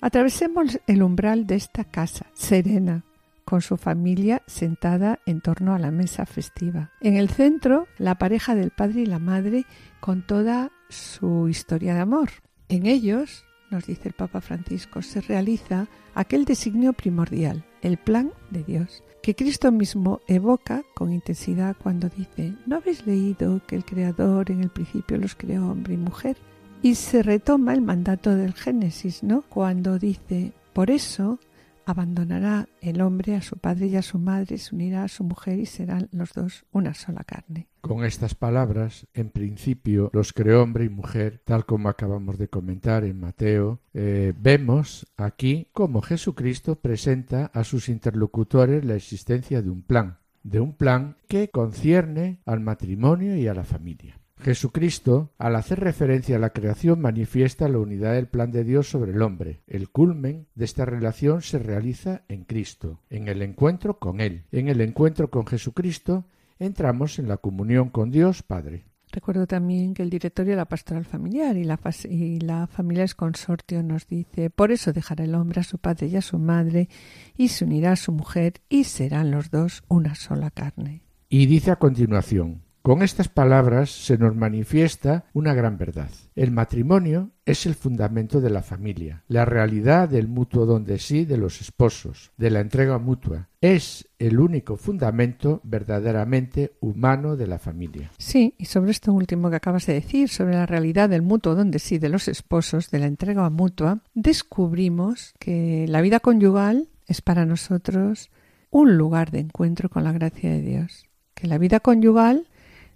atravesemos 0.00 0.78
el 0.86 1.02
umbral 1.02 1.48
de 1.48 1.56
esta 1.56 1.82
casa, 1.82 2.26
serena, 2.32 3.02
con 3.44 3.60
su 3.60 3.76
familia 3.76 4.40
sentada 4.46 5.18
en 5.26 5.40
torno 5.40 5.74
a 5.74 5.80
la 5.80 5.90
mesa 5.90 6.26
festiva. 6.26 6.92
En 7.00 7.16
el 7.16 7.28
centro, 7.28 7.88
la 7.98 8.18
pareja 8.18 8.54
del 8.54 8.70
padre 8.70 9.00
y 9.00 9.06
la 9.06 9.18
madre 9.18 9.64
con 9.98 10.24
toda 10.24 10.70
su 10.88 11.48
historia 11.48 11.92
de 11.92 12.02
amor. 12.02 12.30
En 12.68 12.86
ellos, 12.86 13.44
nos 13.72 13.86
dice 13.86 14.10
el 14.10 14.14
Papa 14.14 14.40
Francisco, 14.40 15.02
se 15.02 15.20
realiza 15.20 15.88
aquel 16.14 16.44
designio 16.44 16.92
primordial, 16.92 17.64
el 17.82 17.98
plan 17.98 18.32
de 18.50 18.62
Dios, 18.62 19.02
que 19.22 19.34
Cristo 19.34 19.72
mismo 19.72 20.20
evoca 20.26 20.82
con 20.94 21.12
intensidad 21.12 21.76
cuando 21.82 22.08
dice, 22.08 22.54
¿no 22.66 22.76
habéis 22.76 23.06
leído 23.06 23.60
que 23.66 23.76
el 23.76 23.84
Creador 23.84 24.50
en 24.50 24.60
el 24.60 24.70
principio 24.70 25.16
los 25.16 25.34
creó 25.34 25.70
hombre 25.70 25.94
y 25.94 25.98
mujer? 25.98 26.36
Y 26.82 26.96
se 26.96 27.22
retoma 27.22 27.72
el 27.72 27.80
mandato 27.80 28.34
del 28.34 28.52
Génesis, 28.52 29.22
¿no? 29.22 29.42
Cuando 29.48 29.98
dice, 29.98 30.52
por 30.74 30.90
eso 30.90 31.38
abandonará 31.86 32.68
el 32.80 33.00
hombre 33.00 33.36
a 33.36 33.42
su 33.42 33.56
padre 33.56 33.86
y 33.86 33.96
a 33.96 34.02
su 34.02 34.18
madre, 34.18 34.58
se 34.58 34.74
unirá 34.74 35.04
a 35.04 35.08
su 35.08 35.24
mujer 35.24 35.58
y 35.58 35.66
serán 35.66 36.08
los 36.12 36.32
dos 36.32 36.64
una 36.72 36.94
sola 36.94 37.24
carne. 37.24 37.68
Con 37.80 38.04
estas 38.04 38.34
palabras, 38.34 39.06
en 39.12 39.30
principio, 39.30 40.10
los 40.12 40.32
creó 40.32 40.62
hombre 40.62 40.84
y 40.84 40.88
mujer, 40.88 41.42
tal 41.44 41.66
como 41.66 41.88
acabamos 41.88 42.38
de 42.38 42.48
comentar 42.48 43.04
en 43.04 43.20
Mateo, 43.20 43.80
eh, 43.92 44.32
vemos 44.38 45.06
aquí 45.16 45.68
cómo 45.72 46.00
Jesucristo 46.00 46.76
presenta 46.76 47.46
a 47.46 47.64
sus 47.64 47.88
interlocutores 47.88 48.84
la 48.84 48.94
existencia 48.94 49.60
de 49.60 49.70
un 49.70 49.82
plan, 49.82 50.18
de 50.42 50.60
un 50.60 50.72
plan 50.72 51.16
que 51.28 51.50
concierne 51.50 52.40
al 52.46 52.60
matrimonio 52.60 53.36
y 53.36 53.48
a 53.48 53.54
la 53.54 53.64
familia. 53.64 54.18
Jesucristo, 54.40 55.32
al 55.38 55.56
hacer 55.56 55.80
referencia 55.80 56.36
a 56.36 56.38
la 56.38 56.50
creación, 56.50 57.00
manifiesta 57.00 57.68
la 57.68 57.78
unidad 57.78 58.14
del 58.14 58.26
plan 58.26 58.50
de 58.50 58.64
Dios 58.64 58.88
sobre 58.88 59.12
el 59.12 59.22
hombre. 59.22 59.62
El 59.66 59.88
culmen 59.88 60.48
de 60.54 60.64
esta 60.64 60.84
relación 60.84 61.42
se 61.42 61.58
realiza 61.58 62.24
en 62.28 62.44
Cristo, 62.44 63.00
en 63.10 63.28
el 63.28 63.42
encuentro 63.42 63.98
con 63.98 64.20
Él. 64.20 64.44
En 64.52 64.68
el 64.68 64.80
encuentro 64.80 65.30
con 65.30 65.46
Jesucristo 65.46 66.26
entramos 66.58 67.18
en 67.18 67.28
la 67.28 67.38
comunión 67.38 67.88
con 67.88 68.10
Dios 68.10 68.42
Padre. 68.42 68.84
Recuerdo 69.14 69.46
también 69.46 69.94
que 69.94 70.02
el 70.02 70.10
directorio 70.10 70.52
de 70.52 70.56
la 70.56 70.64
pastoral 70.64 71.04
familiar 71.04 71.56
y 71.56 71.62
la, 71.62 71.78
y 72.10 72.40
la 72.40 72.66
familia 72.66 73.04
es 73.04 73.14
consortio 73.14 73.80
nos 73.84 74.08
dice, 74.08 74.50
por 74.50 74.72
eso 74.72 74.92
dejará 74.92 75.22
el 75.22 75.36
hombre 75.36 75.60
a 75.60 75.64
su 75.64 75.78
padre 75.78 76.08
y 76.08 76.16
a 76.16 76.20
su 76.20 76.36
madre 76.40 76.88
y 77.36 77.48
se 77.48 77.64
unirá 77.64 77.92
a 77.92 77.96
su 77.96 78.10
mujer 78.10 78.54
y 78.68 78.82
serán 78.84 79.30
los 79.30 79.52
dos 79.52 79.84
una 79.86 80.16
sola 80.16 80.50
carne. 80.50 81.04
Y 81.28 81.46
dice 81.46 81.70
a 81.70 81.76
continuación, 81.76 82.63
con 82.84 83.00
estas 83.00 83.28
palabras 83.28 83.88
se 83.88 84.18
nos 84.18 84.36
manifiesta 84.36 85.24
una 85.32 85.54
gran 85.54 85.78
verdad. 85.78 86.10
El 86.34 86.50
matrimonio 86.50 87.30
es 87.46 87.64
el 87.64 87.74
fundamento 87.74 88.42
de 88.42 88.50
la 88.50 88.60
familia, 88.60 89.24
la 89.26 89.46
realidad 89.46 90.06
del 90.06 90.28
mutuo 90.28 90.66
don 90.66 90.84
de 90.84 90.98
sí 90.98 91.24
de 91.24 91.38
los 91.38 91.62
esposos, 91.62 92.32
de 92.36 92.50
la 92.50 92.60
entrega 92.60 92.98
mutua. 92.98 93.48
Es 93.62 94.06
el 94.18 94.38
único 94.38 94.76
fundamento 94.76 95.62
verdaderamente 95.64 96.76
humano 96.80 97.36
de 97.36 97.46
la 97.46 97.58
familia. 97.58 98.10
Sí, 98.18 98.54
y 98.58 98.66
sobre 98.66 98.90
esto 98.90 99.14
último 99.14 99.48
que 99.48 99.56
acabas 99.56 99.86
de 99.86 99.94
decir, 99.94 100.28
sobre 100.28 100.52
la 100.52 100.66
realidad 100.66 101.08
del 101.08 101.22
mutuo 101.22 101.54
don 101.54 101.70
de 101.70 101.78
sí 101.78 101.96
de 101.96 102.10
los 102.10 102.28
esposos, 102.28 102.90
de 102.90 102.98
la 102.98 103.06
entrega 103.06 103.48
mutua, 103.48 104.02
descubrimos 104.12 105.32
que 105.38 105.86
la 105.88 106.02
vida 106.02 106.20
conyugal 106.20 106.90
es 107.06 107.22
para 107.22 107.46
nosotros 107.46 108.30
un 108.68 108.98
lugar 108.98 109.30
de 109.30 109.38
encuentro 109.38 109.88
con 109.88 110.04
la 110.04 110.12
gracia 110.12 110.50
de 110.50 110.60
Dios. 110.60 111.06
Que 111.32 111.48
la 111.48 111.56
vida 111.56 111.80
conyugal 111.80 112.46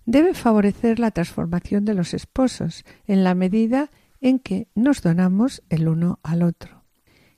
debe 0.08 0.32
favorecer 0.32 0.98
la 0.98 1.10
transformación 1.10 1.84
de 1.84 1.92
los 1.92 2.14
esposos 2.14 2.86
en 3.06 3.24
la 3.24 3.34
medida 3.34 3.90
en 4.22 4.38
que 4.38 4.68
nos 4.74 5.02
donamos 5.02 5.62
el 5.68 5.86
uno 5.86 6.18
al 6.22 6.42
otro. 6.42 6.82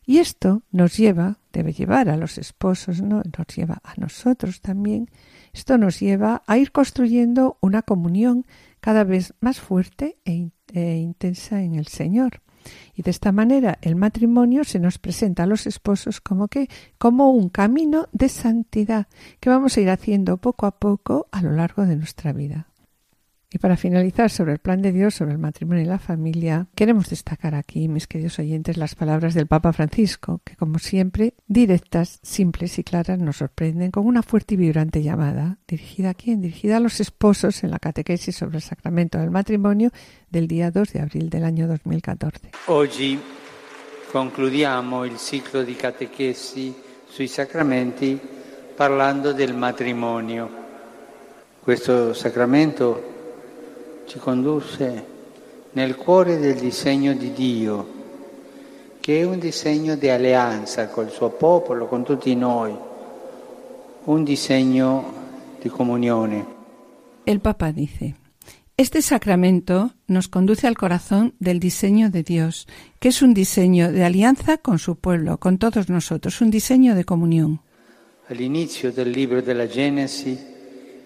Y 0.07 0.18
esto 0.18 0.62
nos 0.71 0.97
lleva, 0.97 1.41
debe 1.53 1.73
llevar 1.73 2.09
a 2.09 2.16
los 2.16 2.39
esposos, 2.39 3.03
¿no? 3.03 3.23
nos 3.37 3.47
lleva 3.57 3.81
a 3.83 3.95
nosotros 3.97 4.61
también, 4.61 5.11
esto 5.53 5.79
nos 5.79 5.99
lleva 5.99 6.45
a 6.47 6.59
ir 6.59 6.71
construyendo 6.71 7.59
una 7.61 7.83
comunión 7.83 8.47
cada 8.79 9.03
vez 9.03 9.35
más 9.41 9.59
fuerte 9.59 10.18
e, 10.25 10.51
e 10.73 10.97
intensa 10.99 11.62
en 11.62 11.75
el 11.75 11.89
Señor. 11.89 12.41
Y 12.95 13.03
de 13.03 13.11
esta 13.11 13.33
manera 13.33 13.79
el 13.83 13.97
matrimonio 13.97 14.65
se 14.65 14.79
nos 14.79 14.99
presenta 14.99 15.45
a 15.45 15.47
los 15.47 15.67
esposos 15.67 16.21
como 16.21 16.49
que 16.49 16.69
como 16.99 17.31
un 17.31 17.49
camino 17.49 18.09
de 18.13 18.29
santidad 18.29 19.07
que 19.41 19.51
vamos 19.51 19.77
a 19.77 19.81
ir 19.81 19.91
haciendo 19.91 20.37
poco 20.37 20.67
a 20.67 20.73
poco 20.73 21.29
a 21.33 21.43
lo 21.43 21.53
largo 21.53 21.87
de 21.87 21.97
nuestra 21.97 22.33
vida. 22.33 22.70
Y 23.53 23.59
para 23.59 23.76
finalizar 23.76 24.30
sobre 24.30 24.53
el 24.53 24.59
plan 24.61 24.80
de 24.80 24.92
Dios, 24.92 25.16
sobre 25.16 25.32
el 25.32 25.38
matrimonio 25.38 25.82
y 25.82 25.86
la 25.86 25.98
familia, 25.98 26.68
queremos 26.76 27.11
destacar 27.11 27.57
aquí, 27.57 27.88
mis 27.88 28.07
queridos 28.07 28.38
oyentes, 28.38 28.76
las 28.76 28.94
palabras 28.94 29.34
del 29.34 29.48
Papa 29.48 29.72
Francisco, 29.72 30.40
que 30.44 30.55
como 30.55 30.78
siempre, 30.78 31.34
directas, 31.48 32.20
simples 32.22 32.78
y 32.78 32.84
claras, 32.84 33.18
nos 33.18 33.38
sorprenden 33.38 33.90
con 33.90 34.07
una 34.07 34.22
fuerte 34.22 34.55
y 34.55 34.57
vibrante 34.57 35.03
llamada, 35.03 35.59
dirigida 35.66 36.11
a 36.11 36.14
quién? 36.14 36.40
Dirigida 36.40 36.76
a 36.76 36.80
los 36.80 37.01
esposos 37.01 37.64
en 37.64 37.72
la 37.72 37.80
catequesis 37.80 38.36
sobre 38.36 38.59
el 38.59 38.62
sacramento 38.62 39.18
del 39.18 39.32
matrimonio 39.32 39.90
del 40.30 40.46
día 40.46 40.70
2 40.70 40.92
de 40.92 41.01
abril 41.01 41.28
del 41.28 41.42
año 41.42 41.66
2014. 41.66 42.51
Oggi 42.66 43.18
concludiamo 44.12 45.05
il 45.05 45.16
ciclo 45.18 45.64
di 45.64 45.74
catechesi 45.74 46.72
sui 47.09 47.26
sacramenti 47.26 48.16
parlando 48.76 49.32
del 49.32 49.55
matrimonio. 49.57 50.48
Questo 51.61 52.14
sacramento 52.14 53.10
ci 54.11 54.19
condusse 54.19 55.07
nel 55.71 55.95
cuore 55.95 56.39
del 56.39 56.57
disegno 56.57 57.15
di 57.15 57.33
Dio, 57.33 57.87
che 58.99 59.21
è 59.21 59.23
un 59.23 59.39
disegno 59.39 59.95
di 59.95 60.09
alleanza 60.09 60.89
col 60.89 61.13
suo 61.13 61.29
popolo, 61.29 61.87
con 61.87 62.03
tutti 62.03 62.35
noi, 62.35 62.75
un 64.03 64.25
disegno 64.25 65.13
di 65.61 65.69
comunione. 65.69 66.45
El 67.23 67.39
Papa 67.39 67.71
dice, 67.71 68.17
Este 68.77 69.01
sacramento 69.01 69.93
nos 70.09 70.27
conduce 70.27 70.67
al 70.67 70.77
corazón 70.77 71.35
del 71.39 71.61
diseño 71.61 72.11
de 72.11 72.25
Dios, 72.25 72.67
que 72.99 73.11
es 73.11 73.23
un 73.23 73.33
diseño 73.33 73.93
de 73.93 74.03
alianza 74.03 74.59
con 74.59 74.81
su 74.81 74.97
pueblo, 74.97 75.39
con 75.39 75.59
todos 75.59 75.89
nosotros, 75.89 76.41
un 76.41 76.51
diseño 76.51 76.97
de 76.97 77.05
comunión. 77.05 77.61
All'inizio 78.29 78.91
del 78.91 79.13
libro 79.13 79.41
della 79.41 79.69
Genesi, 79.69 80.37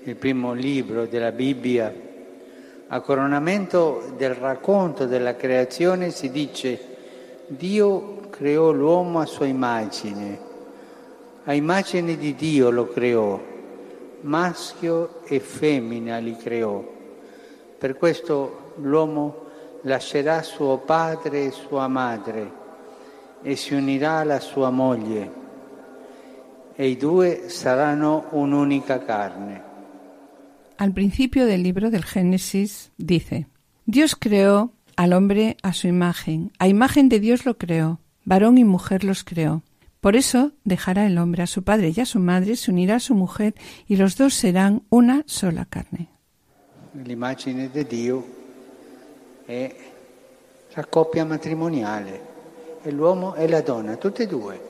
il 0.07 0.17
primo 0.17 0.55
libro 0.55 1.05
della 1.05 1.33
Bibbia, 1.33 2.13
a 2.89 3.01
coronamento 3.01 4.13
del 4.17 4.35
racconto 4.35 5.07
della 5.07 5.37
creazione 5.37 6.11
si 6.11 6.31
dice 6.31 6.93
Dio 7.47 8.21
creò 8.31 8.71
l'uomo 8.71 9.21
a 9.21 9.27
sua 9.27 9.47
immagine, 9.47 10.39
a 11.45 11.53
immagine 11.53 12.17
di 12.17 12.35
Dio 12.35 12.71
lo 12.71 12.89
creò, 12.89 13.41
maschio 14.23 15.21
e 15.25 15.41
femmina 15.41 16.19
li 16.19 16.37
creò. 16.37 16.83
Per 17.79 17.97
questo 17.97 18.73
l'uomo 18.77 19.43
lascerà 19.83 20.43
suo 20.43 20.79
padre 20.79 21.47
e 21.47 21.51
sua 21.51 21.87
madre 21.89 22.63
e 23.43 23.57
si 23.57 23.75
unirà 23.75 24.19
alla 24.19 24.41
sua 24.41 24.71
moglie 24.71 25.43
e 26.75 26.89
i 26.89 26.97
due 26.97 27.49
saranno 27.49 28.25
un'unica 28.31 28.99
carne. 28.99 29.64
Al 30.77 30.93
principio 30.93 31.47
del 31.47 31.63
libro 31.63 31.91
del 31.91 32.05
Génesis 32.05 32.91
dice, 32.97 33.47
Dios 33.87 34.17
creó 34.17 34.73
al 34.97 35.13
hombre 35.13 35.57
a 35.63 35.73
su 35.73 35.87
imagen, 35.87 36.51
a 36.59 36.67
imagen 36.67 37.09
de 37.09 37.21
Dios 37.21 37.47
lo 37.47 37.57
creó, 37.57 38.01
varón 38.25 38.59
y 38.59 38.65
mujer 38.65 39.05
los 39.05 39.23
creó. 39.23 39.63
Por 40.01 40.17
eso 40.17 40.53
dejará 40.65 41.07
el 41.07 41.17
hombre 41.19 41.45
a 41.45 41.47
su 41.47 41.63
padre 41.63 41.93
y 41.95 42.01
a 42.01 42.07
su 42.07 42.19
madre, 42.19 42.57
se 42.57 42.73
unirá 42.73 42.97
a 42.97 43.01
su 43.01 43.15
mujer 43.15 43.55
y 43.87 43.97
los 43.97 44.17
dos 44.17 44.35
serán 44.35 44.83
una 44.91 45.23
sola 45.27 45.65
carne. 45.65 46.09
L'immagine 47.05 47.71
di 47.71 47.87
Dio 47.87 48.25
è 49.47 49.75
la 50.75 50.85
coppia 50.87 51.25
matrimoniale, 51.25 52.21
è 52.83 52.91
l'uomo 52.91 53.37
e 53.37 53.49
la 53.49 53.63
donna, 53.63 53.97
tutte 53.97 54.25
e 54.25 54.27
due, 54.27 54.61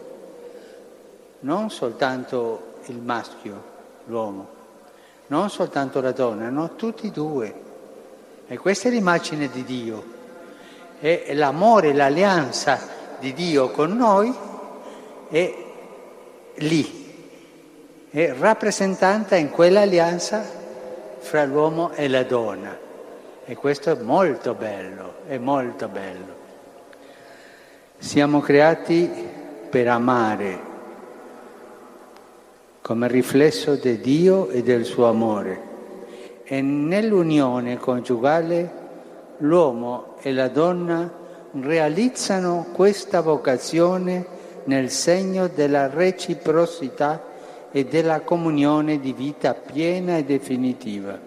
non 1.41 1.71
soltanto 1.71 2.81
il 2.87 3.01
maschio, 3.01 3.65
l'uomo, 4.07 4.54
non 5.35 5.51
soltanto 5.51 6.01
la 6.01 6.13
donna, 6.13 6.49
no, 6.49 6.77
tutti 6.77 7.09
e 7.09 7.11
due. 7.11 7.63
E 8.47 8.57
questa 8.57 8.87
è 8.87 8.93
l'immagine 8.93 9.49
di 9.49 9.65
Dio, 9.65 10.05
è 11.01 11.33
l'amore, 11.35 11.93
l'alleanza 11.93 12.79
di 13.19 13.33
Dio 13.33 13.71
con 13.71 13.97
noi 13.97 14.33
è 15.29 15.55
lì, 16.55 18.07
è 18.11 18.33
rappresentata 18.39 19.35
in 19.35 19.51
quell'alleanza 19.51 20.45
fra 21.19 21.45
l'uomo 21.45 21.91
e 21.91 22.07
la 22.07 22.23
donna. 22.23 22.79
E 23.45 23.57
questo 23.57 23.91
è 23.91 24.01
molto 24.01 24.55
bello, 24.55 25.15
è 25.27 25.37
molto 25.39 25.89
bello. 25.89 26.43
Siamo 27.99 28.39
creati 28.41 29.11
per 29.69 29.89
amare 29.89 30.74
come 32.85 33.09
riflesso 33.09 33.77
di 33.77 33.99
Dio 33.99 34.51
e 34.51 34.63
del 34.63 34.85
suo 34.85 35.09
amore. 35.09 36.43
E 36.45 36.61
nell'unione 36.61 37.79
coniugale 37.79 38.73
l'uomo 39.39 40.17
e 40.21 40.31
la 40.35 40.49
donna 40.49 41.11
realizzano 41.53 42.67
questa 42.75 43.23
vocazione 43.23 44.27
nel 44.65 44.91
segno 44.91 45.49
della 45.49 45.89
reciprocità 45.89 47.25
e 47.73 47.87
della 47.87 48.21
comunione 48.21 49.01
di 49.01 49.15
vita 49.15 49.55
piena 49.55 50.19
e 50.19 50.25
definitiva. 50.25 51.19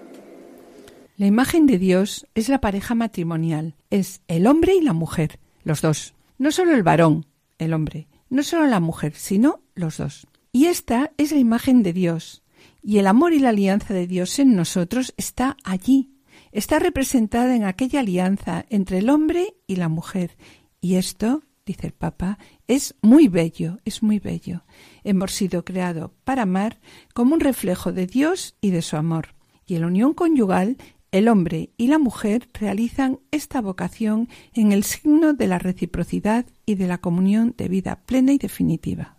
La 1.16 1.26
imagen 1.26 1.66
de 1.66 1.80
Dios 1.80 2.28
es 2.36 2.50
la 2.50 2.60
pareja 2.60 2.94
matrimonial, 2.94 3.74
es 3.90 4.22
el 4.28 4.46
hombre 4.46 4.76
y 4.76 4.82
la 4.84 4.94
mujer, 4.94 5.40
los 5.64 5.82
dos. 5.82 6.14
No 6.38 6.52
solo 6.52 6.76
el 6.76 6.84
varón, 6.84 7.26
el 7.58 7.74
hombre, 7.74 8.06
no 8.30 8.44
solo 8.44 8.68
la 8.68 8.80
mujer, 8.80 9.14
sino 9.16 9.62
los 9.74 9.98
dos. 9.98 10.28
Y 10.58 10.66
esta 10.66 11.12
es 11.18 11.32
la 11.32 11.38
imagen 11.38 11.84
de 11.84 11.94
Dios. 11.94 12.42
Y 12.82 12.98
el 12.98 13.06
amor 13.06 13.32
y 13.34 13.38
la 13.38 13.50
alianza 13.50 13.94
de 13.94 14.08
Dios 14.08 14.40
en 14.40 14.56
nosotros 14.56 15.14
está 15.16 15.56
allí. 15.64 16.16
Está 16.52 16.80
representada 16.80 17.56
en 17.56 17.64
aquella 17.64 18.00
alianza 18.00 18.66
entre 18.70 18.98
el 18.98 19.12
hombre 19.12 19.54
y 19.68 19.76
la 19.76 19.88
mujer. 19.88 20.36
Y 20.82 20.96
esto, 20.96 21.44
dice 21.64 21.86
el 21.86 21.94
Papa, 21.94 22.40
es 22.68 22.96
muy 23.04 23.28
bello, 23.28 23.78
es 23.86 24.02
muy 24.02 24.18
bello. 24.18 24.64
Hemos 25.04 25.32
sido 25.32 25.64
creados 25.64 26.10
para 26.24 26.42
amar 26.42 26.80
como 27.14 27.36
un 27.36 27.40
reflejo 27.40 27.92
de 27.94 28.08
Dios 28.08 28.56
y 28.60 28.72
de 28.72 28.82
su 28.82 28.98
amor. 28.98 29.36
Y 29.68 29.76
en 29.76 29.82
la 29.82 29.88
unión 29.88 30.16
conyugal, 30.16 30.78
el 31.12 31.28
hombre 31.28 31.70
y 31.78 31.86
la 31.86 32.00
mujer 32.00 32.50
realizan 32.56 33.20
esta 33.30 33.62
vocación 33.62 34.28
en 34.56 34.72
el 34.72 34.84
signo 34.86 35.34
de 35.34 35.46
la 35.46 35.60
reciprocidad 35.60 36.48
y 36.66 36.74
de 36.74 36.88
la 36.88 36.98
comunión 36.98 37.54
de 37.56 37.68
vida 37.68 38.02
plena 38.08 38.34
y 38.34 38.40
definitiva. 38.40 39.17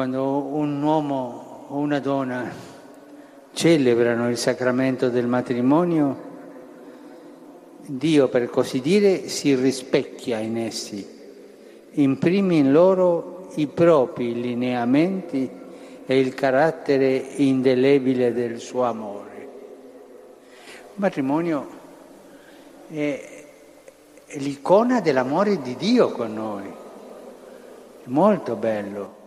Quando 0.00 0.46
un 0.46 0.82
uomo 0.82 1.66
o 1.68 1.76
una 1.76 1.98
donna 1.98 2.50
celebrano 3.52 4.30
il 4.30 4.38
sacramento 4.38 5.10
del 5.10 5.26
matrimonio, 5.26 6.16
Dio, 7.84 8.28
per 8.28 8.48
così 8.48 8.80
dire, 8.80 9.28
si 9.28 9.54
rispecchia 9.54 10.38
in 10.38 10.56
essi, 10.56 11.06
imprime 11.90 12.54
in 12.54 12.72
loro 12.72 13.50
i 13.56 13.66
propri 13.66 14.40
lineamenti 14.40 15.50
e 16.06 16.18
il 16.18 16.32
carattere 16.32 17.16
indelebile 17.36 18.32
del 18.32 18.58
suo 18.58 18.84
amore. 18.84 19.48
Il 20.54 20.94
matrimonio 20.94 21.68
è, 22.88 23.44
l'icona 24.36 25.02
dell'amore 25.02 25.60
di 25.60 25.76
Dio 25.76 26.10
con 26.10 26.32
noi, 26.32 26.64
è 26.64 28.08
molto 28.08 28.56
bello. 28.56 29.18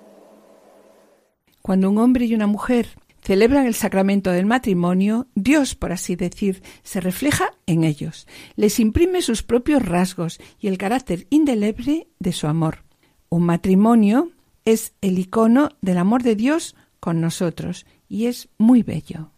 Cuando 1.64 1.90
un 1.90 1.98
hombre 1.98 2.26
y 2.26 2.36
una 2.36 2.46
mujer 2.46 2.90
celebran 3.22 3.66
el 3.66 3.74
sacramento 3.74 4.32
del 4.32 4.46
matrimonio, 4.46 5.28
Dios, 5.34 5.76
por 5.76 5.94
así 5.94 6.18
decir, 6.18 6.62
se 6.84 7.00
refleja 7.00 7.52
en 7.68 7.86
ellos, 7.86 8.28
les 8.58 8.82
imprime 8.82 9.22
sus 9.22 9.44
propios 9.44 9.82
rasgos 9.82 10.42
y 10.60 10.68
el 10.68 10.78
carácter 10.78 11.26
indeleble 11.30 12.08
de 12.20 12.34
su 12.34 12.48
amor. 12.48 12.84
Un 13.30 13.46
matrimonio 13.46 14.32
es 14.66 14.92
el 15.00 15.18
icono 15.18 15.70
del 15.80 16.00
amor 16.00 16.22
de 16.22 16.36
Dios 16.36 16.76
con 17.00 17.22
nosotros 17.22 17.86
y 18.10 18.26
es 18.26 18.50
muy 18.58 18.84
bello. 18.84 19.32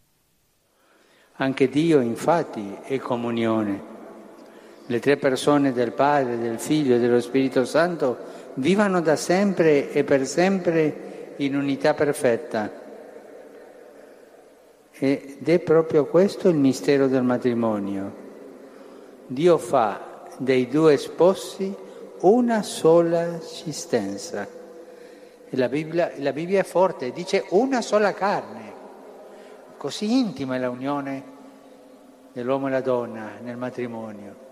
Anche 1.35 1.67
Dio 1.67 2.01
infatti 2.01 2.75
è 2.87 2.97
comunione. 2.97 3.93
Le 4.87 4.99
tre 4.99 5.17
persone 5.17 5.73
del 5.73 5.91
Padre, 5.91 6.39
del 6.39 6.57
Figlio 6.57 6.95
e 6.95 6.99
dello 6.99 7.21
Spirito 7.21 7.65
Santo 7.65 8.17
vivano 8.55 8.99
da 9.01 9.15
sempre 9.15 9.91
e 9.91 10.03
per 10.03 10.25
sempre 10.25 11.13
in 11.37 11.55
unità 11.55 11.93
perfetta. 11.93 12.83
Ed 14.91 15.47
è 15.47 15.59
proprio 15.59 16.05
questo 16.05 16.47
il 16.47 16.55
mistero 16.55 17.07
del 17.07 17.23
matrimonio. 17.23 18.23
Dio 19.27 19.57
fa 19.57 20.23
dei 20.37 20.67
due 20.67 20.97
sposi 20.97 21.75
una 22.21 22.63
sola 22.63 23.37
esistenza. 23.37 24.47
La 25.49 25.67
Bibbia, 25.67 26.11
la 26.17 26.31
Bibbia 26.31 26.61
è 26.61 26.63
forte, 26.63 27.11
dice 27.11 27.45
una 27.49 27.81
sola 27.81 28.13
carne. 28.13 28.73
Così 29.77 30.17
intima 30.17 30.55
è 30.55 30.59
la 30.59 30.69
unione 30.69 31.23
dell'uomo 32.31 32.67
e 32.67 32.71
la 32.71 32.81
donna 32.81 33.31
nel 33.41 33.57
matrimonio. 33.57 34.43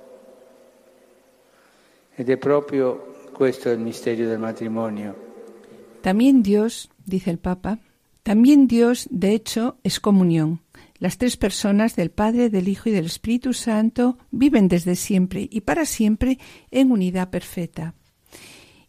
Ed 2.15 2.29
è 2.29 2.37
proprio 2.37 3.13
questo 3.33 3.69
il 3.69 3.79
mistero 3.79 4.25
del 4.25 4.39
matrimonio. 4.39 5.31
También 6.03 6.43
Dios, 6.43 6.89
dice 7.05 7.29
el 7.29 7.39
Papa, 7.39 7.79
también 8.23 8.67
Dios, 8.67 9.07
de 9.09 9.33
hecho, 9.33 9.77
es 9.85 10.01
comunión. 10.01 10.59
Las 10.99 11.17
tres 11.17 11.37
personas 11.37 11.95
del 11.95 12.11
Padre, 12.11 12.49
del 12.49 12.67
Hijo 12.67 12.89
y 12.89 12.91
del 12.91 13.05
Espíritu 13.05 13.53
Santo 13.53 14.17
viven 14.29 14.67
desde 14.67 14.97
siempre 14.97 15.47
y 15.49 15.61
para 15.61 15.85
siempre 15.85 16.39
en 16.71 16.91
unidad 16.91 17.29
perfecta. 17.29 17.95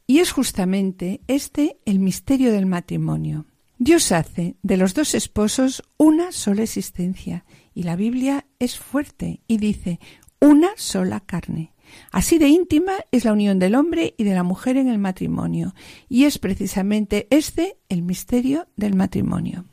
Y 0.08 0.18
es 0.18 0.32
justamente 0.32 1.20
este 1.28 1.78
el 1.84 2.00
misterio 2.00 2.50
del 2.50 2.66
matrimonio. 2.66 3.46
Dios 3.78 4.10
hace 4.10 4.56
de 4.64 4.76
los 4.76 4.92
dos 4.92 5.14
esposos 5.14 5.84
una 5.96 6.32
sola 6.32 6.64
existencia, 6.64 7.44
y 7.74 7.84
la 7.84 7.94
Biblia 7.94 8.44
es 8.58 8.76
fuerte 8.76 9.40
y 9.46 9.58
dice 9.58 10.00
una 10.40 10.70
sola 10.74 11.20
carne. 11.20 11.73
Así 12.10 12.38
de 12.38 12.48
íntima 12.48 12.92
es 13.10 13.24
la 13.24 13.32
unión 13.32 13.58
del 13.58 13.74
hombre 13.74 14.14
y 14.16 14.24
de 14.24 14.34
la 14.34 14.42
mujer 14.42 14.76
en 14.76 14.88
el 14.88 14.98
matrimonio, 14.98 15.74
y 16.08 16.24
es 16.24 16.38
precisamente 16.38 17.26
este 17.30 17.76
el 17.88 18.02
misterio 18.02 18.66
del 18.76 18.94
matrimonio. 18.94 19.64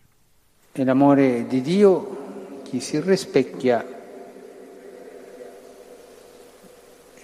El 0.73 0.89
amore 0.89 1.45
di 1.47 1.61
Dio 1.61 2.61
che 2.69 2.79
si 2.79 2.99
rispecchia 2.99 3.85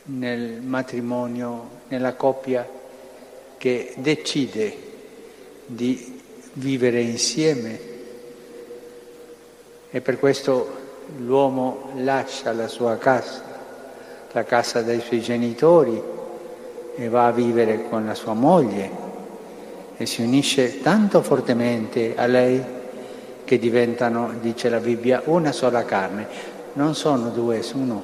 nel 0.06 0.62
matrimonio, 0.62 1.70
nella 1.90 2.14
coppia 2.16 2.68
che 3.58 3.94
decide 3.98 4.86
di 5.66 6.22
vivere 6.54 7.02
insieme 7.02 7.80
e 9.90 10.02
per 10.02 10.20
questo 10.20 10.86
l'uomo 11.18 11.92
lascia 11.96 12.52
la 12.54 12.68
sua 12.68 12.98
casa, 12.98 13.47
la 14.32 14.44
casa 14.44 14.82
dei 14.82 15.00
suoi 15.02 15.22
genitori 15.22 16.02
e 16.96 17.10
va 17.10 17.28
a 17.28 17.32
vivere 17.32 17.88
con 17.90 18.06
la 18.06 18.16
sua 18.16 18.34
moglie 18.34 19.06
e 19.98 20.06
si 20.06 20.22
unisce 20.22 20.82
tanto 20.82 21.22
fortemente 21.22 22.16
a 22.16 22.26
lei 22.28 22.64
che 23.44 23.58
diventano, 23.58 24.34
dice 24.42 24.70
la 24.70 24.80
Bibbia, 24.80 25.24
una 25.26 25.52
sola 25.52 25.86
carne. 25.86 26.28
Non 26.74 26.94
sono 26.94 27.30
due, 27.30 27.60
es 27.60 27.74
uno. 27.74 28.04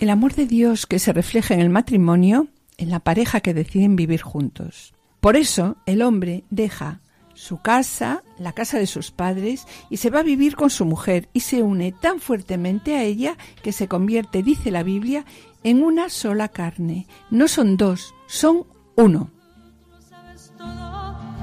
El 0.00 0.10
amor 0.10 0.34
de 0.34 0.46
Dios 0.46 0.86
que 0.86 0.98
se 0.98 1.12
refleja 1.12 1.54
en 1.54 1.60
el 1.60 1.68
matrimonio, 1.70 2.48
en 2.78 2.90
la 2.90 3.00
pareja 3.00 3.40
que 3.40 3.54
deciden 3.54 3.94
vivir 3.94 4.22
juntos. 4.22 4.92
Por 5.20 5.36
eso 5.36 5.76
el 5.86 6.02
hombre 6.02 6.44
deja 6.50 7.00
su 7.36 7.58
casa, 7.58 8.24
la 8.38 8.52
casa 8.52 8.78
de 8.78 8.86
sus 8.86 9.10
padres, 9.10 9.66
y 9.90 9.98
se 9.98 10.10
va 10.10 10.20
a 10.20 10.24
vivir 10.24 10.56
con 10.56 10.70
su 10.70 10.84
mujer 10.84 11.28
y 11.32 11.40
se 11.40 11.62
une 11.62 11.92
tan 11.92 12.18
fuertemente 12.18 12.96
a 12.96 13.02
ella 13.02 13.36
que 13.62 13.72
se 13.72 13.88
convierte, 13.88 14.42
dice 14.42 14.70
la 14.70 14.82
Biblia, 14.82 15.24
en 15.62 15.82
una 15.82 16.08
sola 16.08 16.48
carne. 16.48 17.06
No 17.30 17.46
son 17.46 17.76
dos, 17.76 18.14
son 18.26 18.66
uno. 18.96 19.30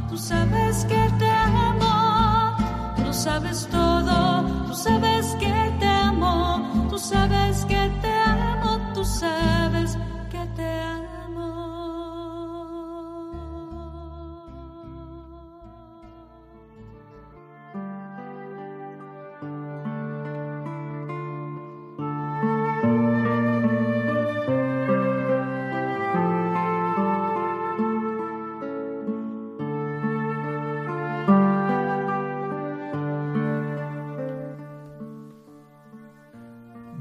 Tú 0.10 0.18
sabes 0.18 0.86
que 0.86 1.10
te 1.20 1.30
amo, 1.30 2.56
tú 3.04 3.14
sabes 3.14 3.68
todo, 3.72 4.68
tú 4.68 4.76
sabes 4.76 5.36
que 5.40 5.76
te 5.80 5.86
amo, 5.86 6.88
tú 6.90 7.00
sabes 7.00 7.66
que 7.66 7.92
te 8.02 8.12
amo, 8.12 8.94
tú 8.94 9.04
sabes 9.04 9.53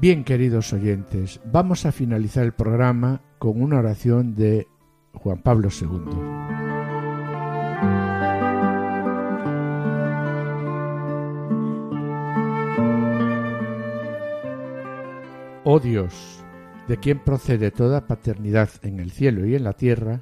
Bien, 0.03 0.25
queridos 0.25 0.73
oyentes, 0.73 1.39
vamos 1.45 1.85
a 1.85 1.93
finalizar 1.93 2.43
el 2.43 2.51
programa 2.51 3.21
con 3.39 3.61
una 3.61 3.79
oración 3.79 4.35
de 4.35 4.67
Juan 5.13 5.41
Pablo 5.41 5.69
II. 5.71 5.87
Oh 15.63 15.79
Dios, 15.79 16.43
de 16.89 16.97
quien 16.97 17.19
procede 17.19 17.71
toda 17.71 18.05
paternidad 18.05 18.71
en 18.81 18.99
el 18.99 19.09
cielo 19.11 19.45
y 19.45 19.55
en 19.55 19.63
la 19.63 19.71
tierra, 19.71 20.21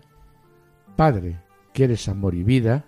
Padre, 0.95 1.41
que 1.73 1.85
eres 1.85 2.07
amor 2.07 2.35
y 2.35 2.43
vida, 2.43 2.85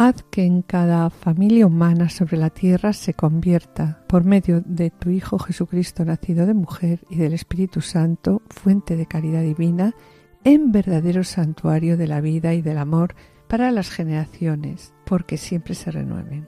Haz 0.00 0.22
que 0.30 0.44
en 0.44 0.62
cada 0.62 1.10
familia 1.10 1.66
humana 1.66 2.08
sobre 2.08 2.36
la 2.36 2.50
tierra 2.50 2.92
se 2.92 3.14
convierta, 3.14 4.04
por 4.06 4.22
medio 4.22 4.60
de 4.64 4.90
tu 4.90 5.10
Hijo 5.10 5.40
Jesucristo 5.40 6.04
nacido 6.04 6.46
de 6.46 6.54
mujer 6.54 7.00
y 7.10 7.16
del 7.16 7.32
Espíritu 7.32 7.80
Santo, 7.80 8.40
fuente 8.48 8.94
de 8.94 9.06
caridad 9.06 9.42
divina, 9.42 9.96
en 10.44 10.70
verdadero 10.70 11.24
santuario 11.24 11.96
de 11.96 12.06
la 12.06 12.20
vida 12.20 12.54
y 12.54 12.62
del 12.62 12.78
amor 12.78 13.16
para 13.48 13.72
las 13.72 13.90
generaciones, 13.90 14.94
porque 15.04 15.36
siempre 15.36 15.74
se 15.74 15.90
renueven. 15.90 16.46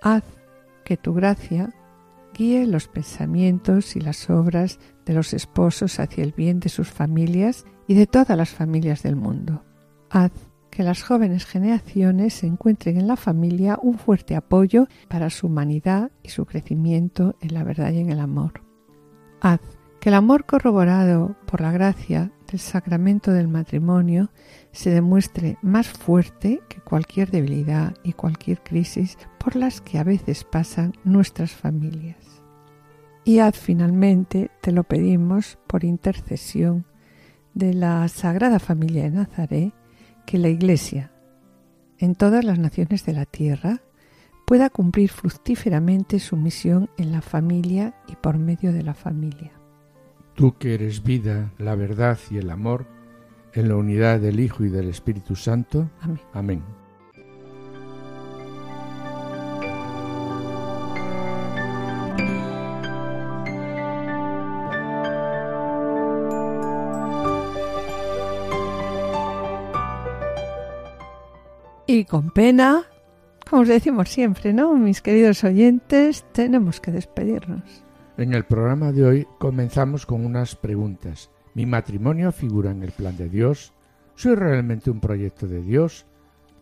Haz 0.00 0.22
que 0.84 0.96
tu 0.96 1.12
gracia 1.12 1.74
guíe 2.34 2.68
los 2.68 2.86
pensamientos 2.86 3.96
y 3.96 4.00
las 4.00 4.30
obras 4.30 4.78
de 5.04 5.12
los 5.12 5.34
esposos 5.34 5.98
hacia 5.98 6.22
el 6.22 6.30
bien 6.30 6.60
de 6.60 6.68
sus 6.68 6.88
familias 6.88 7.64
y 7.88 7.94
de 7.94 8.06
todas 8.06 8.38
las 8.38 8.50
familias 8.50 9.02
del 9.02 9.16
mundo. 9.16 9.64
Haz 10.08 10.30
que 10.76 10.82
las 10.82 11.02
jóvenes 11.02 11.46
generaciones 11.46 12.44
encuentren 12.44 12.98
en 12.98 13.06
la 13.06 13.16
familia 13.16 13.78
un 13.80 13.96
fuerte 13.96 14.36
apoyo 14.36 14.88
para 15.08 15.30
su 15.30 15.46
humanidad 15.46 16.10
y 16.22 16.28
su 16.28 16.44
crecimiento 16.44 17.34
en 17.40 17.54
la 17.54 17.64
verdad 17.64 17.92
y 17.92 18.00
en 18.00 18.10
el 18.10 18.20
amor. 18.20 18.60
Haz 19.40 19.60
que 20.00 20.10
el 20.10 20.14
amor 20.14 20.44
corroborado 20.44 21.34
por 21.46 21.62
la 21.62 21.72
gracia 21.72 22.30
del 22.50 22.60
sacramento 22.60 23.32
del 23.32 23.48
matrimonio 23.48 24.30
se 24.70 24.90
demuestre 24.90 25.56
más 25.62 25.88
fuerte 25.88 26.60
que 26.68 26.82
cualquier 26.82 27.30
debilidad 27.30 27.94
y 28.02 28.12
cualquier 28.12 28.62
crisis 28.62 29.16
por 29.38 29.56
las 29.56 29.80
que 29.80 29.98
a 29.98 30.04
veces 30.04 30.44
pasan 30.44 30.92
nuestras 31.04 31.52
familias. 31.52 32.42
Y 33.24 33.38
haz 33.38 33.58
finalmente, 33.58 34.50
te 34.60 34.72
lo 34.72 34.84
pedimos 34.84 35.58
por 35.66 35.84
intercesión 35.84 36.84
de 37.54 37.72
la 37.72 38.06
Sagrada 38.08 38.58
Familia 38.58 39.04
de 39.04 39.10
Nazaret, 39.12 39.72
que 40.26 40.38
la 40.38 40.48
Iglesia, 40.48 41.12
en 41.98 42.14
todas 42.14 42.44
las 42.44 42.58
naciones 42.58 43.06
de 43.06 43.12
la 43.12 43.24
tierra, 43.24 43.80
pueda 44.46 44.70
cumplir 44.70 45.10
fructíferamente 45.10 46.20
su 46.20 46.36
misión 46.36 46.90
en 46.98 47.12
la 47.12 47.22
familia 47.22 47.94
y 48.06 48.16
por 48.16 48.38
medio 48.38 48.72
de 48.72 48.82
la 48.82 48.94
familia. 48.94 49.52
Tú 50.34 50.56
que 50.58 50.74
eres 50.74 51.02
vida, 51.02 51.52
la 51.58 51.74
verdad 51.74 52.18
y 52.30 52.36
el 52.36 52.50
amor, 52.50 52.86
en 53.54 53.68
la 53.68 53.76
unidad 53.76 54.20
del 54.20 54.38
Hijo 54.38 54.64
y 54.64 54.68
del 54.68 54.88
Espíritu 54.88 55.34
Santo. 55.34 55.90
Amén. 56.00 56.20
Amén. 56.34 56.85
Con 72.08 72.30
pena, 72.30 72.84
como 73.48 73.62
os 73.62 73.68
decimos 73.68 74.08
siempre, 74.08 74.52
¿no? 74.52 74.74
Mis 74.74 75.02
queridos 75.02 75.44
oyentes, 75.44 76.24
tenemos 76.32 76.80
que 76.80 76.90
despedirnos. 76.90 77.84
En 78.16 78.34
el 78.34 78.44
programa 78.44 78.92
de 78.92 79.04
hoy 79.04 79.26
comenzamos 79.38 80.06
con 80.06 80.24
unas 80.24 80.56
preguntas. 80.56 81.30
¿Mi 81.54 81.66
matrimonio 81.66 82.32
figura 82.32 82.70
en 82.70 82.82
el 82.82 82.92
plan 82.92 83.16
de 83.16 83.28
Dios? 83.28 83.72
¿Soy 84.14 84.34
realmente 84.34 84.90
un 84.90 85.00
proyecto 85.00 85.46
de 85.46 85.62
Dios? 85.62 86.06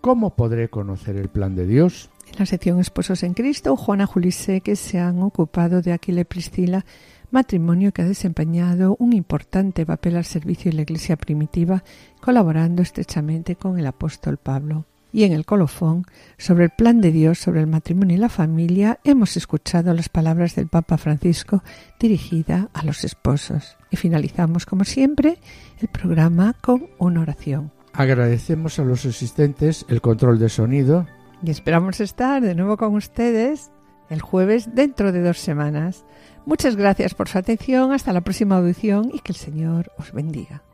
¿Cómo 0.01 0.37
podré 0.37 0.69
conocer 0.69 1.17
el 1.17 1.29
plan 1.29 1.55
de 1.55 1.67
Dios? 1.67 2.11
En 2.27 2.39
la 2.39 2.47
sección 2.47 2.81
Esposos 2.81 3.23
en 3.23 3.35
Cristo, 3.35 3.77
Juana 3.77 4.07
Julise, 4.07 4.61
que 4.61 4.77
se 4.77 4.99
han 4.99 5.23
ocupado 5.23 5.81
de 5.81 5.93
Aquile 5.93 6.25
Priscila, 6.25 6.85
matrimonio 7.31 7.93
que 7.93 8.03
ha 8.03 8.07
desempeñado 8.07 8.97
un 8.99 9.13
importante 9.13 9.87
papel 9.87 10.17
al 10.17 10.25
servicio 10.25 10.71
de 10.71 10.77
la 10.77 10.83
Iglesia 10.83 11.17
primitiva, 11.17 11.85
colaborando 12.21 12.83
estrechamente 12.83 13.57
con 13.57 13.79
el 13.79 13.87
apóstol 13.87 14.37
Pablo 14.37 14.87
y 15.15 15.23
en 15.23 15.33
el 15.33 15.47
colofón, 15.47 16.07
sobre 16.39 16.65
el 16.65 16.71
plan 16.71 17.01
de 17.01 17.13
Dios 17.13 17.39
sobre 17.39 17.61
el 17.61 17.69
matrimonio 17.69 18.17
y 18.17 18.19
la 18.19 18.29
familia, 18.29 18.99
hemos 19.05 19.37
escuchado 19.37 19.95
las 19.95 20.09
palabras 20.09 20.57
del 20.57 20.67
Papa 20.67 20.99
Francisco 20.99 21.63
dirigida 22.01 22.69
a 22.75 22.85
los 22.85 23.05
esposos. 23.05 23.77
Y 23.93 23.97
finalizamos, 23.97 24.67
como 24.67 24.83
siempre, 24.83 25.39
el 25.81 25.87
programa 25.87 26.57
con 26.61 26.89
una 26.99 27.21
oración. 27.21 27.71
Agradecemos 27.93 28.81
a 28.81 28.85
los 28.85 29.07
asistentes 29.07 29.87
el 29.89 30.01
control 30.01 30.41
de 30.41 30.49
sonido. 30.49 31.07
Y 31.45 31.51
esperamos 31.53 32.01
estar 32.01 32.43
de 32.43 32.57
nuevo 32.57 32.77
con 32.77 32.97
ustedes 32.97 33.71
el 34.11 34.21
jueves 34.21 34.75
dentro 34.75 35.13
de 35.13 35.23
dos 35.23 35.39
semanas. 35.39 36.05
Muchas 36.45 36.75
gracias 36.75 37.15
por 37.15 37.29
su 37.29 37.39
atención. 37.39 37.93
Hasta 37.93 38.13
la 38.13 38.23
próxima 38.23 38.57
audición 38.57 39.13
y 39.15 39.21
que 39.21 39.31
el 39.31 39.37
Señor 39.37 39.93
os 39.97 40.11
bendiga. 40.11 40.65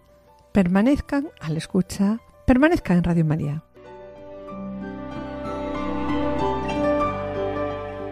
Permanezcan 0.53 1.29
a 1.43 1.51
la 1.51 1.59
escucha. 1.59 2.21
Permanezcan 2.47 2.97
en 2.97 3.05
Radio 3.05 3.27
María. 3.27 3.65